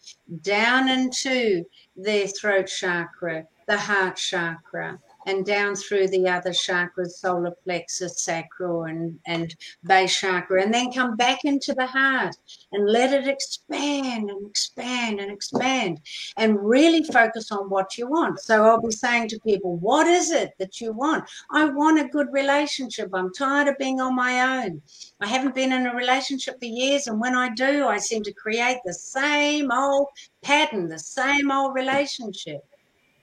down 0.41 0.87
into 0.87 1.65
the 1.97 2.27
throat 2.27 2.67
chakra, 2.67 3.45
the 3.67 3.77
heart 3.77 4.15
chakra 4.15 4.99
and 5.25 5.43
down 5.43 5.75
through 5.75 6.07
the 6.07 6.27
other 6.27 6.51
chakras, 6.51 7.13
solar 7.13 7.51
plexus, 7.63 8.21
sacral, 8.21 8.83
and, 8.83 9.19
and 9.25 9.55
base 9.83 10.15
chakra, 10.15 10.61
and 10.61 10.71
then 10.71 10.91
come 10.91 11.15
back 11.15 11.43
into 11.45 11.73
the 11.73 11.87
heart 11.87 12.35
and 12.71 12.87
let 12.87 13.11
it 13.11 13.27
expand 13.27 14.29
and 14.29 14.47
expand 14.47 15.19
and 15.19 15.31
expand 15.31 15.99
and 16.37 16.63
really 16.63 17.03
focus 17.03 17.51
on 17.51 17.69
what 17.69 17.97
you 17.97 18.07
want. 18.07 18.39
So 18.39 18.63
I'll 18.63 18.81
be 18.81 18.91
saying 18.91 19.29
to 19.29 19.39
people, 19.39 19.77
What 19.77 20.05
is 20.05 20.29
it 20.29 20.51
that 20.59 20.79
you 20.79 20.93
want? 20.93 21.27
I 21.51 21.65
want 21.65 21.99
a 21.99 22.07
good 22.07 22.27
relationship. 22.31 23.09
I'm 23.13 23.33
tired 23.33 23.67
of 23.67 23.79
being 23.79 23.99
on 23.99 24.15
my 24.15 24.63
own. 24.63 24.81
I 25.21 25.27
haven't 25.27 25.55
been 25.55 25.71
in 25.71 25.87
a 25.87 25.95
relationship 25.95 26.59
for 26.59 26.65
years, 26.65 27.07
and 27.07 27.19
when 27.19 27.35
I 27.35 27.49
do, 27.55 27.87
I 27.87 27.97
seem 27.97 28.21
to 28.23 28.33
create 28.33 28.77
the 28.85 28.93
same 28.93 29.71
old 29.71 30.07
pattern, 30.43 30.87
the 30.87 30.99
same 30.99 31.49
old 31.49 31.73
relationship 31.73 32.63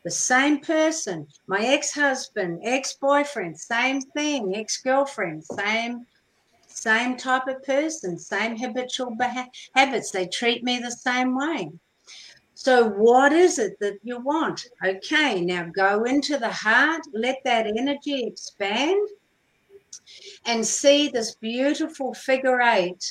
the 0.05 0.11
same 0.11 0.61
person, 0.61 1.27
my 1.47 1.65
ex 1.65 1.93
husband, 1.93 2.61
ex 2.65 2.95
boyfriend, 2.95 3.59
same 3.59 4.01
thing, 4.01 4.55
ex 4.57 4.79
girlfriend, 4.79 5.45
same. 5.45 6.07
Same 6.75 7.19
type 7.19 7.47
of 7.49 7.63
person, 7.63 8.19
same 8.19 8.57
habitual 8.57 9.15
beha- 9.15 9.51
habits. 9.75 10.11
They 10.11 10.27
treat 10.27 10.65
me 10.65 10.79
the 10.79 10.91
same 10.91 11.37
way. 11.37 11.71
So, 12.55 12.89
what 12.89 13.33
is 13.33 13.59
it 13.59 13.79
that 13.81 13.99
you 14.03 14.21
want? 14.21 14.65
Okay, 14.85 15.43
now 15.43 15.65
go 15.65 16.05
into 16.05 16.39
the 16.39 16.51
heart, 16.51 17.03
let 17.13 17.39
that 17.45 17.67
energy 17.67 18.25
expand, 18.25 19.07
and 20.47 20.67
see 20.67 21.09
this 21.09 21.35
beautiful 21.37 22.15
figure 22.15 22.61
eight 22.61 23.05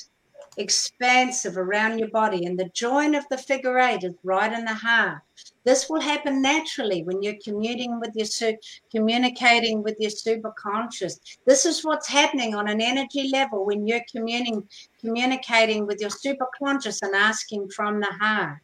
expansive 0.57 1.57
around 1.57 1.99
your 1.99 2.09
body. 2.09 2.45
And 2.45 2.59
the 2.59 2.69
joint 2.73 3.15
of 3.15 3.25
the 3.29 3.37
figure 3.37 3.77
eight 3.79 4.03
is 4.03 4.15
right 4.23 4.51
in 4.51 4.65
the 4.65 4.73
heart. 4.73 5.21
This 5.63 5.89
will 5.89 6.01
happen 6.01 6.41
naturally 6.41 7.03
when 7.03 7.21
you're 7.21 7.35
commuting 7.43 7.99
with 7.99 8.15
your 8.15 8.53
communicating 8.89 9.83
with 9.83 9.95
your 9.99 10.11
superconscious. 10.11 11.19
This 11.45 11.65
is 11.65 11.85
what's 11.85 12.07
happening 12.07 12.55
on 12.55 12.67
an 12.67 12.81
energy 12.81 13.29
level 13.31 13.65
when 13.65 13.85
you're 13.85 14.01
communing, 14.11 14.67
communicating 14.99 15.85
with 15.85 16.01
your 16.01 16.09
superconscious 16.09 16.99
and 17.03 17.15
asking 17.15 17.69
from 17.69 17.99
the 17.99 18.11
heart. 18.19 18.59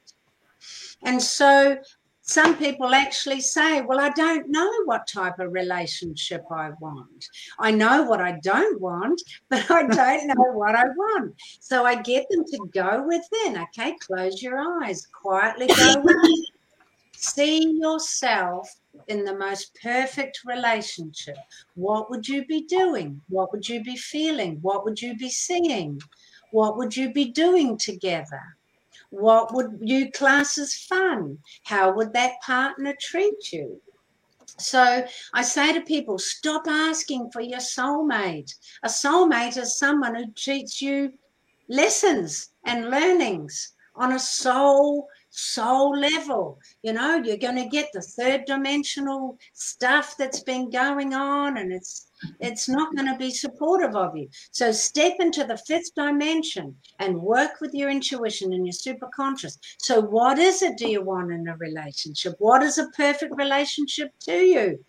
And 1.04 1.22
so 1.22 1.78
some 2.22 2.58
people 2.58 2.94
actually 2.94 3.40
say, 3.40 3.82
Well, 3.82 4.00
I 4.00 4.10
don't 4.10 4.50
know 4.50 4.70
what 4.84 5.08
type 5.08 5.40
of 5.40 5.54
relationship 5.54 6.44
I 6.52 6.72
want. 6.82 7.26
I 7.60 7.72
know 7.72 8.04
what 8.04 8.20
I 8.20 8.40
don't 8.44 8.82
want, 8.82 9.22
but 9.50 9.70
I 9.72 9.84
don't 9.84 10.28
know 10.28 10.52
what 10.54 10.76
I 10.76 10.84
want. 10.84 11.36
So 11.60 11.86
I 11.86 12.02
get 12.02 12.26
them 12.30 12.44
to 12.44 12.70
go 12.74 13.06
within. 13.08 13.64
Okay, 13.64 13.96
close 14.02 14.42
your 14.42 14.60
eyes, 14.84 15.08
quietly 15.14 15.68
go 15.68 16.02
within 16.04 16.44
see 17.18 17.78
yourself 17.80 18.70
in 19.08 19.24
the 19.24 19.38
most 19.38 19.78
perfect 19.82 20.42
relationship, 20.46 21.38
what 21.76 22.10
would 22.10 22.28
you 22.28 22.46
be 22.46 22.64
doing? 22.64 23.22
What 23.30 23.52
would 23.52 23.68
you 23.68 23.84
be 23.84 23.96
feeling? 23.96 24.60
What 24.62 24.84
would 24.86 25.02
you 25.02 25.16
be 25.16 25.30
seeing? 25.30 26.00
What 26.52 26.78
would 26.78 26.96
you 26.96 27.12
be 27.12 27.26
doing 27.26 27.78
together? 27.78 28.42
What 29.10 29.54
would 29.54 29.80
you 29.82 30.12
class 30.12 30.58
as 30.58 30.74
fun? 30.74 31.40
How 31.64 31.94
would 31.94 32.14
that 32.14 32.42
partner 32.42 32.94
treat 33.00 33.52
you? 33.52 33.82
So 34.60 35.06
I 35.34 35.44
say 35.44 35.74
to 35.74 35.82
people, 35.82 36.18
stop 36.18 36.68
asking 36.68 37.32
for 37.32 37.42
your 37.42 37.60
soulmate. 37.60 38.54
A 38.84 38.88
soulmate 38.88 39.58
is 39.58 39.78
someone 39.78 40.16
who 40.16 40.32
teaches 40.36 40.82
you 40.82 41.14
lessons 41.70 42.50
and 42.66 42.90
learnings 42.90 43.74
on 43.96 44.14
a 44.14 44.20
soul 44.20 45.08
soul 45.38 45.98
level. 45.98 46.60
You 46.82 46.94
know, 46.94 47.16
you're 47.16 47.38
going 47.38 47.56
to 47.56 47.70
get 47.70 47.90
the 47.94 48.02
third 48.02 48.46
dimensional 48.46 49.38
stuff 49.54 50.16
that's 50.18 50.42
been 50.42 50.70
going 50.70 51.14
on, 51.14 51.58
and 51.58 51.72
it's 51.72 52.08
it's 52.40 52.68
not 52.68 52.96
going 52.96 53.08
to 53.12 53.18
be 53.18 53.30
supportive 53.30 53.96
of 53.96 54.18
you. 54.18 54.28
So 54.52 54.72
step 54.72 55.18
into 55.20 55.44
the 55.44 55.58
fifth 55.58 55.94
dimension 55.96 56.76
and 57.00 57.22
work 57.22 57.62
with 57.62 57.74
your 57.74 57.92
intuition 57.92 58.54
and 58.54 58.66
your 58.66 58.74
superconscious. 58.74 59.58
So 59.78 60.02
what 60.02 60.40
is 60.40 60.64
it 60.64 60.78
do 60.78 60.90
you 60.90 61.04
want 61.04 61.32
in 61.32 61.48
a 61.48 61.56
relationship? 61.58 62.34
What 62.40 62.64
is 62.64 62.80
a 62.80 62.90
perfect 62.90 63.34
relationship 63.38 64.12
to 64.22 64.34
you? 64.34 64.84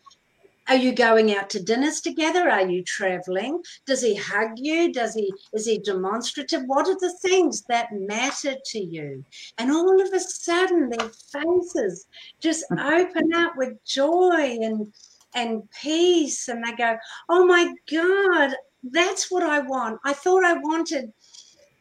Are 0.68 0.76
you 0.76 0.92
going 0.92 1.34
out 1.34 1.48
to 1.50 1.62
dinners 1.62 2.02
together? 2.02 2.50
Are 2.50 2.68
you 2.68 2.84
traveling? 2.84 3.62
Does 3.86 4.02
he 4.02 4.14
hug 4.14 4.50
you? 4.56 4.92
Does 4.92 5.14
he 5.14 5.32
is 5.54 5.66
he 5.66 5.78
demonstrative? 5.78 6.62
What 6.66 6.86
are 6.88 6.98
the 7.00 7.16
things 7.22 7.62
that 7.68 7.88
matter 7.92 8.54
to 8.66 8.78
you? 8.78 9.24
And 9.56 9.70
all 9.72 10.00
of 10.00 10.12
a 10.12 10.20
sudden 10.20 10.90
their 10.90 11.08
faces 11.32 12.06
just 12.40 12.64
mm. 12.70 13.00
open 13.00 13.32
up 13.32 13.54
with 13.56 13.82
joy 13.84 14.58
and 14.60 14.92
and 15.34 15.62
peace 15.82 16.48
and 16.48 16.62
they 16.62 16.72
go, 16.72 16.98
"Oh 17.30 17.46
my 17.46 17.72
god, 17.90 18.54
that's 18.82 19.30
what 19.30 19.42
I 19.42 19.60
want. 19.60 20.00
I 20.04 20.12
thought 20.12 20.44
I 20.44 20.54
wanted 20.54 21.12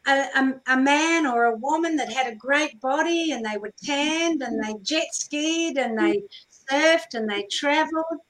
a, 0.06 0.10
a, 0.34 0.60
a, 0.68 0.76
man 0.76 1.26
or 1.26 1.44
a 1.44 1.56
woman 1.56 1.96
that 1.96 2.10
had 2.10 2.26
a 2.26 2.36
great 2.36 2.80
body 2.80 3.32
and 3.32 3.44
they 3.44 3.58
were 3.58 3.72
tanned 3.84 4.42
and 4.42 4.62
they 4.62 4.74
jet 4.82 5.08
skied 5.12 5.76
and 5.76 5.98
they 5.98 6.22
surfed 6.70 7.14
and 7.14 7.28
they 7.28 7.46
traveled. 7.50 8.20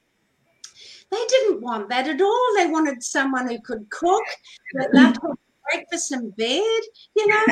They 1.10 1.24
didn't 1.28 1.62
want 1.62 1.88
that 1.88 2.08
at 2.08 2.20
all. 2.20 2.54
They 2.56 2.66
wanted 2.66 3.02
someone 3.02 3.48
who 3.48 3.60
could 3.60 3.88
cook, 3.90 4.24
that 4.74 4.94
loved 4.94 5.18
breakfast 5.70 6.12
in 6.12 6.30
bed, 6.30 6.80
you 7.16 7.26
know, 7.26 7.44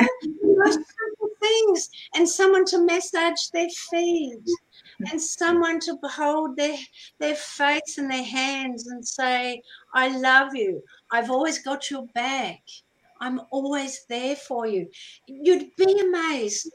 most 0.43 0.79
simple 0.79 1.29
things, 1.39 1.89
and 2.15 2.27
someone 2.27 2.65
to 2.65 2.83
massage 2.83 3.47
their 3.53 3.69
feet, 3.69 4.47
and 5.11 5.21
someone 5.21 5.79
to 5.81 5.97
behold 6.01 6.55
their 6.55 6.77
their 7.19 7.35
face 7.35 7.97
and 7.97 8.11
their 8.11 8.23
hands 8.23 8.87
and 8.87 9.07
say, 9.07 9.61
"I 9.93 10.17
love 10.17 10.55
you. 10.55 10.83
I've 11.11 11.31
always 11.31 11.59
got 11.63 11.89
your 11.91 12.05
back." 12.13 12.61
I'm 13.19 13.41
always 13.51 14.05
there 14.09 14.35
for 14.35 14.67
you. 14.67 14.89
You'd 15.27 15.75
be 15.75 15.99
amazed. 15.99 16.71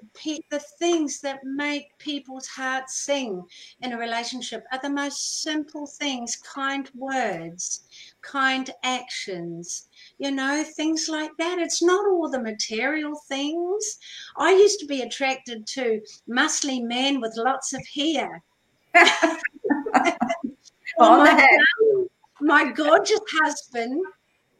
The 0.51 0.62
things 0.78 1.20
that 1.20 1.40
make 1.45 1.97
people's 1.99 2.47
hearts 2.47 2.97
sing 2.99 3.43
in 3.80 3.93
a 3.93 3.99
relationship 3.99 4.64
are 4.72 4.80
the 4.82 4.90
most 4.90 5.43
simple 5.43 5.86
things 5.86 6.36
kind 6.36 6.90
words, 6.95 7.84
kind 8.20 8.70
actions, 8.82 9.88
you 10.18 10.30
know, 10.30 10.64
things 10.64 11.09
like 11.09 11.32
that. 11.38 11.59
It's 11.59 11.82
not 11.82 12.07
all 12.07 12.28
the 12.28 12.43
material 12.43 13.14
things. 13.28 13.99
I 14.36 14.53
used 14.53 14.80
to 14.80 14.86
be 14.86 15.03
attracted 15.03 15.66
to 15.68 16.01
muscly 16.28 16.82
men 16.82 17.20
with 17.20 17.34
lots 17.36 17.72
of 17.72 17.82
hair. 17.95 18.43
oh, 20.99 21.18
my, 21.18 21.49
my 22.40 22.72
gorgeous 22.72 23.20
husband 23.40 24.05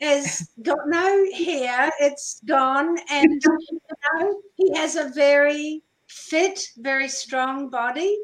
has 0.03 0.51
got 0.63 0.79
no 0.87 1.27
hair, 1.33 1.91
it's 2.01 2.41
gone, 2.45 2.99
and 3.11 3.43
you 3.45 3.81
know, 4.21 4.43
he 4.57 4.75
has 4.77 4.97
a 4.97 5.11
very 5.15 5.83
fit, 6.09 6.67
very 6.79 7.09
strong 7.09 7.71
body. 7.71 8.19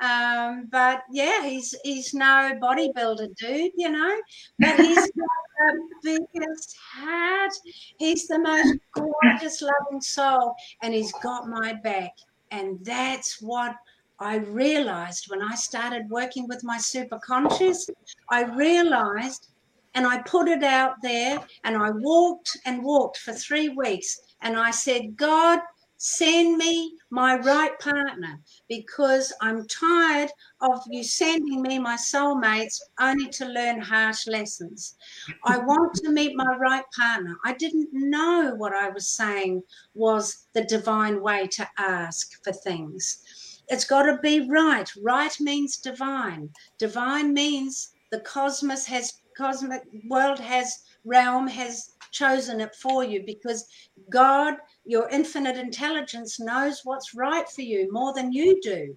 Um, 0.00 0.68
but 0.70 1.02
yeah, 1.12 1.44
he's 1.44 1.74
he's 1.84 2.14
no 2.14 2.52
bodybuilder 2.62 3.36
dude, 3.36 3.72
you 3.76 3.90
know, 3.90 4.16
but 4.58 4.76
he's 4.76 4.96
got 5.20 5.76
the 6.02 6.26
biggest 6.32 6.76
heart. 6.94 7.52
He's 7.98 8.26
the 8.26 8.38
most 8.38 8.78
gorgeous, 8.94 9.62
loving 9.62 10.00
soul, 10.00 10.54
and 10.82 10.94
he's 10.94 11.12
got 11.22 11.48
my 11.48 11.74
back. 11.74 12.12
And 12.50 12.84
that's 12.84 13.40
what 13.42 13.76
I 14.18 14.36
realized 14.36 15.26
when 15.28 15.42
I 15.42 15.54
started 15.54 16.08
working 16.10 16.48
with 16.48 16.64
my 16.64 16.78
superconscious. 16.78 17.88
I 18.30 18.44
realized 18.44 19.49
and 19.94 20.06
I 20.06 20.22
put 20.22 20.48
it 20.48 20.62
out 20.62 20.96
there 21.02 21.40
and 21.64 21.76
I 21.76 21.90
walked 21.90 22.56
and 22.64 22.84
walked 22.84 23.18
for 23.18 23.32
three 23.32 23.68
weeks. 23.70 24.20
And 24.42 24.56
I 24.56 24.70
said, 24.70 25.16
God, 25.16 25.60
send 25.96 26.56
me 26.56 26.96
my 27.10 27.36
right 27.40 27.78
partner 27.78 28.40
because 28.68 29.34
I'm 29.42 29.66
tired 29.66 30.30
of 30.62 30.80
you 30.88 31.04
sending 31.04 31.60
me 31.60 31.78
my 31.78 31.96
soulmates 31.96 32.80
only 32.98 33.28
to 33.30 33.44
learn 33.44 33.80
harsh 33.80 34.26
lessons. 34.26 34.96
I 35.44 35.58
want 35.58 35.94
to 35.96 36.10
meet 36.10 36.32
my 36.34 36.56
right 36.58 36.84
partner. 36.96 37.36
I 37.44 37.52
didn't 37.52 37.90
know 37.92 38.54
what 38.56 38.72
I 38.72 38.88
was 38.88 39.10
saying 39.10 39.62
was 39.94 40.46
the 40.54 40.64
divine 40.64 41.20
way 41.20 41.48
to 41.48 41.68
ask 41.76 42.30
for 42.44 42.52
things. 42.52 43.62
It's 43.68 43.84
got 43.84 44.04
to 44.04 44.18
be 44.22 44.48
right. 44.48 44.90
Right 45.02 45.38
means 45.38 45.76
divine. 45.76 46.48
Divine 46.78 47.34
means 47.34 47.92
the 48.10 48.20
cosmos 48.20 48.86
has 48.86 49.19
cosmic 49.40 49.82
world 50.08 50.38
has 50.38 50.84
realm 51.04 51.46
has 51.48 51.94
chosen 52.10 52.60
it 52.60 52.74
for 52.74 53.02
you 53.02 53.22
because 53.24 53.66
God, 54.10 54.54
your 54.84 55.08
infinite 55.08 55.56
intelligence, 55.56 56.38
knows 56.38 56.82
what's 56.84 57.14
right 57.14 57.48
for 57.48 57.62
you 57.62 57.90
more 57.90 58.12
than 58.12 58.32
you 58.32 58.60
do. 58.60 58.94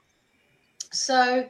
So 0.92 1.48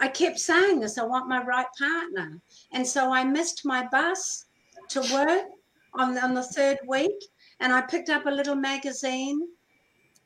I 0.00 0.08
kept 0.08 0.38
saying 0.40 0.80
this 0.80 0.98
I 0.98 1.04
want 1.04 1.28
my 1.28 1.42
right 1.44 1.66
partner. 1.78 2.40
And 2.72 2.86
so 2.86 3.12
I 3.12 3.22
missed 3.24 3.64
my 3.64 3.86
bus 3.92 4.46
to 4.88 5.00
work 5.12 5.46
on, 5.94 6.18
on 6.18 6.34
the 6.34 6.42
third 6.42 6.78
week 6.88 7.18
and 7.60 7.72
I 7.72 7.82
picked 7.82 8.10
up 8.10 8.26
a 8.26 8.30
little 8.30 8.56
magazine 8.56 9.40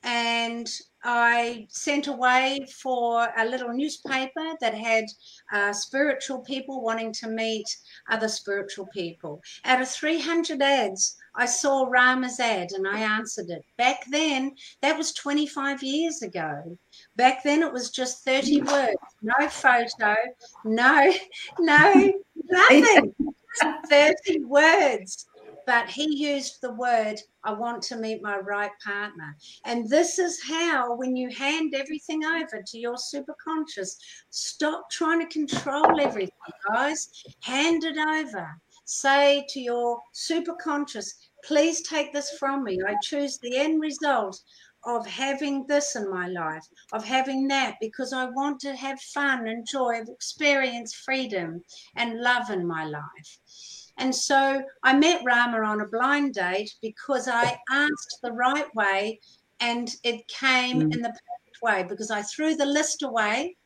and 0.03 0.69
I 1.05 1.67
sent 1.71 2.09
away 2.09 2.67
for 2.73 3.29
a 3.37 3.45
little 3.45 3.73
newspaper 3.73 4.55
that 4.61 4.75
had 4.75 5.05
uh, 5.53 5.73
spiritual 5.73 6.41
people 6.41 6.83
wanting 6.83 7.13
to 7.15 7.29
meet 7.29 7.77
other 8.11 8.29
spiritual 8.29 8.87
people. 8.87 9.41
Out 9.65 9.81
of 9.81 9.89
300 9.89 10.61
ads, 10.61 11.17
I 11.35 11.47
saw 11.47 11.87
Rama's 11.89 12.41
ad 12.41 12.73
and 12.73 12.87
I 12.87 13.01
answered 13.01 13.51
it. 13.51 13.65
Back 13.77 14.05
then, 14.11 14.57
that 14.81 14.97
was 14.97 15.13
25 15.13 15.83
years 15.83 16.23
ago. 16.23 16.77
Back 17.15 17.45
then, 17.45 17.63
it 17.63 17.73
was 17.73 17.91
just 17.91 18.25
30 18.25 18.63
words, 18.63 18.97
no 19.23 19.49
photo, 19.49 20.17
no, 20.65 21.13
no, 21.61 22.13
nothing. 22.51 23.15
30 23.89 24.45
words 24.45 25.27
but 25.69 25.91
he 25.91 26.17
used 26.17 26.63
the 26.63 26.73
word, 26.73 27.21
I 27.45 27.53
want 27.53 27.83
to 27.83 27.97
meet 27.99 28.23
my 28.23 28.39
right 28.39 28.71
partner. 28.83 29.37
And 29.67 29.87
this 29.87 30.19
is 30.19 30.43
how, 30.43 30.97
when 30.97 31.15
you 31.15 31.29
hand 31.29 31.75
everything 31.77 32.25
over 32.25 32.63
to 32.67 32.79
your 32.79 32.95
superconscious, 32.95 33.99
stop 34.31 34.91
trying 34.91 35.21
to 35.21 35.27
control 35.27 36.01
everything, 36.01 36.31
guys. 36.73 37.11
Hand 37.43 37.85
it 37.85 37.99
over. 37.99 38.49
Say 38.87 39.45
to 39.51 39.61
your 39.61 39.99
superconscious, 40.15 41.11
please 41.45 41.87
take 41.87 42.15
this 42.15 42.31
from 42.39 42.65
me. 42.65 42.79
I 42.89 42.95
choose 43.03 43.37
the 43.37 43.59
end 43.59 43.83
result 43.83 44.41
of 44.87 45.07
having 45.07 45.67
this 45.67 45.97
in 45.97 46.09
my 46.11 46.29
life, 46.29 46.65
of 46.93 47.05
having 47.05 47.47
that, 47.49 47.75
because 47.79 48.15
I 48.15 48.25
want 48.31 48.59
to 48.61 48.75
have 48.75 48.99
fun 49.01 49.47
and 49.49 49.67
joy, 49.67 50.01
experience 50.09 50.95
freedom 50.95 51.63
and 51.97 52.21
love 52.21 52.49
in 52.51 52.67
my 52.67 52.87
life. 52.87 53.39
And 53.99 54.15
so 54.15 54.63
I 54.85 54.97
met 54.97 55.23
Rama 55.25 55.59
on 55.59 55.81
a 55.81 55.89
blind 55.89 56.35
date 56.35 56.75
because 56.81 57.29
I 57.29 57.59
asked 57.71 58.19
the 58.23 58.33
right 58.33 58.73
way 58.75 59.21
and 59.61 59.91
it 60.05 60.27
came 60.29 60.81
mm. 60.81 60.95
in 60.95 61.03
the 61.03 61.09
perfect 61.09 61.63
way 61.63 61.85
because 61.89 62.11
I 62.11 62.23
threw 62.23 62.55
the 62.55 62.67
list 62.67 63.03
away 63.03 63.57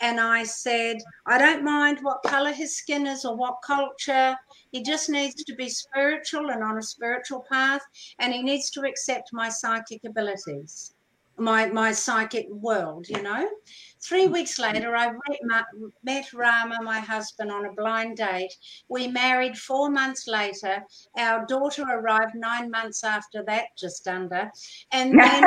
and 0.00 0.18
I 0.18 0.44
said, 0.44 0.98
I 1.26 1.38
don't 1.38 1.64
mind 1.64 1.98
what 2.02 2.22
color 2.24 2.52
his 2.52 2.76
skin 2.76 3.06
is 3.06 3.24
or 3.24 3.36
what 3.36 3.62
culture. 3.64 4.36
He 4.72 4.82
just 4.82 5.08
needs 5.08 5.44
to 5.44 5.54
be 5.54 5.68
spiritual 5.68 6.50
and 6.50 6.62
on 6.62 6.78
a 6.78 6.82
spiritual 6.82 7.44
path, 7.48 7.82
and 8.18 8.32
he 8.32 8.42
needs 8.42 8.70
to 8.70 8.80
accept 8.80 9.30
my 9.32 9.48
psychic 9.48 10.00
abilities 10.04 10.94
my 11.36 11.66
my 11.66 11.92
psychic 11.92 12.46
world 12.50 13.08
you 13.08 13.22
know? 13.22 13.48
Three 14.00 14.26
mm. 14.26 14.32
weeks 14.32 14.58
later 14.58 14.94
i 14.96 15.12
met 16.02 16.32
rama 16.32 16.78
my 16.82 17.00
husband 17.00 17.50
on 17.50 17.66
a 17.66 17.72
blind 17.72 18.16
date. 18.16 18.54
We 18.88 19.08
married 19.08 19.56
four 19.56 19.90
months 19.90 20.26
later. 20.26 20.84
Our 21.16 21.46
daughter 21.46 21.84
arrived 21.88 22.34
nine 22.34 22.70
months 22.70 23.04
after 23.04 23.42
that 23.44 23.66
just 23.76 24.06
under. 24.08 24.50
And 24.92 25.18
then 25.18 25.42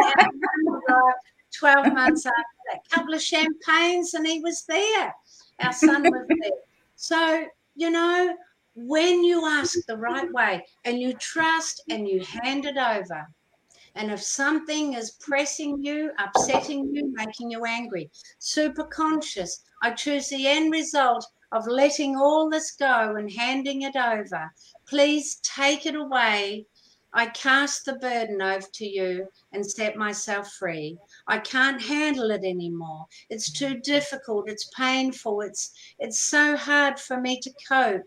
12 1.58 1.94
months 1.94 2.26
after 2.26 2.42
that. 2.72 2.82
A 2.92 2.96
couple 2.96 3.14
of 3.14 3.22
champagnes 3.22 4.14
and 4.14 4.28
he 4.28 4.40
was 4.40 4.64
there. 4.68 5.14
Our 5.62 5.74
son 5.74 6.04
was 6.04 6.26
there. 6.42 6.52
So 6.96 7.46
you 7.76 7.90
know 7.90 8.36
when 8.76 9.24
you 9.24 9.46
ask 9.46 9.78
the 9.88 9.98
right 9.98 10.32
way 10.34 10.66
and 10.84 11.00
you 11.00 11.14
trust 11.14 11.82
and 11.90 12.08
you 12.08 12.22
hand 12.22 12.66
it 12.66 12.78
over 12.78 13.26
and 13.96 14.12
if 14.12 14.22
something 14.22 14.94
is 14.94 15.12
pressing 15.12 15.82
you, 15.82 16.12
upsetting 16.20 16.94
you, 16.94 17.14
making 17.16 17.50
you 17.50 17.64
angry, 17.66 18.12
super 18.40 18.84
conscious, 18.84 19.64
I 19.82 19.92
choose 19.92 20.28
the 20.28 20.48
end 20.48 20.72
result 20.72 21.26
of 21.54 21.66
letting 21.68 22.18
all 22.18 22.50
this 22.50 22.72
go 22.72 23.16
and 23.16 23.32
handing 23.32 23.84
it 23.84 23.96
over. 23.96 24.52
Please 24.86 25.40
take 25.44 25.86
it 25.86 25.96
away. 25.96 26.66
I 27.14 27.28
cast 27.28 27.86
the 27.86 27.96
burden 27.96 28.42
over 28.42 28.68
to 28.74 28.86
you 28.86 29.28
and 29.54 29.66
set 29.66 29.96
myself 29.96 30.52
free. 30.52 30.98
I 31.28 31.38
can't 31.38 31.82
handle 31.82 32.32
it 32.32 32.44
anymore. 32.44 33.06
It's 33.30 33.50
too 33.50 33.80
difficult. 33.80 34.50
It's 34.50 34.70
painful. 34.76 35.40
It's 35.40 35.72
it's 35.98 36.20
so 36.20 36.58
hard 36.58 37.00
for 37.00 37.22
me 37.22 37.40
to 37.40 37.52
cope. 37.70 38.04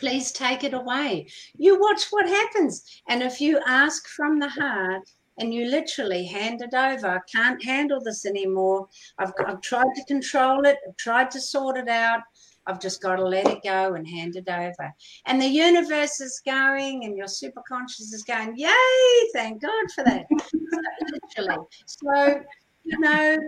Please 0.00 0.32
take 0.32 0.64
it 0.64 0.74
away. 0.74 1.28
You 1.56 1.78
watch 1.78 2.06
what 2.10 2.26
happens. 2.26 3.02
And 3.08 3.22
if 3.22 3.40
you 3.40 3.60
ask 3.66 4.08
from 4.08 4.38
the 4.38 4.48
heart, 4.48 5.08
and 5.38 5.54
you 5.54 5.64
literally 5.66 6.26
hand 6.26 6.60
it 6.60 6.74
over. 6.74 7.08
I 7.08 7.20
can't 7.32 7.64
handle 7.64 8.00
this 8.00 8.26
anymore. 8.26 8.86
I've, 9.18 9.32
I've 9.46 9.62
tried 9.62 9.94
to 9.96 10.04
control 10.04 10.66
it, 10.66 10.76
I've 10.86 10.96
tried 10.98 11.30
to 11.30 11.40
sort 11.40 11.78
it 11.78 11.88
out. 11.88 12.20
I've 12.66 12.78
just 12.78 13.00
got 13.00 13.16
to 13.16 13.24
let 13.24 13.48
it 13.48 13.62
go 13.64 13.94
and 13.94 14.06
hand 14.06 14.36
it 14.36 14.48
over. 14.48 14.92
And 15.26 15.40
the 15.40 15.46
universe 15.46 16.20
is 16.20 16.42
going, 16.44 17.04
and 17.04 17.16
your 17.16 17.26
superconscious 17.26 18.12
is 18.12 18.22
going, 18.26 18.54
Yay! 18.56 19.30
Thank 19.32 19.62
God 19.62 19.84
for 19.94 20.04
that. 20.04 20.26
literally. 21.36 21.64
So, 21.86 22.42
you 22.84 22.98
know, 23.00 23.38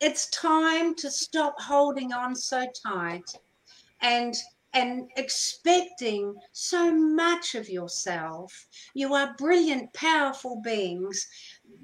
it's 0.00 0.30
time 0.30 0.94
to 0.94 1.10
stop 1.10 1.60
holding 1.60 2.12
on 2.12 2.34
so 2.34 2.66
tight 2.86 3.34
and 4.02 4.34
and 4.72 5.10
expecting 5.16 6.34
so 6.52 6.92
much 6.92 7.54
of 7.54 7.68
yourself. 7.68 8.68
You 8.94 9.14
are 9.14 9.34
brilliant, 9.36 9.92
powerful 9.92 10.60
beings, 10.62 11.26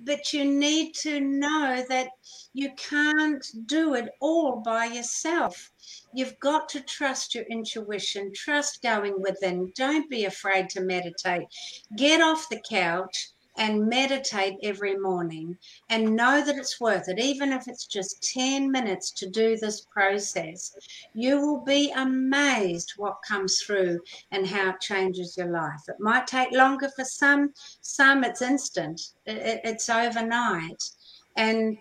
but 0.05 0.33
you 0.33 0.45
need 0.45 0.95
to 1.03 1.21
know 1.21 1.85
that 1.89 2.09
you 2.53 2.71
can't 2.77 3.45
do 3.67 3.95
it 3.95 4.11
all 4.21 4.63
by 4.65 4.87
yourself. 4.87 5.71
You've 6.15 6.39
got 6.41 6.69
to 6.71 6.81
trust 6.81 7.35
your 7.35 7.45
intuition, 7.45 8.33
trust 8.33 8.83
going 8.83 9.21
within. 9.21 9.73
Don't 9.75 10.09
be 10.09 10.25
afraid 10.25 10.71
to 10.71 10.81
meditate. 10.81 11.49
Get 11.97 12.21
off 12.21 12.49
the 12.49 12.61
couch 12.69 13.31
and 13.59 13.87
meditate 13.87 14.57
every 14.63 14.97
morning 14.97 15.57
and 15.91 16.17
know 16.17 16.45
that 16.45 16.57
it's 16.57 16.81
worth 16.81 17.09
it, 17.09 17.19
even 17.19 17.53
if 17.53 17.69
it's 17.69 17.87
just 17.87 18.33
10 18.35 18.71
minutes 18.71 19.11
to 19.13 19.29
do 19.29 19.57
this 19.57 19.83
process. 19.83 20.75
You 21.15 21.41
will 21.41 21.65
be 21.65 21.93
amazed 21.93 22.95
what 22.97 23.17
comes 23.27 23.61
through 23.61 24.01
and 24.31 24.47
how 24.47 24.71
it 24.71 24.81
changes 24.81 25.37
your 25.37 25.51
life. 25.51 25.83
It 25.89 25.97
might 26.01 26.27
take 26.27 26.53
longer 26.53 26.89
for 26.95 27.05
some, 27.05 27.53
some 27.81 28.25
it's 28.25 28.43
instant, 28.43 29.01
it's 29.27 29.89
overnight. 29.89 30.83
And 31.37 31.79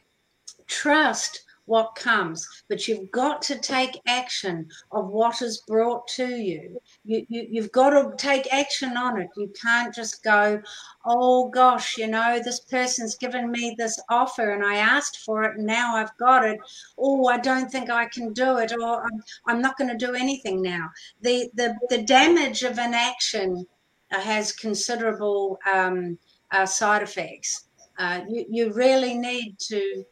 trust 0.67 1.44
what 1.65 1.95
comes, 1.95 2.47
but 2.67 2.87
you've 2.87 3.09
got 3.11 3.41
to 3.43 3.57
take 3.57 3.99
action 4.07 4.67
of 4.91 5.07
what 5.07 5.41
is 5.41 5.61
brought 5.67 6.07
to 6.07 6.27
you. 6.27 6.79
you, 7.03 7.25
you 7.29 7.47
you've 7.49 7.71
got 7.71 7.89
to 7.91 8.15
take 8.17 8.51
action 8.53 8.95
on 8.97 9.19
it. 9.19 9.29
You 9.35 9.51
can't 9.61 9.93
just 9.93 10.23
go, 10.23 10.61
oh 11.05 11.49
gosh, 11.49 11.97
you 11.97 12.07
know, 12.07 12.39
this 12.43 12.59
person's 12.61 13.15
given 13.15 13.51
me 13.51 13.75
this 13.77 13.99
offer 14.09 14.51
and 14.51 14.63
I 14.63 14.75
asked 14.75 15.19
for 15.19 15.43
it 15.43 15.57
and 15.57 15.65
now 15.65 15.95
I've 15.95 16.15
got 16.17 16.45
it. 16.45 16.59
Oh, 16.97 17.27
I 17.27 17.37
don't 17.37 17.71
think 17.71 17.89
I 17.89 18.05
can 18.05 18.33
do 18.33 18.57
it, 18.57 18.71
or 18.71 19.03
I'm, 19.03 19.23
I'm 19.47 19.61
not 19.61 19.77
going 19.77 19.89
to 19.89 20.05
do 20.05 20.13
anything 20.13 20.61
now. 20.61 20.89
The, 21.21 21.49
the, 21.55 21.75
the 21.89 22.03
damage 22.03 22.63
of 22.63 22.77
inaction 22.77 23.65
has 24.09 24.51
considerable 24.51 25.59
um, 25.71 26.17
uh, 26.51 26.65
side 26.65 27.01
effects. 27.01 27.65
Uh, 27.97 28.21
you, 28.27 28.45
you 28.49 28.73
really 28.73 29.17
need 29.17 29.57
to 29.59 30.03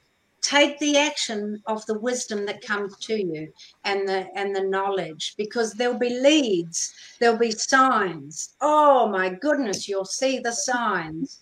take 0.44 0.78
the 0.80 0.98
action 0.98 1.62
of 1.66 1.86
the 1.86 1.98
wisdom 1.98 2.46
that 2.46 2.62
comes 2.62 2.98
to 2.98 3.16
you 3.16 3.52
and 3.86 4.08
the 4.08 4.28
and 4.36 4.56
the 4.56 4.64
knowledge 4.64 5.34
because 5.38 5.74
there'll 5.74 5.98
be 5.98 6.20
leads 6.20 6.94
there'll 7.20 7.38
be 7.38 7.52
signs. 7.52 8.56
Oh 8.62 9.08
my 9.08 9.30
goodness 9.30 9.88
you'll 9.88 10.06
see 10.06 10.40
the 10.40 10.52
signs. 10.52 11.40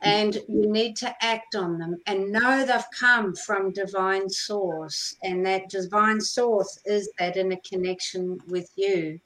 And 0.00 0.34
you 0.48 0.70
need 0.70 0.96
to 0.96 1.14
act 1.22 1.54
on 1.54 1.78
them 1.78 1.96
and 2.06 2.30
know 2.30 2.64
they've 2.64 2.98
come 2.98 3.34
from 3.34 3.72
divine 3.72 4.28
source 4.28 5.16
and 5.22 5.44
that 5.46 5.70
divine 5.70 6.20
source 6.20 6.78
is 6.84 7.10
that 7.18 7.36
in 7.36 7.52
a 7.52 7.60
connection 7.60 8.38
with 8.48 8.70
you. 8.76 9.18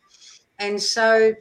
And 0.61 0.81
so 0.81 1.35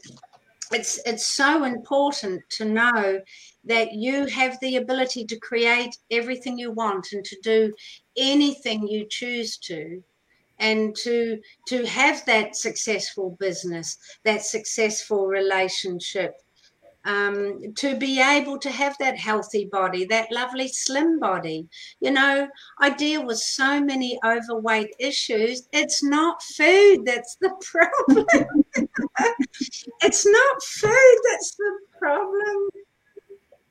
it's 0.71 0.99
it's 1.05 1.25
so 1.25 1.63
important 1.63 2.41
to 2.49 2.65
know 2.65 3.21
that 3.67 3.93
you 3.93 4.25
have 4.25 4.59
the 4.59 4.75
ability 4.77 5.25
to 5.25 5.39
create 5.39 5.97
everything 6.11 6.57
you 6.57 6.71
want 6.71 7.07
and 7.11 7.23
to 7.25 7.37
do 7.41 7.73
anything 8.17 8.87
you 8.87 9.05
choose 9.09 9.57
to 9.57 10.03
and 10.59 10.95
to 10.95 11.39
to 11.67 11.85
have 11.85 12.25
that 12.25 12.55
successful 12.55 13.35
business 13.39 13.97
that 14.23 14.41
successful 14.41 15.27
relationship 15.27 16.33
um, 17.07 17.73
to 17.75 17.95
be 17.95 18.21
able 18.21 18.59
to 18.59 18.69
have 18.69 18.97
that 18.99 19.17
healthy 19.17 19.69
body, 19.71 20.05
that 20.05 20.29
lovely 20.29 20.67
slim 20.67 21.19
body. 21.19 21.67
You 22.01 22.11
know, 22.11 22.49
I 22.79 22.89
deal 22.89 23.25
with 23.25 23.37
so 23.37 23.79
many 23.81 24.19
overweight 24.25 24.93
issues. 24.99 25.67
It's 25.71 26.03
not 26.03 26.43
food 26.43 27.05
that's 27.05 27.37
the 27.39 27.51
problem. 27.71 28.25
it's 30.01 30.25
not 30.25 30.63
food 30.63 31.17
that's 31.31 31.55
the 31.55 31.71
problem. 31.97 32.69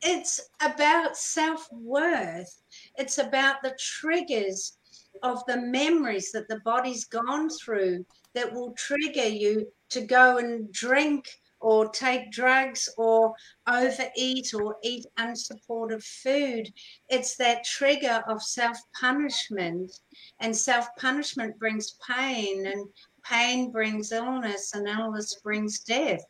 It's 0.08 0.40
about 0.60 1.16
self 1.16 1.66
worth. 1.72 2.62
It's 2.96 3.18
about 3.18 3.60
the 3.60 3.76
triggers 3.76 4.78
of 5.24 5.44
the 5.46 5.60
memories 5.60 6.30
that 6.30 6.46
the 6.46 6.60
body's 6.60 7.06
gone 7.06 7.50
through 7.50 8.06
that 8.32 8.52
will 8.52 8.72
trigger 8.74 9.26
you 9.26 9.66
to 9.88 10.02
go 10.02 10.38
and 10.38 10.70
drink 10.70 11.26
or 11.58 11.88
take 11.88 12.30
drugs 12.30 12.88
or 12.96 13.34
overeat 13.66 14.54
or 14.54 14.76
eat 14.84 15.06
unsupportive 15.18 16.04
food. 16.04 16.72
It's 17.08 17.36
that 17.38 17.64
trigger 17.64 18.22
of 18.28 18.40
self 18.40 18.78
punishment, 19.00 19.90
and 20.38 20.56
self 20.56 20.86
punishment 21.00 21.58
brings 21.58 21.96
pain, 22.08 22.64
and 22.68 22.86
pain 23.24 23.72
brings 23.72 24.12
illness, 24.12 24.72
and 24.72 24.86
illness 24.86 25.40
brings 25.42 25.80
death. 25.80 26.24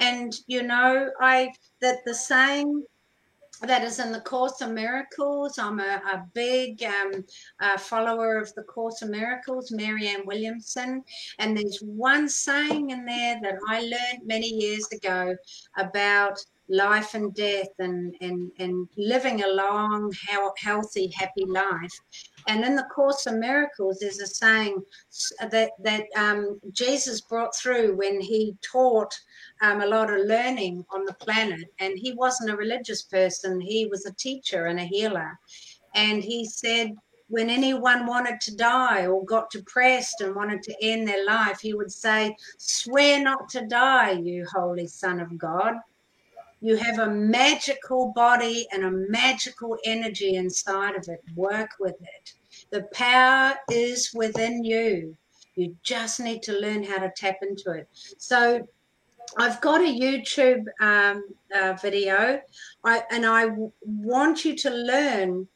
And 0.00 0.34
you 0.48 0.64
know, 0.64 1.12
I 1.20 1.52
that 1.80 1.98
the 2.04 2.16
saying 2.16 2.84
that 3.62 3.84
is 3.84 3.98
in 3.98 4.12
the 4.12 4.20
Course 4.20 4.60
of 4.60 4.72
Miracles. 4.72 5.58
I'm 5.58 5.78
a, 5.78 6.02
a 6.12 6.24
big 6.34 6.82
um, 6.82 7.24
follower 7.78 8.38
of 8.38 8.52
the 8.54 8.62
Course 8.64 9.02
of 9.02 9.10
Miracles, 9.10 9.70
Marianne 9.70 10.26
Williamson. 10.26 11.02
And 11.38 11.56
there's 11.56 11.78
one 11.80 12.28
saying 12.28 12.90
in 12.90 13.04
there 13.04 13.38
that 13.42 13.54
I 13.68 13.80
learned 13.80 14.26
many 14.26 14.48
years 14.48 14.86
ago 14.92 15.36
about 15.76 16.38
life 16.68 17.14
and 17.14 17.34
death 17.34 17.68
and, 17.78 18.14
and, 18.20 18.50
and 18.58 18.88
living 18.96 19.42
a 19.42 19.48
long, 19.48 20.12
healthy, 20.58 21.12
happy 21.14 21.44
life. 21.46 21.92
And 22.46 22.64
in 22.64 22.76
the 22.76 22.88
Course 22.94 23.26
of 23.26 23.34
Miracles, 23.34 23.98
there's 24.00 24.20
a 24.20 24.26
saying 24.26 24.82
that 25.50 25.72
that 25.78 26.04
um, 26.16 26.60
Jesus 26.72 27.20
brought 27.20 27.54
through 27.56 27.96
when 27.96 28.20
he 28.20 28.56
taught 28.62 29.14
um, 29.60 29.80
a 29.80 29.86
lot 29.86 30.12
of 30.12 30.26
learning 30.26 30.84
on 30.90 31.04
the 31.04 31.14
planet. 31.14 31.68
And 31.78 31.98
he 31.98 32.12
wasn't 32.12 32.50
a 32.50 32.56
religious 32.56 33.02
person; 33.02 33.60
he 33.60 33.86
was 33.86 34.06
a 34.06 34.14
teacher 34.14 34.66
and 34.66 34.80
a 34.80 34.84
healer. 34.84 35.38
And 35.94 36.22
he 36.22 36.46
said, 36.46 36.92
when 37.28 37.48
anyone 37.48 38.06
wanted 38.06 38.40
to 38.42 38.54
die 38.56 39.06
or 39.06 39.24
got 39.24 39.50
depressed 39.50 40.20
and 40.20 40.36
wanted 40.36 40.62
to 40.64 40.76
end 40.82 41.08
their 41.08 41.24
life, 41.24 41.60
he 41.60 41.72
would 41.72 41.90
say, 41.90 42.36
"Swear 42.58 43.22
not 43.22 43.48
to 43.50 43.66
die, 43.66 44.10
you 44.10 44.46
holy 44.52 44.86
Son 44.86 45.18
of 45.18 45.38
God." 45.38 45.76
You 46.62 46.76
have 46.76 47.00
a 47.00 47.10
magical 47.10 48.12
body 48.14 48.68
and 48.72 48.84
a 48.84 48.90
magical 48.90 49.76
energy 49.84 50.36
inside 50.36 50.94
of 50.94 51.08
it. 51.08 51.20
Work 51.34 51.70
with 51.80 51.96
it. 52.00 52.32
The 52.70 52.84
power 52.94 53.54
is 53.70 54.10
within 54.14 54.64
you. 54.64 55.16
You 55.56 55.76
just 55.82 56.20
need 56.20 56.42
to 56.44 56.52
learn 56.52 56.84
how 56.84 56.98
to 56.98 57.12
tap 57.16 57.36
into 57.42 57.72
it. 57.72 57.88
So, 58.18 58.66
I've 59.36 59.60
got 59.60 59.80
a 59.80 59.84
YouTube 59.84 60.64
um, 60.80 61.24
uh, 61.54 61.72
video, 61.80 62.40
I, 62.84 63.02
and 63.10 63.24
I 63.24 63.46
w- 63.46 63.72
want 63.82 64.44
you 64.44 64.54
to 64.56 64.70
learn 64.70 65.48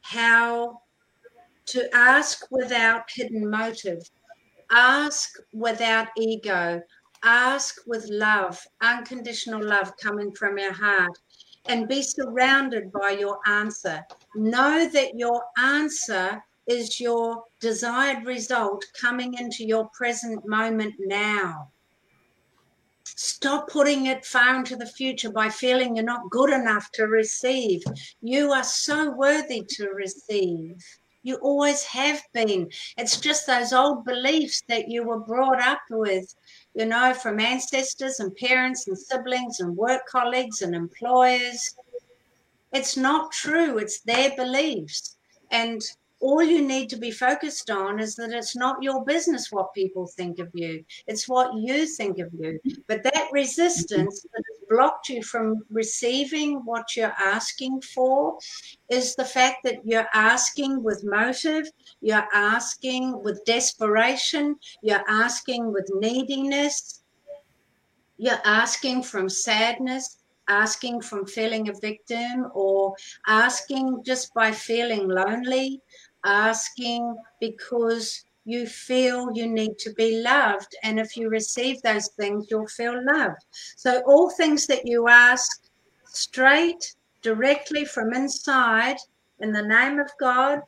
how 0.00 0.80
to 1.66 1.94
ask 1.94 2.46
without 2.50 3.04
hidden 3.14 3.48
motive, 3.48 4.02
ask 4.70 5.30
without 5.52 6.08
ego, 6.16 6.80
Ask 7.22 7.76
with 7.86 8.08
love, 8.08 8.58
unconditional 8.80 9.62
love 9.62 9.96
coming 9.96 10.32
from 10.32 10.58
your 10.58 10.72
heart, 10.72 11.18
and 11.66 11.88
be 11.88 12.02
surrounded 12.02 12.90
by 12.92 13.10
your 13.10 13.38
answer. 13.46 14.02
Know 14.34 14.88
that 14.88 15.18
your 15.18 15.42
answer 15.58 16.42
is 16.66 17.00
your 17.00 17.44
desired 17.60 18.24
result 18.24 18.84
coming 18.98 19.34
into 19.34 19.64
your 19.64 19.88
present 19.96 20.46
moment 20.46 20.94
now. 20.98 21.70
Stop 23.04 23.68
putting 23.68 24.06
it 24.06 24.24
far 24.24 24.56
into 24.56 24.76
the 24.76 24.86
future 24.86 25.30
by 25.30 25.48
feeling 25.48 25.96
you're 25.96 26.04
not 26.04 26.30
good 26.30 26.50
enough 26.50 26.90
to 26.92 27.06
receive. 27.06 27.82
You 28.22 28.52
are 28.52 28.64
so 28.64 29.10
worthy 29.10 29.62
to 29.70 29.88
receive. 29.88 30.76
You 31.22 31.36
always 31.36 31.82
have 31.84 32.22
been. 32.32 32.70
It's 32.96 33.20
just 33.20 33.46
those 33.46 33.72
old 33.72 34.04
beliefs 34.04 34.62
that 34.68 34.88
you 34.88 35.04
were 35.04 35.20
brought 35.20 35.60
up 35.60 35.80
with, 35.90 36.34
you 36.74 36.86
know, 36.86 37.12
from 37.14 37.40
ancestors 37.40 38.20
and 38.20 38.34
parents 38.36 38.86
and 38.86 38.96
siblings 38.96 39.60
and 39.60 39.76
work 39.76 40.06
colleagues 40.06 40.62
and 40.62 40.74
employers. 40.74 41.74
It's 42.72 42.96
not 42.96 43.32
true. 43.32 43.78
It's 43.78 44.00
their 44.00 44.34
beliefs. 44.36 45.16
And 45.50 45.82
all 46.20 46.42
you 46.42 46.62
need 46.62 46.88
to 46.90 46.96
be 46.96 47.10
focused 47.10 47.70
on 47.70 47.98
is 47.98 48.14
that 48.14 48.30
it's 48.30 48.54
not 48.54 48.82
your 48.82 49.04
business 49.04 49.50
what 49.50 49.74
people 49.74 50.06
think 50.06 50.38
of 50.38 50.48
you 50.52 50.84
it's 51.06 51.26
what 51.26 51.54
you 51.54 51.86
think 51.86 52.18
of 52.18 52.28
you 52.34 52.60
but 52.86 53.02
that 53.02 53.28
resistance 53.32 54.22
that 54.22 54.42
has 54.52 54.59
blocked 54.70 55.08
you 55.08 55.22
from 55.22 55.62
receiving 55.68 56.64
what 56.64 56.96
you're 56.96 57.16
asking 57.18 57.80
for 57.82 58.38
is 58.88 59.14
the 59.16 59.24
fact 59.24 59.58
that 59.64 59.84
you're 59.84 60.08
asking 60.14 60.82
with 60.82 61.04
motive 61.04 61.66
you're 62.00 62.28
asking 62.32 63.20
with 63.22 63.44
desperation 63.44 64.56
you're 64.82 65.04
asking 65.08 65.72
with 65.72 65.90
neediness 65.96 67.02
you're 68.16 68.44
asking 68.44 69.02
from 69.02 69.28
sadness 69.28 70.18
asking 70.48 71.00
from 71.00 71.26
feeling 71.26 71.68
a 71.68 71.74
victim 71.80 72.46
or 72.54 72.94
asking 73.26 74.02
just 74.04 74.32
by 74.34 74.50
feeling 74.50 75.08
lonely 75.08 75.80
asking 76.24 77.16
because 77.40 78.24
you 78.50 78.66
feel 78.66 79.30
you 79.34 79.46
need 79.46 79.78
to 79.78 79.92
be 79.94 80.20
loved. 80.22 80.74
And 80.82 80.98
if 80.98 81.16
you 81.16 81.28
receive 81.28 81.80
those 81.82 82.08
things, 82.08 82.46
you'll 82.50 82.66
feel 82.66 83.00
loved. 83.14 83.44
So, 83.76 84.02
all 84.06 84.30
things 84.30 84.66
that 84.66 84.86
you 84.86 85.08
ask 85.08 85.64
straight, 86.06 86.94
directly 87.22 87.84
from 87.84 88.12
inside, 88.12 88.96
in 89.40 89.52
the 89.52 89.62
name 89.62 89.98
of 89.98 90.10
God, 90.18 90.60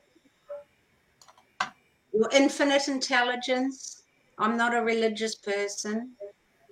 your 2.13 2.29
infinite 2.31 2.87
intelligence. 2.87 4.03
I'm 4.37 4.57
not 4.57 4.75
a 4.75 4.81
religious 4.81 5.35
person. 5.35 6.13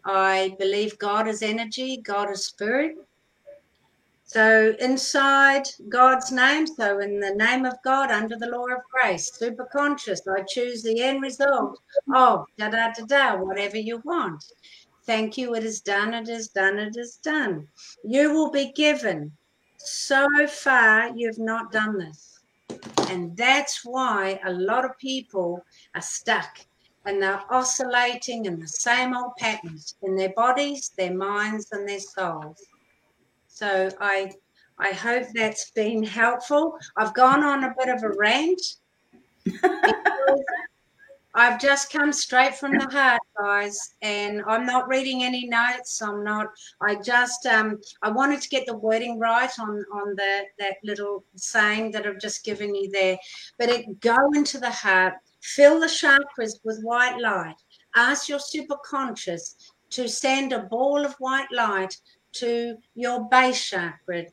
I 0.06 0.56
believe 0.58 0.98
God 0.98 1.28
is 1.28 1.42
energy, 1.42 1.98
God 1.98 2.32
is 2.32 2.46
spirit. 2.46 2.96
So 4.34 4.74
inside 4.80 5.68
God's 5.90 6.32
name, 6.32 6.66
so 6.66 7.00
in 7.00 7.20
the 7.20 7.36
name 7.36 7.66
of 7.66 7.74
God, 7.84 8.12
under 8.12 8.38
the 8.38 8.48
law 8.48 8.66
of 8.68 8.80
grace, 8.90 9.30
super 9.34 9.66
conscious, 9.66 10.22
I 10.26 10.44
choose 10.48 10.82
the 10.82 11.02
end 11.02 11.22
result 11.22 11.78
of 12.16 12.46
da 12.58 12.70
da 12.70 12.94
da 12.98 13.06
da, 13.06 13.36
whatever 13.36 13.76
you 13.76 14.02
want. 14.06 14.42
Thank 15.06 15.38
you, 15.38 15.54
it 15.56 15.66
is 15.66 15.82
done, 15.82 16.14
it 16.14 16.30
is 16.30 16.48
done, 16.48 16.80
it 16.80 16.96
is 16.96 17.18
done. 17.18 17.68
You 18.06 18.32
will 18.32 18.50
be 18.52 18.72
given. 18.72 19.34
So 19.76 20.26
far, 20.48 21.12
you've 21.14 21.38
not 21.38 21.74
done 21.74 21.98
this. 21.98 22.40
And 23.10 23.36
that's 23.36 23.82
why 23.84 24.40
a 24.46 24.54
lot 24.54 24.86
of 24.86 24.98
people 24.98 25.62
are 25.94 26.02
stuck 26.02 26.58
and 27.04 27.22
they're 27.22 27.44
oscillating 27.52 28.46
in 28.46 28.62
the 28.62 28.68
same 28.70 29.14
old 29.14 29.36
patterns 29.38 29.96
in 30.04 30.16
their 30.16 30.32
bodies, 30.38 30.90
their 30.98 31.14
minds, 31.14 31.68
and 31.74 31.86
their 31.86 32.00
souls. 32.00 32.66
So 33.62 33.92
I 34.02 34.32
I 34.80 34.92
hope 34.92 35.28
that's 35.36 35.70
been 35.70 36.02
helpful. 36.02 36.80
I've 36.98 37.14
gone 37.14 37.44
on 37.44 37.64
a 37.64 37.76
bit 37.78 37.90
of 37.90 38.02
a 38.02 38.10
rant. 38.18 38.60
I've 41.36 41.62
just 41.62 41.94
come 41.94 42.12
straight 42.12 42.56
from 42.56 42.72
the 42.80 42.90
heart, 42.90 43.22
guys, 43.40 43.78
and 44.02 44.42
I'm 44.48 44.66
not 44.66 44.88
reading 44.88 45.24
any 45.24 45.48
notes. 45.48 46.02
I'm 46.02 46.24
not. 46.24 46.48
I 46.82 46.96
just 46.96 47.46
um, 47.46 47.80
I 48.02 48.10
wanted 48.10 48.42
to 48.42 48.50
get 48.50 48.66
the 48.66 48.76
wording 48.76 49.20
right 49.20 49.52
on 49.60 49.86
on 49.94 50.16
the 50.16 50.46
that 50.58 50.78
little 50.84 51.24
saying 51.36 51.92
that 51.92 52.08
I've 52.08 52.20
just 52.20 52.44
given 52.44 52.74
you 52.74 52.90
there. 52.90 53.20
But 53.60 53.70
it 53.70 54.00
go 54.00 54.18
into 54.34 54.58
the 54.58 54.72
heart, 54.72 55.14
fill 55.44 55.80
the 55.80 55.86
chakras 55.86 56.60
with 56.64 56.82
white 56.82 57.20
light. 57.22 57.62
Ask 57.96 58.28
your 58.28 58.40
superconscious 58.40 59.54
to 59.92 60.08
send 60.08 60.52
a 60.52 60.64
ball 60.64 61.06
of 61.06 61.14
white 61.20 61.52
light 61.52 61.96
to 62.34 62.78
your 62.96 63.28
base 63.30 63.70
chakra. 63.70 64.26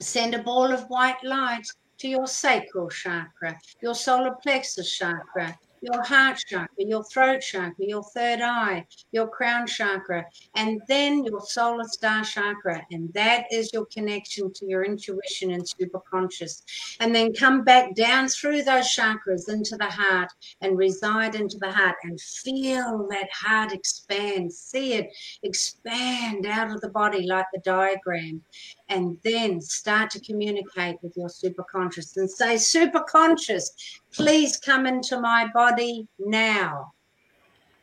Send 0.00 0.34
a 0.34 0.42
ball 0.42 0.72
of 0.72 0.88
white 0.88 1.22
light 1.22 1.66
to 1.98 2.08
your 2.08 2.26
sacral 2.26 2.88
chakra, 2.88 3.58
your 3.82 3.94
solar 3.94 4.34
plexus 4.42 4.90
chakra, 4.96 5.58
your 5.80 6.02
heart 6.02 6.38
chakra, 6.46 6.68
your 6.78 7.04
throat 7.04 7.40
chakra, 7.40 7.74
your 7.78 8.02
third 8.02 8.40
eye, 8.40 8.86
your 9.12 9.28
crown 9.28 9.66
chakra, 9.66 10.24
and 10.54 10.80
then 10.88 11.24
your 11.24 11.40
solar 11.40 11.84
star 11.84 12.24
chakra. 12.24 12.84
And 12.90 13.12
that 13.14 13.44
is 13.50 13.72
your 13.72 13.86
connection 13.86 14.52
to 14.54 14.66
your 14.66 14.84
intuition 14.84 15.52
and 15.52 15.64
superconscious. 15.64 16.62
And 17.00 17.14
then 17.14 17.32
come 17.32 17.64
back 17.64 17.94
down 17.94 18.28
through 18.28 18.62
those 18.62 18.86
chakras 18.86 19.48
into 19.48 19.76
the 19.76 19.90
heart 19.90 20.30
and 20.60 20.76
reside 20.76 21.34
into 21.34 21.58
the 21.58 21.70
heart 21.70 21.96
and 22.02 22.20
feel 22.20 23.06
that 23.10 23.28
heart 23.32 23.72
expand. 23.72 24.52
See 24.52 24.94
it 24.94 25.08
expand 25.42 26.46
out 26.46 26.70
of 26.70 26.80
the 26.80 26.90
body 26.90 27.26
like 27.26 27.46
the 27.52 27.60
diagram 27.60 28.42
and 28.90 29.16
then 29.22 29.60
start 29.60 30.10
to 30.10 30.20
communicate 30.20 30.96
with 31.00 31.16
your 31.16 31.28
superconscious 31.28 32.16
and 32.16 32.28
say, 32.28 32.56
Superconscious, 32.56 33.70
please 34.12 34.56
come 34.56 34.84
into 34.84 35.20
my 35.20 35.48
body 35.54 36.06
now. 36.18 36.92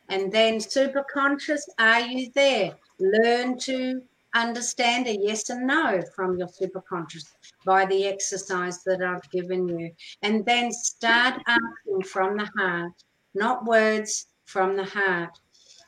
And 0.09 0.31
then, 0.31 0.59
superconscious, 0.59 1.61
are 1.79 2.01
you 2.01 2.29
there? 2.35 2.73
Learn 2.99 3.57
to 3.59 4.01
understand 4.35 5.07
a 5.07 5.17
yes 5.17 5.49
and 5.49 5.65
no 5.65 6.01
from 6.15 6.37
your 6.37 6.47
superconscious 6.47 7.25
by 7.65 7.85
the 7.85 8.05
exercise 8.05 8.83
that 8.83 9.01
I've 9.01 9.29
given 9.31 9.67
you. 9.67 9.91
And 10.21 10.45
then 10.45 10.71
start 10.71 11.41
asking 11.47 12.03
from 12.03 12.37
the 12.37 12.49
heart, 12.57 12.93
not 13.33 13.65
words, 13.65 14.27
from 14.45 14.75
the 14.75 14.85
heart. 14.85 15.37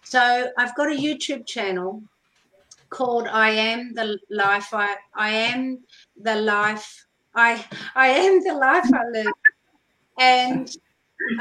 So 0.03 0.49
I've 0.57 0.75
got 0.75 0.91
a 0.91 0.97
YouTube 0.97 1.45
channel 1.45 2.03
called 2.89 3.27
I 3.27 3.51
Am 3.51 3.93
the 3.93 4.17
Life 4.29 4.73
I 4.73 4.95
I 5.15 5.29
Am 5.31 5.79
the 6.15 6.35
Life 6.35 7.05
I 7.35 7.65
I 7.95 8.07
Am 8.09 8.43
the 8.43 8.53
Life 8.53 8.89
I 8.93 9.03
Live. 9.11 9.33
And 10.19 10.69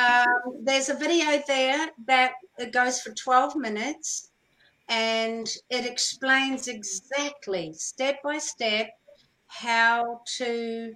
um, 0.01 0.65
there's 0.65 0.89
a 0.89 0.95
video 0.95 1.43
there 1.47 1.91
that 2.07 2.33
it 2.59 2.73
goes 2.73 3.01
for 3.01 3.13
12 3.15 3.57
minutes 3.57 4.31
and 4.89 5.49
it 5.71 5.87
explains 5.87 6.69
exactly 6.69 7.73
step 7.75 8.17
by 8.23 8.39
step 8.39 8.89
how 9.47 10.21
to 10.39 10.95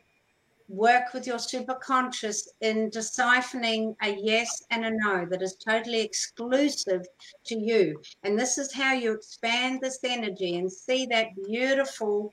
work 0.69 1.13
with 1.13 1.27
your 1.27 1.39
superconscious 1.39 2.49
in 2.61 2.91
deciphering 2.91 3.95
a 4.03 4.17
yes 4.21 4.63
and 4.71 4.85
a 4.85 4.91
no 4.91 5.27
that 5.31 5.43
is 5.43 5.57
totally 5.57 6.01
exclusive 6.01 7.07
to 7.45 7.59
you. 7.59 8.01
And 8.23 8.39
this 8.39 8.59
is 8.59 8.73
how 8.73 8.93
you 8.93 9.13
expand 9.13 9.81
this 9.81 9.99
energy 10.05 10.57
and 10.57 10.71
see 10.71 11.07
that 11.07 11.29
beautiful 11.47 12.33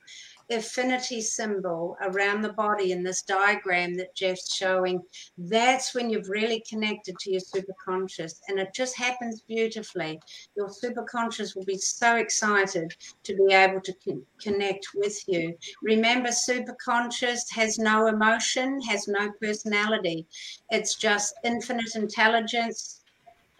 infinity 0.50 1.20
symbol 1.20 1.96
around 2.02 2.42
the 2.42 2.52
body 2.52 2.90
in 2.90 3.02
this 3.02 3.22
diagram 3.22 3.94
that 3.94 4.14
Jeff's 4.14 4.52
showing, 4.52 5.00
that's 5.38 5.94
when 5.94 6.10
you've 6.10 6.28
really 6.28 6.62
connected 6.68 7.16
to 7.20 7.30
your 7.30 7.40
superconscious. 7.40 8.40
And 8.48 8.58
it 8.58 8.74
just 8.74 8.96
happens 8.96 9.42
beautifully. 9.42 10.20
Your 10.56 10.68
superconscious 10.68 11.54
will 11.54 11.64
be 11.64 11.78
so 11.78 12.16
excited 12.16 12.94
to 13.22 13.34
be 13.36 13.54
able 13.54 13.80
to 13.80 13.94
con- 14.04 14.26
connect 14.40 14.88
with 14.94 15.16
you. 15.28 15.56
Remember, 15.82 16.30
superconscious 16.30 17.50
has 17.52 17.78
no 17.78 18.08
emotion, 18.08 18.80
has 18.82 19.06
no 19.06 19.30
personality. 19.40 20.26
It's 20.70 20.96
just 20.96 21.34
infinite 21.44 21.94
intelligence, 21.94 22.99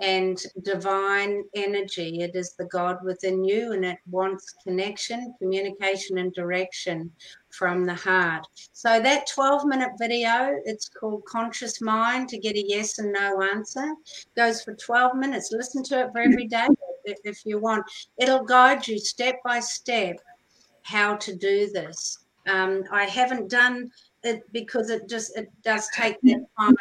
and 0.01 0.42
divine 0.62 1.44
energy. 1.55 2.20
It 2.22 2.34
is 2.34 2.55
the 2.55 2.64
God 2.64 2.98
within 3.05 3.44
you 3.44 3.72
and 3.72 3.84
it 3.84 3.98
wants 4.11 4.55
connection, 4.64 5.34
communication, 5.38 6.18
and 6.18 6.32
direction 6.32 7.11
from 7.51 7.84
the 7.84 7.94
heart. 7.94 8.46
So 8.72 9.01
that 9.01 9.28
12 9.34 9.66
minute 9.66 9.90
video, 9.98 10.59
it's 10.64 10.88
called 10.88 11.24
Conscious 11.26 11.80
Mind 11.80 12.28
to 12.30 12.38
get 12.38 12.57
a 12.57 12.64
yes 12.66 12.98
and 12.98 13.12
no 13.12 13.42
answer, 13.42 13.94
goes 14.36 14.62
for 14.62 14.74
12 14.74 15.16
minutes. 15.16 15.53
Listen 15.53 15.82
to 15.84 16.01
it 16.01 16.12
for 16.12 16.20
every 16.20 16.46
day 16.46 16.66
if 17.05 17.44
you 17.44 17.59
want. 17.59 17.84
It'll 18.18 18.44
guide 18.44 18.88
you 18.88 18.98
step 18.98 19.36
by 19.44 19.61
step 19.61 20.16
how 20.82 21.16
to 21.16 21.36
do 21.36 21.70
this. 21.70 22.18
Um, 22.48 22.84
I 22.90 23.05
haven't 23.05 23.51
done 23.51 23.90
it 24.22 24.42
because 24.53 24.90
it 24.90 25.09
just 25.09 25.36
it 25.36 25.48
does 25.62 25.88
take 25.94 26.20
that 26.22 26.44
time. 26.59 26.76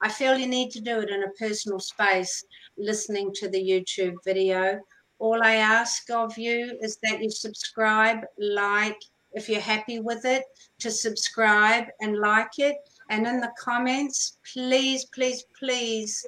I 0.00 0.08
feel 0.08 0.36
you 0.36 0.46
need 0.46 0.70
to 0.72 0.80
do 0.80 1.00
it 1.00 1.10
in 1.10 1.22
a 1.22 1.30
personal 1.38 1.80
space, 1.80 2.44
listening 2.76 3.32
to 3.34 3.48
the 3.48 3.62
YouTube 3.62 4.16
video. 4.24 4.80
All 5.18 5.42
I 5.42 5.56
ask 5.56 6.10
of 6.10 6.36
you 6.36 6.76
is 6.80 6.98
that 7.02 7.22
you 7.22 7.30
subscribe, 7.30 8.18
like, 8.38 9.00
if 9.32 9.48
you're 9.48 9.60
happy 9.60 10.00
with 10.00 10.24
it, 10.24 10.44
to 10.80 10.90
subscribe 10.90 11.86
and 12.00 12.18
like 12.18 12.58
it. 12.58 12.76
And 13.10 13.26
in 13.26 13.40
the 13.40 13.52
comments, 13.58 14.38
please, 14.52 15.04
please, 15.06 15.44
please, 15.58 16.24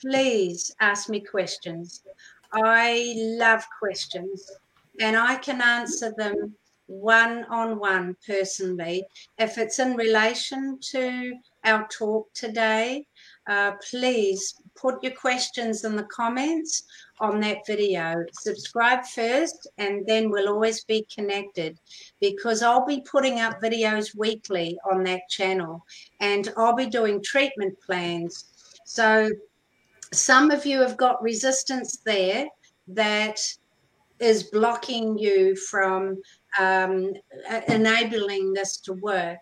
please 0.00 0.74
ask 0.80 1.08
me 1.08 1.20
questions. 1.20 2.02
I 2.52 3.14
love 3.16 3.64
questions 3.78 4.50
and 5.00 5.16
I 5.16 5.36
can 5.36 5.62
answer 5.62 6.12
them 6.16 6.54
one 6.86 7.44
on 7.44 7.78
one 7.78 8.16
personally. 8.26 9.06
If 9.38 9.56
it's 9.56 9.78
in 9.78 9.96
relation 9.96 10.78
to 10.90 11.34
our 11.64 11.88
talk 11.88 12.32
today, 12.34 13.06
uh, 13.48 13.72
please 13.90 14.54
put 14.74 15.02
your 15.02 15.12
questions 15.12 15.84
in 15.84 15.96
the 15.96 16.04
comments 16.04 16.84
on 17.20 17.40
that 17.40 17.58
video. 17.66 18.24
Subscribe 18.32 19.04
first, 19.06 19.68
and 19.78 20.06
then 20.06 20.30
we'll 20.30 20.48
always 20.48 20.84
be 20.84 21.06
connected 21.14 21.78
because 22.20 22.62
I'll 22.62 22.86
be 22.86 23.04
putting 23.10 23.40
up 23.40 23.60
videos 23.60 24.16
weekly 24.16 24.78
on 24.90 25.04
that 25.04 25.28
channel 25.28 25.84
and 26.20 26.52
I'll 26.56 26.76
be 26.76 26.86
doing 26.86 27.22
treatment 27.22 27.78
plans. 27.80 28.44
So, 28.84 29.30
some 30.12 30.50
of 30.50 30.66
you 30.66 30.80
have 30.80 30.96
got 30.96 31.22
resistance 31.22 31.98
there 32.04 32.46
that 32.88 33.40
is 34.18 34.44
blocking 34.44 35.16
you 35.18 35.56
from 35.56 36.20
um, 36.58 37.12
enabling 37.68 38.52
this 38.52 38.76
to 38.78 38.92
work 38.94 39.38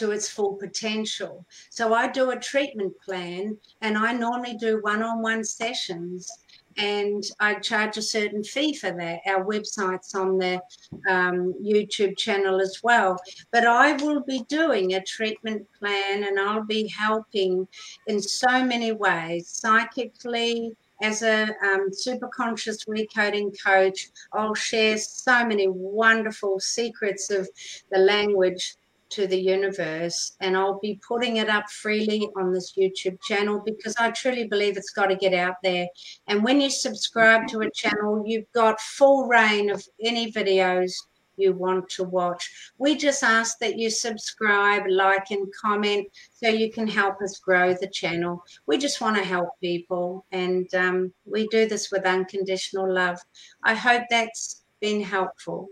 to 0.00 0.12
its 0.12 0.28
full 0.28 0.54
potential. 0.54 1.44
So 1.68 1.92
I 1.92 2.08
do 2.08 2.30
a 2.30 2.38
treatment 2.38 2.94
plan 3.04 3.58
and 3.82 3.98
I 3.98 4.14
normally 4.14 4.56
do 4.56 4.80
one 4.80 5.02
on 5.02 5.20
one 5.20 5.44
sessions 5.44 6.30
and 6.78 7.22
I 7.38 7.56
charge 7.56 7.98
a 7.98 8.02
certain 8.02 8.42
fee 8.42 8.74
for 8.74 8.92
that. 8.92 9.20
Our 9.26 9.44
website's 9.44 10.14
on 10.14 10.38
the 10.38 10.62
um, 11.06 11.52
YouTube 11.62 12.16
channel 12.16 12.62
as 12.62 12.80
well. 12.82 13.18
But 13.52 13.66
I 13.66 13.92
will 13.92 14.22
be 14.22 14.42
doing 14.48 14.94
a 14.94 15.02
treatment 15.02 15.66
plan 15.78 16.24
and 16.24 16.40
I'll 16.40 16.64
be 16.64 16.88
helping 16.88 17.68
in 18.06 18.22
so 18.22 18.64
many 18.64 18.92
ways 18.92 19.48
psychically. 19.48 20.74
As 21.02 21.22
a 21.22 21.48
um, 21.64 21.88
super 21.92 22.28
conscious 22.28 22.84
recoding 22.84 23.54
coach, 23.64 24.08
I'll 24.34 24.54
share 24.54 24.98
so 24.98 25.46
many 25.46 25.66
wonderful 25.66 26.60
secrets 26.60 27.30
of 27.30 27.48
the 27.90 27.98
language 27.98 28.76
to 29.10 29.26
the 29.26 29.40
universe 29.40 30.36
and 30.40 30.56
I'll 30.56 30.80
be 30.80 31.00
putting 31.06 31.36
it 31.36 31.48
up 31.48 31.68
freely 31.70 32.28
on 32.36 32.52
this 32.52 32.74
YouTube 32.78 33.20
channel 33.22 33.62
because 33.64 33.94
I 33.98 34.10
truly 34.10 34.46
believe 34.46 34.76
it's 34.76 34.90
got 34.90 35.06
to 35.06 35.16
get 35.16 35.34
out 35.34 35.56
there. 35.62 35.86
And 36.26 36.42
when 36.42 36.60
you 36.60 36.70
subscribe 36.70 37.46
to 37.48 37.60
a 37.60 37.70
channel, 37.70 38.22
you've 38.26 38.50
got 38.52 38.80
full 38.80 39.26
reign 39.26 39.70
of 39.70 39.84
any 40.04 40.32
videos 40.32 40.92
you 41.36 41.52
want 41.52 41.88
to 41.88 42.04
watch. 42.04 42.72
We 42.78 42.96
just 42.96 43.22
ask 43.22 43.58
that 43.58 43.78
you 43.78 43.90
subscribe, 43.90 44.82
like, 44.88 45.30
and 45.30 45.48
comment 45.60 46.06
so 46.32 46.48
you 46.48 46.70
can 46.70 46.86
help 46.86 47.20
us 47.22 47.38
grow 47.38 47.74
the 47.74 47.88
channel. 47.88 48.44
We 48.66 48.78
just 48.78 49.00
want 49.00 49.16
to 49.16 49.24
help 49.24 49.48
people 49.60 50.26
and 50.32 50.72
um, 50.74 51.12
we 51.24 51.48
do 51.48 51.68
this 51.68 51.90
with 51.90 52.04
unconditional 52.04 52.92
love. 52.92 53.18
I 53.64 53.74
hope 53.74 54.02
that's 54.10 54.62
been 54.80 55.02
helpful. 55.02 55.68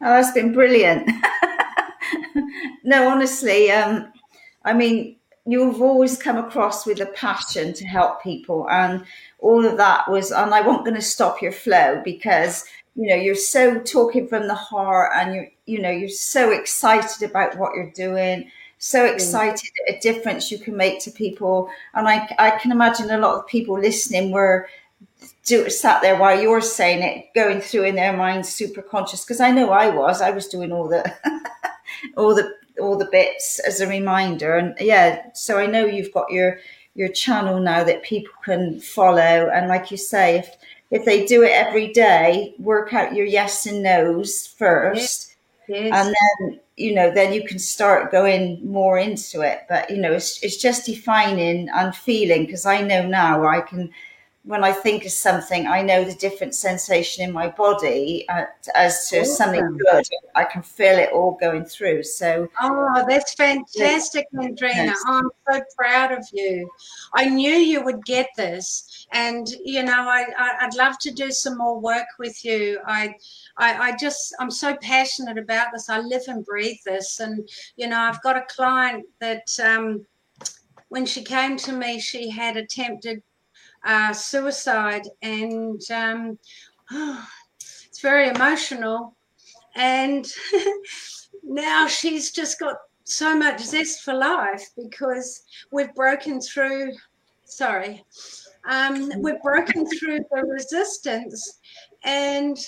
Oh, 0.00 0.14
that's 0.14 0.32
been 0.32 0.52
brilliant. 0.52 1.10
no, 2.88 3.08
honestly, 3.08 3.70
um, 3.70 4.10
I 4.64 4.72
mean, 4.72 5.16
you've 5.44 5.82
always 5.82 6.16
come 6.16 6.38
across 6.38 6.86
with 6.86 7.00
a 7.00 7.06
passion 7.06 7.74
to 7.74 7.84
help 7.84 8.22
people, 8.22 8.66
and 8.70 9.04
all 9.40 9.64
of 9.66 9.76
that 9.76 10.10
was. 10.10 10.30
And 10.32 10.54
I 10.54 10.62
wasn't 10.62 10.86
going 10.86 10.96
to 10.96 11.02
stop 11.02 11.42
your 11.42 11.52
flow 11.52 12.00
because 12.02 12.64
you 12.96 13.08
know 13.08 13.14
you're 13.14 13.34
so 13.34 13.78
talking 13.80 14.26
from 14.26 14.48
the 14.48 14.54
heart, 14.54 15.12
and 15.14 15.34
you 15.34 15.46
you 15.66 15.82
know 15.82 15.90
you're 15.90 16.08
so 16.08 16.50
excited 16.50 17.28
about 17.28 17.58
what 17.58 17.74
you're 17.74 17.90
doing. 17.90 18.50
So 18.78 19.06
mm. 19.06 19.12
excited 19.12 19.70
mm. 19.88 19.96
a 19.96 20.00
difference 20.00 20.50
you 20.50 20.58
can 20.58 20.74
make 20.74 21.00
to 21.00 21.10
people, 21.10 21.68
and 21.92 22.08
I, 22.08 22.34
I 22.38 22.50
can 22.52 22.72
imagine 22.72 23.10
a 23.10 23.18
lot 23.18 23.38
of 23.38 23.46
people 23.46 23.78
listening 23.78 24.30
were 24.30 24.66
do 25.44 25.68
sat 25.68 26.00
there 26.00 26.16
while 26.16 26.40
you're 26.40 26.60
saying 26.60 27.02
it, 27.02 27.26
going 27.34 27.60
through 27.60 27.84
in 27.84 27.96
their 27.96 28.16
minds, 28.16 28.48
super 28.48 28.82
conscious. 28.82 29.24
Because 29.24 29.40
I 29.40 29.50
know 29.50 29.70
I 29.70 29.90
was, 29.90 30.22
I 30.22 30.30
was 30.30 30.48
doing 30.48 30.72
all 30.72 30.88
the 30.88 31.04
all 32.16 32.34
the 32.34 32.57
all 32.80 32.96
the 32.96 33.08
bits 33.10 33.58
as 33.60 33.80
a 33.80 33.86
reminder. 33.86 34.56
And 34.56 34.74
yeah, 34.80 35.26
so 35.34 35.58
I 35.58 35.66
know 35.66 35.84
you've 35.84 36.12
got 36.12 36.30
your 36.30 36.58
your 36.94 37.08
channel 37.08 37.60
now 37.60 37.84
that 37.84 38.02
people 38.02 38.34
can 38.44 38.80
follow. 38.80 39.50
And 39.52 39.68
like 39.68 39.90
you 39.90 39.96
say, 39.96 40.38
if 40.38 40.56
if 40.90 41.04
they 41.04 41.26
do 41.26 41.42
it 41.42 41.52
every 41.52 41.92
day, 41.92 42.54
work 42.58 42.94
out 42.94 43.14
your 43.14 43.26
yes 43.26 43.66
and 43.66 43.82
no's 43.82 44.46
first. 44.46 45.36
Yes. 45.68 45.92
And 45.92 46.14
then, 46.14 46.60
you 46.76 46.94
know, 46.94 47.12
then 47.12 47.32
you 47.34 47.44
can 47.44 47.58
start 47.58 48.10
going 48.10 48.58
more 48.66 48.98
into 48.98 49.42
it. 49.42 49.66
But, 49.68 49.90
you 49.90 49.98
know, 49.98 50.12
it's, 50.12 50.42
it's 50.42 50.56
just 50.56 50.86
defining 50.86 51.68
and 51.74 51.94
feeling 51.94 52.46
because 52.46 52.64
I 52.64 52.80
know 52.80 53.06
now 53.06 53.46
I 53.46 53.60
can 53.60 53.90
when 54.48 54.64
I 54.64 54.72
think 54.72 55.04
of 55.04 55.10
something, 55.10 55.66
I 55.66 55.82
know 55.82 56.04
the 56.04 56.14
different 56.14 56.54
sensation 56.54 57.22
in 57.22 57.34
my 57.34 57.48
body 57.48 58.26
uh, 58.30 58.46
as 58.74 59.10
to 59.10 59.20
awesome. 59.20 59.34
something 59.36 59.76
good. 59.76 60.06
I 60.34 60.44
can 60.44 60.62
feel 60.62 60.98
it 60.98 61.10
all 61.12 61.36
going 61.38 61.66
through. 61.66 62.04
So, 62.04 62.48
oh, 62.62 63.04
that's 63.06 63.34
fantastic, 63.34 64.24
Andrena. 64.34 64.86
Yes. 64.86 65.02
I'm 65.06 65.28
so 65.50 65.60
proud 65.76 66.12
of 66.12 66.26
you. 66.32 66.66
I 67.12 67.26
knew 67.26 67.52
you 67.52 67.84
would 67.84 68.02
get 68.06 68.30
this, 68.38 69.06
and 69.12 69.46
you 69.66 69.82
know, 69.82 70.08
I, 70.08 70.24
I 70.38 70.64
would 70.64 70.76
love 70.76 70.98
to 71.00 71.10
do 71.10 71.30
some 71.30 71.58
more 71.58 71.78
work 71.78 72.06
with 72.18 72.42
you. 72.42 72.80
I, 72.86 73.14
I, 73.58 73.90
I 73.90 73.96
just 73.98 74.34
I'm 74.40 74.50
so 74.50 74.74
passionate 74.76 75.36
about 75.36 75.72
this. 75.74 75.90
I 75.90 75.98
live 75.98 76.22
and 76.26 76.42
breathe 76.42 76.78
this, 76.86 77.20
and 77.20 77.46
you 77.76 77.86
know, 77.86 78.00
I've 78.00 78.22
got 78.22 78.38
a 78.38 78.46
client 78.48 79.04
that. 79.20 79.46
Um, 79.62 80.06
when 80.90 81.04
she 81.04 81.22
came 81.22 81.58
to 81.58 81.72
me, 81.72 82.00
she 82.00 82.30
had 82.30 82.56
attempted 82.56 83.22
uh, 83.84 84.12
suicide, 84.12 85.02
and 85.22 85.80
um, 85.90 86.38
oh, 86.90 87.28
it's 87.86 88.00
very 88.00 88.28
emotional. 88.28 89.14
And 89.76 90.30
now 91.42 91.86
she's 91.86 92.32
just 92.32 92.58
got 92.58 92.76
so 93.04 93.36
much 93.36 93.60
zest 93.60 94.02
for 94.02 94.14
life 94.14 94.68
because 94.76 95.42
we've 95.70 95.94
broken 95.94 96.40
through. 96.40 96.92
Sorry, 97.44 98.04
um, 98.68 99.10
we've 99.20 99.42
broken 99.42 99.86
through 99.86 100.20
the 100.30 100.42
resistance, 100.42 101.58
and 102.04 102.58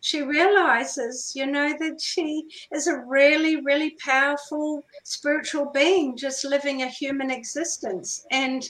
she 0.00 0.22
realizes, 0.22 1.32
you 1.34 1.46
know, 1.46 1.74
that 1.78 2.00
she 2.00 2.46
is 2.72 2.86
a 2.86 2.98
really, 3.06 3.56
really 3.62 3.96
powerful 4.02 4.84
spiritual 5.04 5.70
being 5.72 6.16
just 6.16 6.44
living 6.44 6.82
a 6.82 6.88
human 6.88 7.30
existence. 7.30 8.26
And 8.30 8.68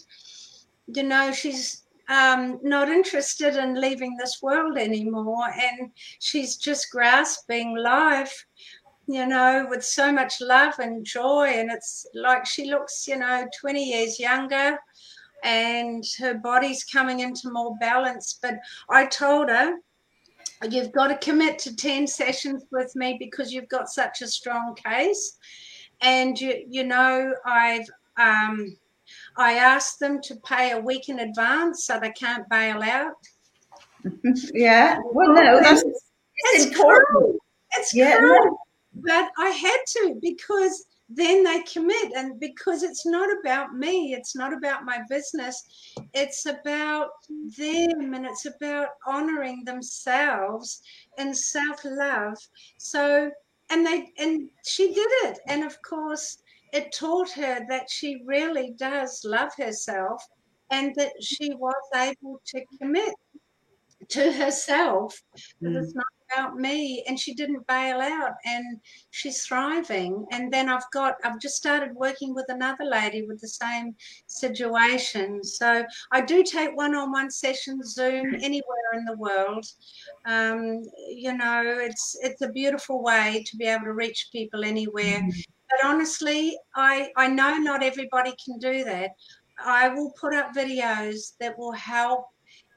you 0.86 1.02
know, 1.02 1.32
she's 1.32 1.84
um, 2.08 2.58
not 2.62 2.88
interested 2.88 3.56
in 3.56 3.80
leaving 3.80 4.16
this 4.16 4.40
world 4.42 4.78
anymore. 4.78 5.48
And 5.50 5.90
she's 6.20 6.56
just 6.56 6.90
grasping 6.90 7.76
life, 7.76 8.46
you 9.06 9.26
know, 9.26 9.66
with 9.68 9.84
so 9.84 10.12
much 10.12 10.40
love 10.40 10.78
and 10.78 11.04
joy. 11.04 11.46
And 11.48 11.70
it's 11.70 12.06
like 12.14 12.46
she 12.46 12.70
looks, 12.70 13.06
you 13.08 13.16
know, 13.16 13.46
20 13.60 13.84
years 13.84 14.20
younger 14.20 14.78
and 15.44 16.04
her 16.18 16.34
body's 16.34 16.84
coming 16.84 17.20
into 17.20 17.50
more 17.50 17.76
balance. 17.78 18.38
But 18.40 18.58
I 18.88 19.06
told 19.06 19.48
her, 19.48 19.76
you've 20.70 20.92
got 20.92 21.08
to 21.08 21.16
commit 21.18 21.58
to 21.60 21.76
10 21.76 22.06
sessions 22.06 22.64
with 22.70 22.94
me 22.96 23.16
because 23.18 23.52
you've 23.52 23.68
got 23.68 23.88
such 23.88 24.22
a 24.22 24.28
strong 24.28 24.74
case. 24.74 25.36
And 26.00 26.38
you, 26.40 26.64
you 26.68 26.84
know, 26.84 27.32
I've 27.44 27.86
um, 28.18 28.76
I 29.36 29.54
asked 29.54 30.00
them 30.00 30.20
to 30.22 30.36
pay 30.36 30.72
a 30.72 30.80
week 30.80 31.08
in 31.08 31.20
advance 31.20 31.84
so 31.84 31.98
they 32.00 32.12
can't 32.12 32.48
bail 32.48 32.82
out. 32.82 33.14
yeah. 34.54 34.98
Well, 35.04 35.32
no, 35.32 35.60
that's, 35.60 35.82
it's 36.54 36.74
cruel. 36.74 37.36
It's 37.72 37.94
yeah, 37.94 38.18
cruel. 38.18 38.58
But 38.94 39.30
I 39.38 39.50
had 39.50 39.78
to 39.88 40.18
because 40.22 40.86
then 41.08 41.44
they 41.44 41.62
commit 41.62 42.12
and 42.16 42.40
because 42.40 42.82
it's 42.82 43.06
not 43.06 43.28
about 43.40 43.74
me 43.74 44.12
it's 44.12 44.34
not 44.34 44.52
about 44.52 44.84
my 44.84 44.98
business 45.08 45.94
it's 46.14 46.46
about 46.46 47.10
them 47.56 48.14
and 48.14 48.26
it's 48.26 48.46
about 48.46 48.88
honoring 49.06 49.62
themselves 49.64 50.82
and 51.18 51.36
self-love 51.36 52.36
so 52.78 53.30
and 53.70 53.86
they 53.86 54.12
and 54.18 54.48
she 54.64 54.92
did 54.92 55.08
it 55.24 55.38
and 55.46 55.62
of 55.62 55.80
course 55.82 56.38
it 56.72 56.92
taught 56.92 57.30
her 57.32 57.64
that 57.68 57.90
she 57.90 58.22
really 58.24 58.74
does 58.76 59.22
love 59.24 59.50
herself 59.56 60.22
and 60.70 60.94
that 60.96 61.12
she 61.20 61.54
was 61.54 61.74
able 61.94 62.40
to 62.46 62.64
commit 62.80 63.14
to 64.08 64.32
herself. 64.32 65.20
Mm. 65.62 65.82
It's 65.82 65.94
not 65.94 66.06
about 66.32 66.56
me. 66.56 67.04
And 67.06 67.18
she 67.18 67.34
didn't 67.34 67.66
bail 67.66 68.00
out 68.00 68.32
and 68.44 68.80
she's 69.10 69.44
thriving. 69.44 70.26
And 70.32 70.52
then 70.52 70.68
I've 70.68 70.88
got, 70.92 71.14
I've 71.24 71.40
just 71.40 71.56
started 71.56 71.94
working 71.94 72.34
with 72.34 72.46
another 72.48 72.84
lady 72.84 73.22
with 73.22 73.40
the 73.40 73.48
same 73.48 73.94
situation. 74.26 75.42
So 75.44 75.84
I 76.12 76.20
do 76.20 76.42
take 76.42 76.76
one 76.76 76.94
on 76.94 77.12
one 77.12 77.30
sessions, 77.30 77.94
Zoom, 77.94 78.34
anywhere 78.34 78.92
in 78.94 79.04
the 79.04 79.16
world. 79.16 79.64
Um, 80.24 80.82
you 81.08 81.36
know, 81.36 81.62
it's, 81.64 82.16
it's 82.22 82.42
a 82.42 82.52
beautiful 82.52 83.02
way 83.02 83.44
to 83.46 83.56
be 83.56 83.66
able 83.66 83.84
to 83.84 83.92
reach 83.92 84.28
people 84.32 84.64
anywhere. 84.64 85.20
Mm 85.20 85.44
but 85.70 85.84
honestly, 85.84 86.56
I, 86.74 87.10
I 87.16 87.28
know 87.28 87.56
not 87.56 87.82
everybody 87.82 88.34
can 88.44 88.58
do 88.58 88.84
that. 88.84 89.10
I 89.64 89.88
will 89.88 90.12
put 90.20 90.34
up 90.34 90.54
videos 90.54 91.36
that 91.40 91.58
will 91.58 91.72
help 91.72 92.26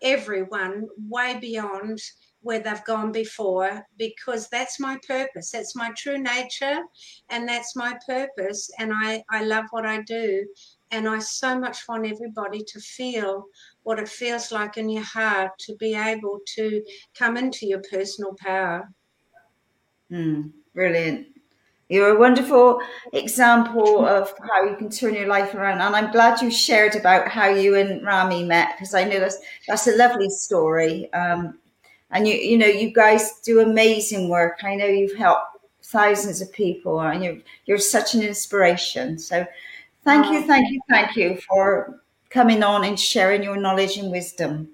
everyone 0.02 0.88
way 1.08 1.38
beyond 1.40 2.00
where 2.42 2.60
they've 2.60 2.86
gone 2.86 3.12
before 3.12 3.86
because 3.98 4.48
that's 4.48 4.80
my 4.80 4.98
purpose. 5.06 5.52
That's 5.52 5.76
my 5.76 5.92
true 5.98 6.18
nature 6.18 6.80
and 7.30 7.48
that's 7.48 7.76
my 7.76 7.98
purpose. 8.08 8.70
And 8.80 8.94
I, 8.96 9.24
I 9.30 9.44
love 9.44 9.66
what 9.72 9.86
I 9.86 10.02
do. 10.04 10.48
And 10.92 11.08
I 11.08 11.20
so 11.20 11.60
much 11.60 11.88
want 11.88 12.08
everybody 12.08 12.64
to 12.64 12.80
feel 12.80 13.46
what 13.84 14.00
it 14.00 14.08
feels 14.08 14.52
like 14.52 14.78
in 14.78 14.90
your 14.90 15.04
heart 15.04 15.52
to 15.60 15.76
be 15.76 15.96
able 15.96 16.40
to 16.56 16.82
come 17.18 17.36
into 17.36 17.68
your 17.68 17.82
personal 17.92 18.36
power. 18.40 18.90
Mm, 20.12 20.52
brilliant. 20.74 21.28
You're 21.90 22.16
a 22.16 22.20
wonderful 22.20 22.82
example 23.14 24.06
of 24.06 24.32
how 24.48 24.64
you 24.64 24.76
can 24.76 24.92
turn 24.92 25.16
your 25.16 25.28
life 25.28 25.56
around. 25.56 25.82
And 25.82 25.96
I'm 25.96 26.12
glad 26.12 26.40
you 26.40 26.52
shared 26.52 26.96
about 26.96 27.28
how 27.28 27.48
you 27.50 27.76
and 27.76 28.06
Rami 28.06 28.44
met 28.44 28.76
because 28.78 28.94
I 28.94 29.04
know 29.06 29.20
that's, 29.20 29.40
that's 29.68 29.88
a 29.88 29.96
lovely 29.98 30.30
story. 30.30 31.12
Um, 31.14 31.58
and 32.12 32.28
you, 32.28 32.36
you 32.36 32.60
know, 32.60 32.68
you 32.68 32.94
guys 32.94 33.40
do 33.44 33.62
amazing 33.62 34.30
work. 34.30 34.60
I 34.64 34.76
know 34.76 34.86
you've 34.86 35.18
helped 35.18 35.58
thousands 35.84 36.42
of 36.42 36.54
people 36.54 37.02
and 37.02 37.24
you're, 37.24 37.38
you're 37.66 37.80
such 37.80 38.14
an 38.14 38.22
inspiration. 38.22 39.18
So 39.18 39.48
thank 40.04 40.28
you, 40.32 40.46
thank 40.46 40.72
you, 40.72 40.80
thank 40.90 41.16
you 41.16 41.40
for 41.48 42.02
coming 42.30 42.62
on 42.62 42.84
and 42.84 43.00
sharing 43.00 43.42
your 43.42 43.58
knowledge 43.58 43.98
and 43.98 44.12
wisdom. 44.12 44.70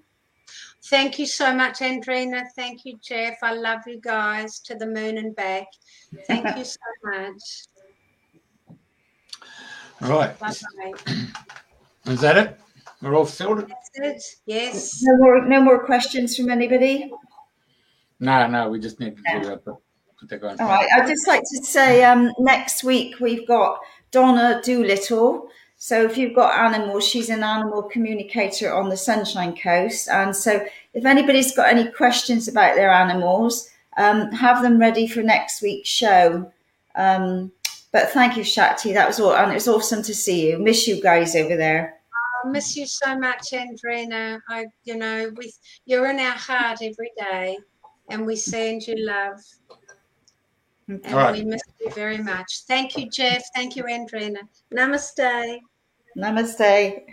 Thank 0.86 1.18
you 1.18 1.26
so 1.26 1.54
much, 1.54 1.80
Andrena. 1.80 2.46
Thank 2.56 2.86
you, 2.86 3.00
Jeff. 3.02 3.38
I 3.42 3.54
love 3.54 3.82
you 3.88 4.00
guys 4.00 4.60
to 4.62 4.76
the 4.76 4.86
moon 4.86 5.18
and 5.18 5.36
back. 5.36 5.68
Thank 6.28 6.56
you 6.58 6.64
so 6.64 6.80
much. 7.04 7.66
All 10.02 10.10
right. 10.10 10.38
Bye-bye. 10.38 10.94
Is 12.06 12.22
that 12.22 12.38
it? 12.38 12.60
We're 13.02 13.16
all 13.16 13.26
filled? 13.26 13.68
That's 13.68 13.90
it. 13.96 14.24
Yes. 14.46 15.00
No 15.02 15.18
more, 15.18 15.46
no 15.46 15.62
more 15.62 15.84
questions 15.84 16.38
from 16.38 16.52
anybody? 16.52 17.12
No, 18.20 18.48
no, 18.48 18.70
we 18.70 18.80
just 18.80 19.00
need 19.00 19.18
to 19.18 19.24
do 19.40 19.48
that. 19.48 19.66
Put, 19.66 19.76
put 20.20 20.30
that 20.30 20.42
going. 20.42 20.60
All 20.60 20.68
right. 20.68 20.88
I'd 20.96 21.08
just 21.08 21.28
like 21.28 21.42
to 21.42 21.64
say 21.64 22.04
um, 22.04 22.32
next 22.40 22.84
week 22.84 23.20
we've 23.20 23.48
got 23.48 23.80
Donna 24.12 24.62
Doolittle. 24.64 25.50
So 25.86 26.04
if 26.04 26.18
you've 26.18 26.34
got 26.34 26.58
animals, 26.58 27.08
she's 27.08 27.30
an 27.30 27.44
animal 27.44 27.84
communicator 27.84 28.74
on 28.74 28.90
the 28.90 28.98
Sunshine 28.98 29.56
Coast. 29.56 30.10
And 30.10 30.36
so 30.36 30.66
if 30.96 31.06
anybody's 31.06 31.56
got 31.56 31.70
any 31.70 31.92
questions 31.92 32.48
about 32.48 32.74
their 32.74 32.90
animals, 32.90 33.70
um, 33.96 34.32
have 34.32 34.64
them 34.64 34.80
ready 34.80 35.06
for 35.06 35.22
next 35.22 35.62
week's 35.62 35.88
show. 35.88 36.52
Um, 36.96 37.52
but 37.92 38.10
thank 38.10 38.36
you, 38.36 38.44
Shakti. 38.44 38.94
That 38.94 39.06
was 39.06 39.20
all, 39.20 39.36
and 39.36 39.52
it 39.52 39.54
was 39.54 39.68
awesome 39.68 40.02
to 40.02 40.16
see 40.16 40.50
you. 40.50 40.58
Miss 40.58 40.88
you 40.88 41.00
guys 41.04 41.36
over 41.36 41.56
there. 41.56 42.00
I 42.44 42.50
miss 42.50 42.76
you 42.76 42.88
so 42.88 43.16
much, 43.20 43.52
Andrena. 43.52 44.40
I, 44.50 44.66
you 44.86 44.98
know, 44.98 45.32
we, 45.38 45.54
you're 45.86 46.10
in 46.10 46.18
our 46.20 46.32
heart 46.32 46.80
every 46.82 47.12
day, 47.16 47.60
and 48.10 48.26
we 48.26 48.38
send 48.38 48.88
you 48.88 48.96
love. 48.98 49.40
And 50.88 51.06
right. 51.12 51.36
we 51.36 51.44
miss 51.44 51.62
you 51.80 51.92
very 51.92 52.18
much. 52.18 52.62
Thank 52.68 52.98
you, 52.98 53.08
Jeff. 53.08 53.44
Thank 53.54 53.76
you, 53.76 53.84
Andrena. 53.84 54.40
Namaste. 54.74 55.60
Namaste. 56.16 57.06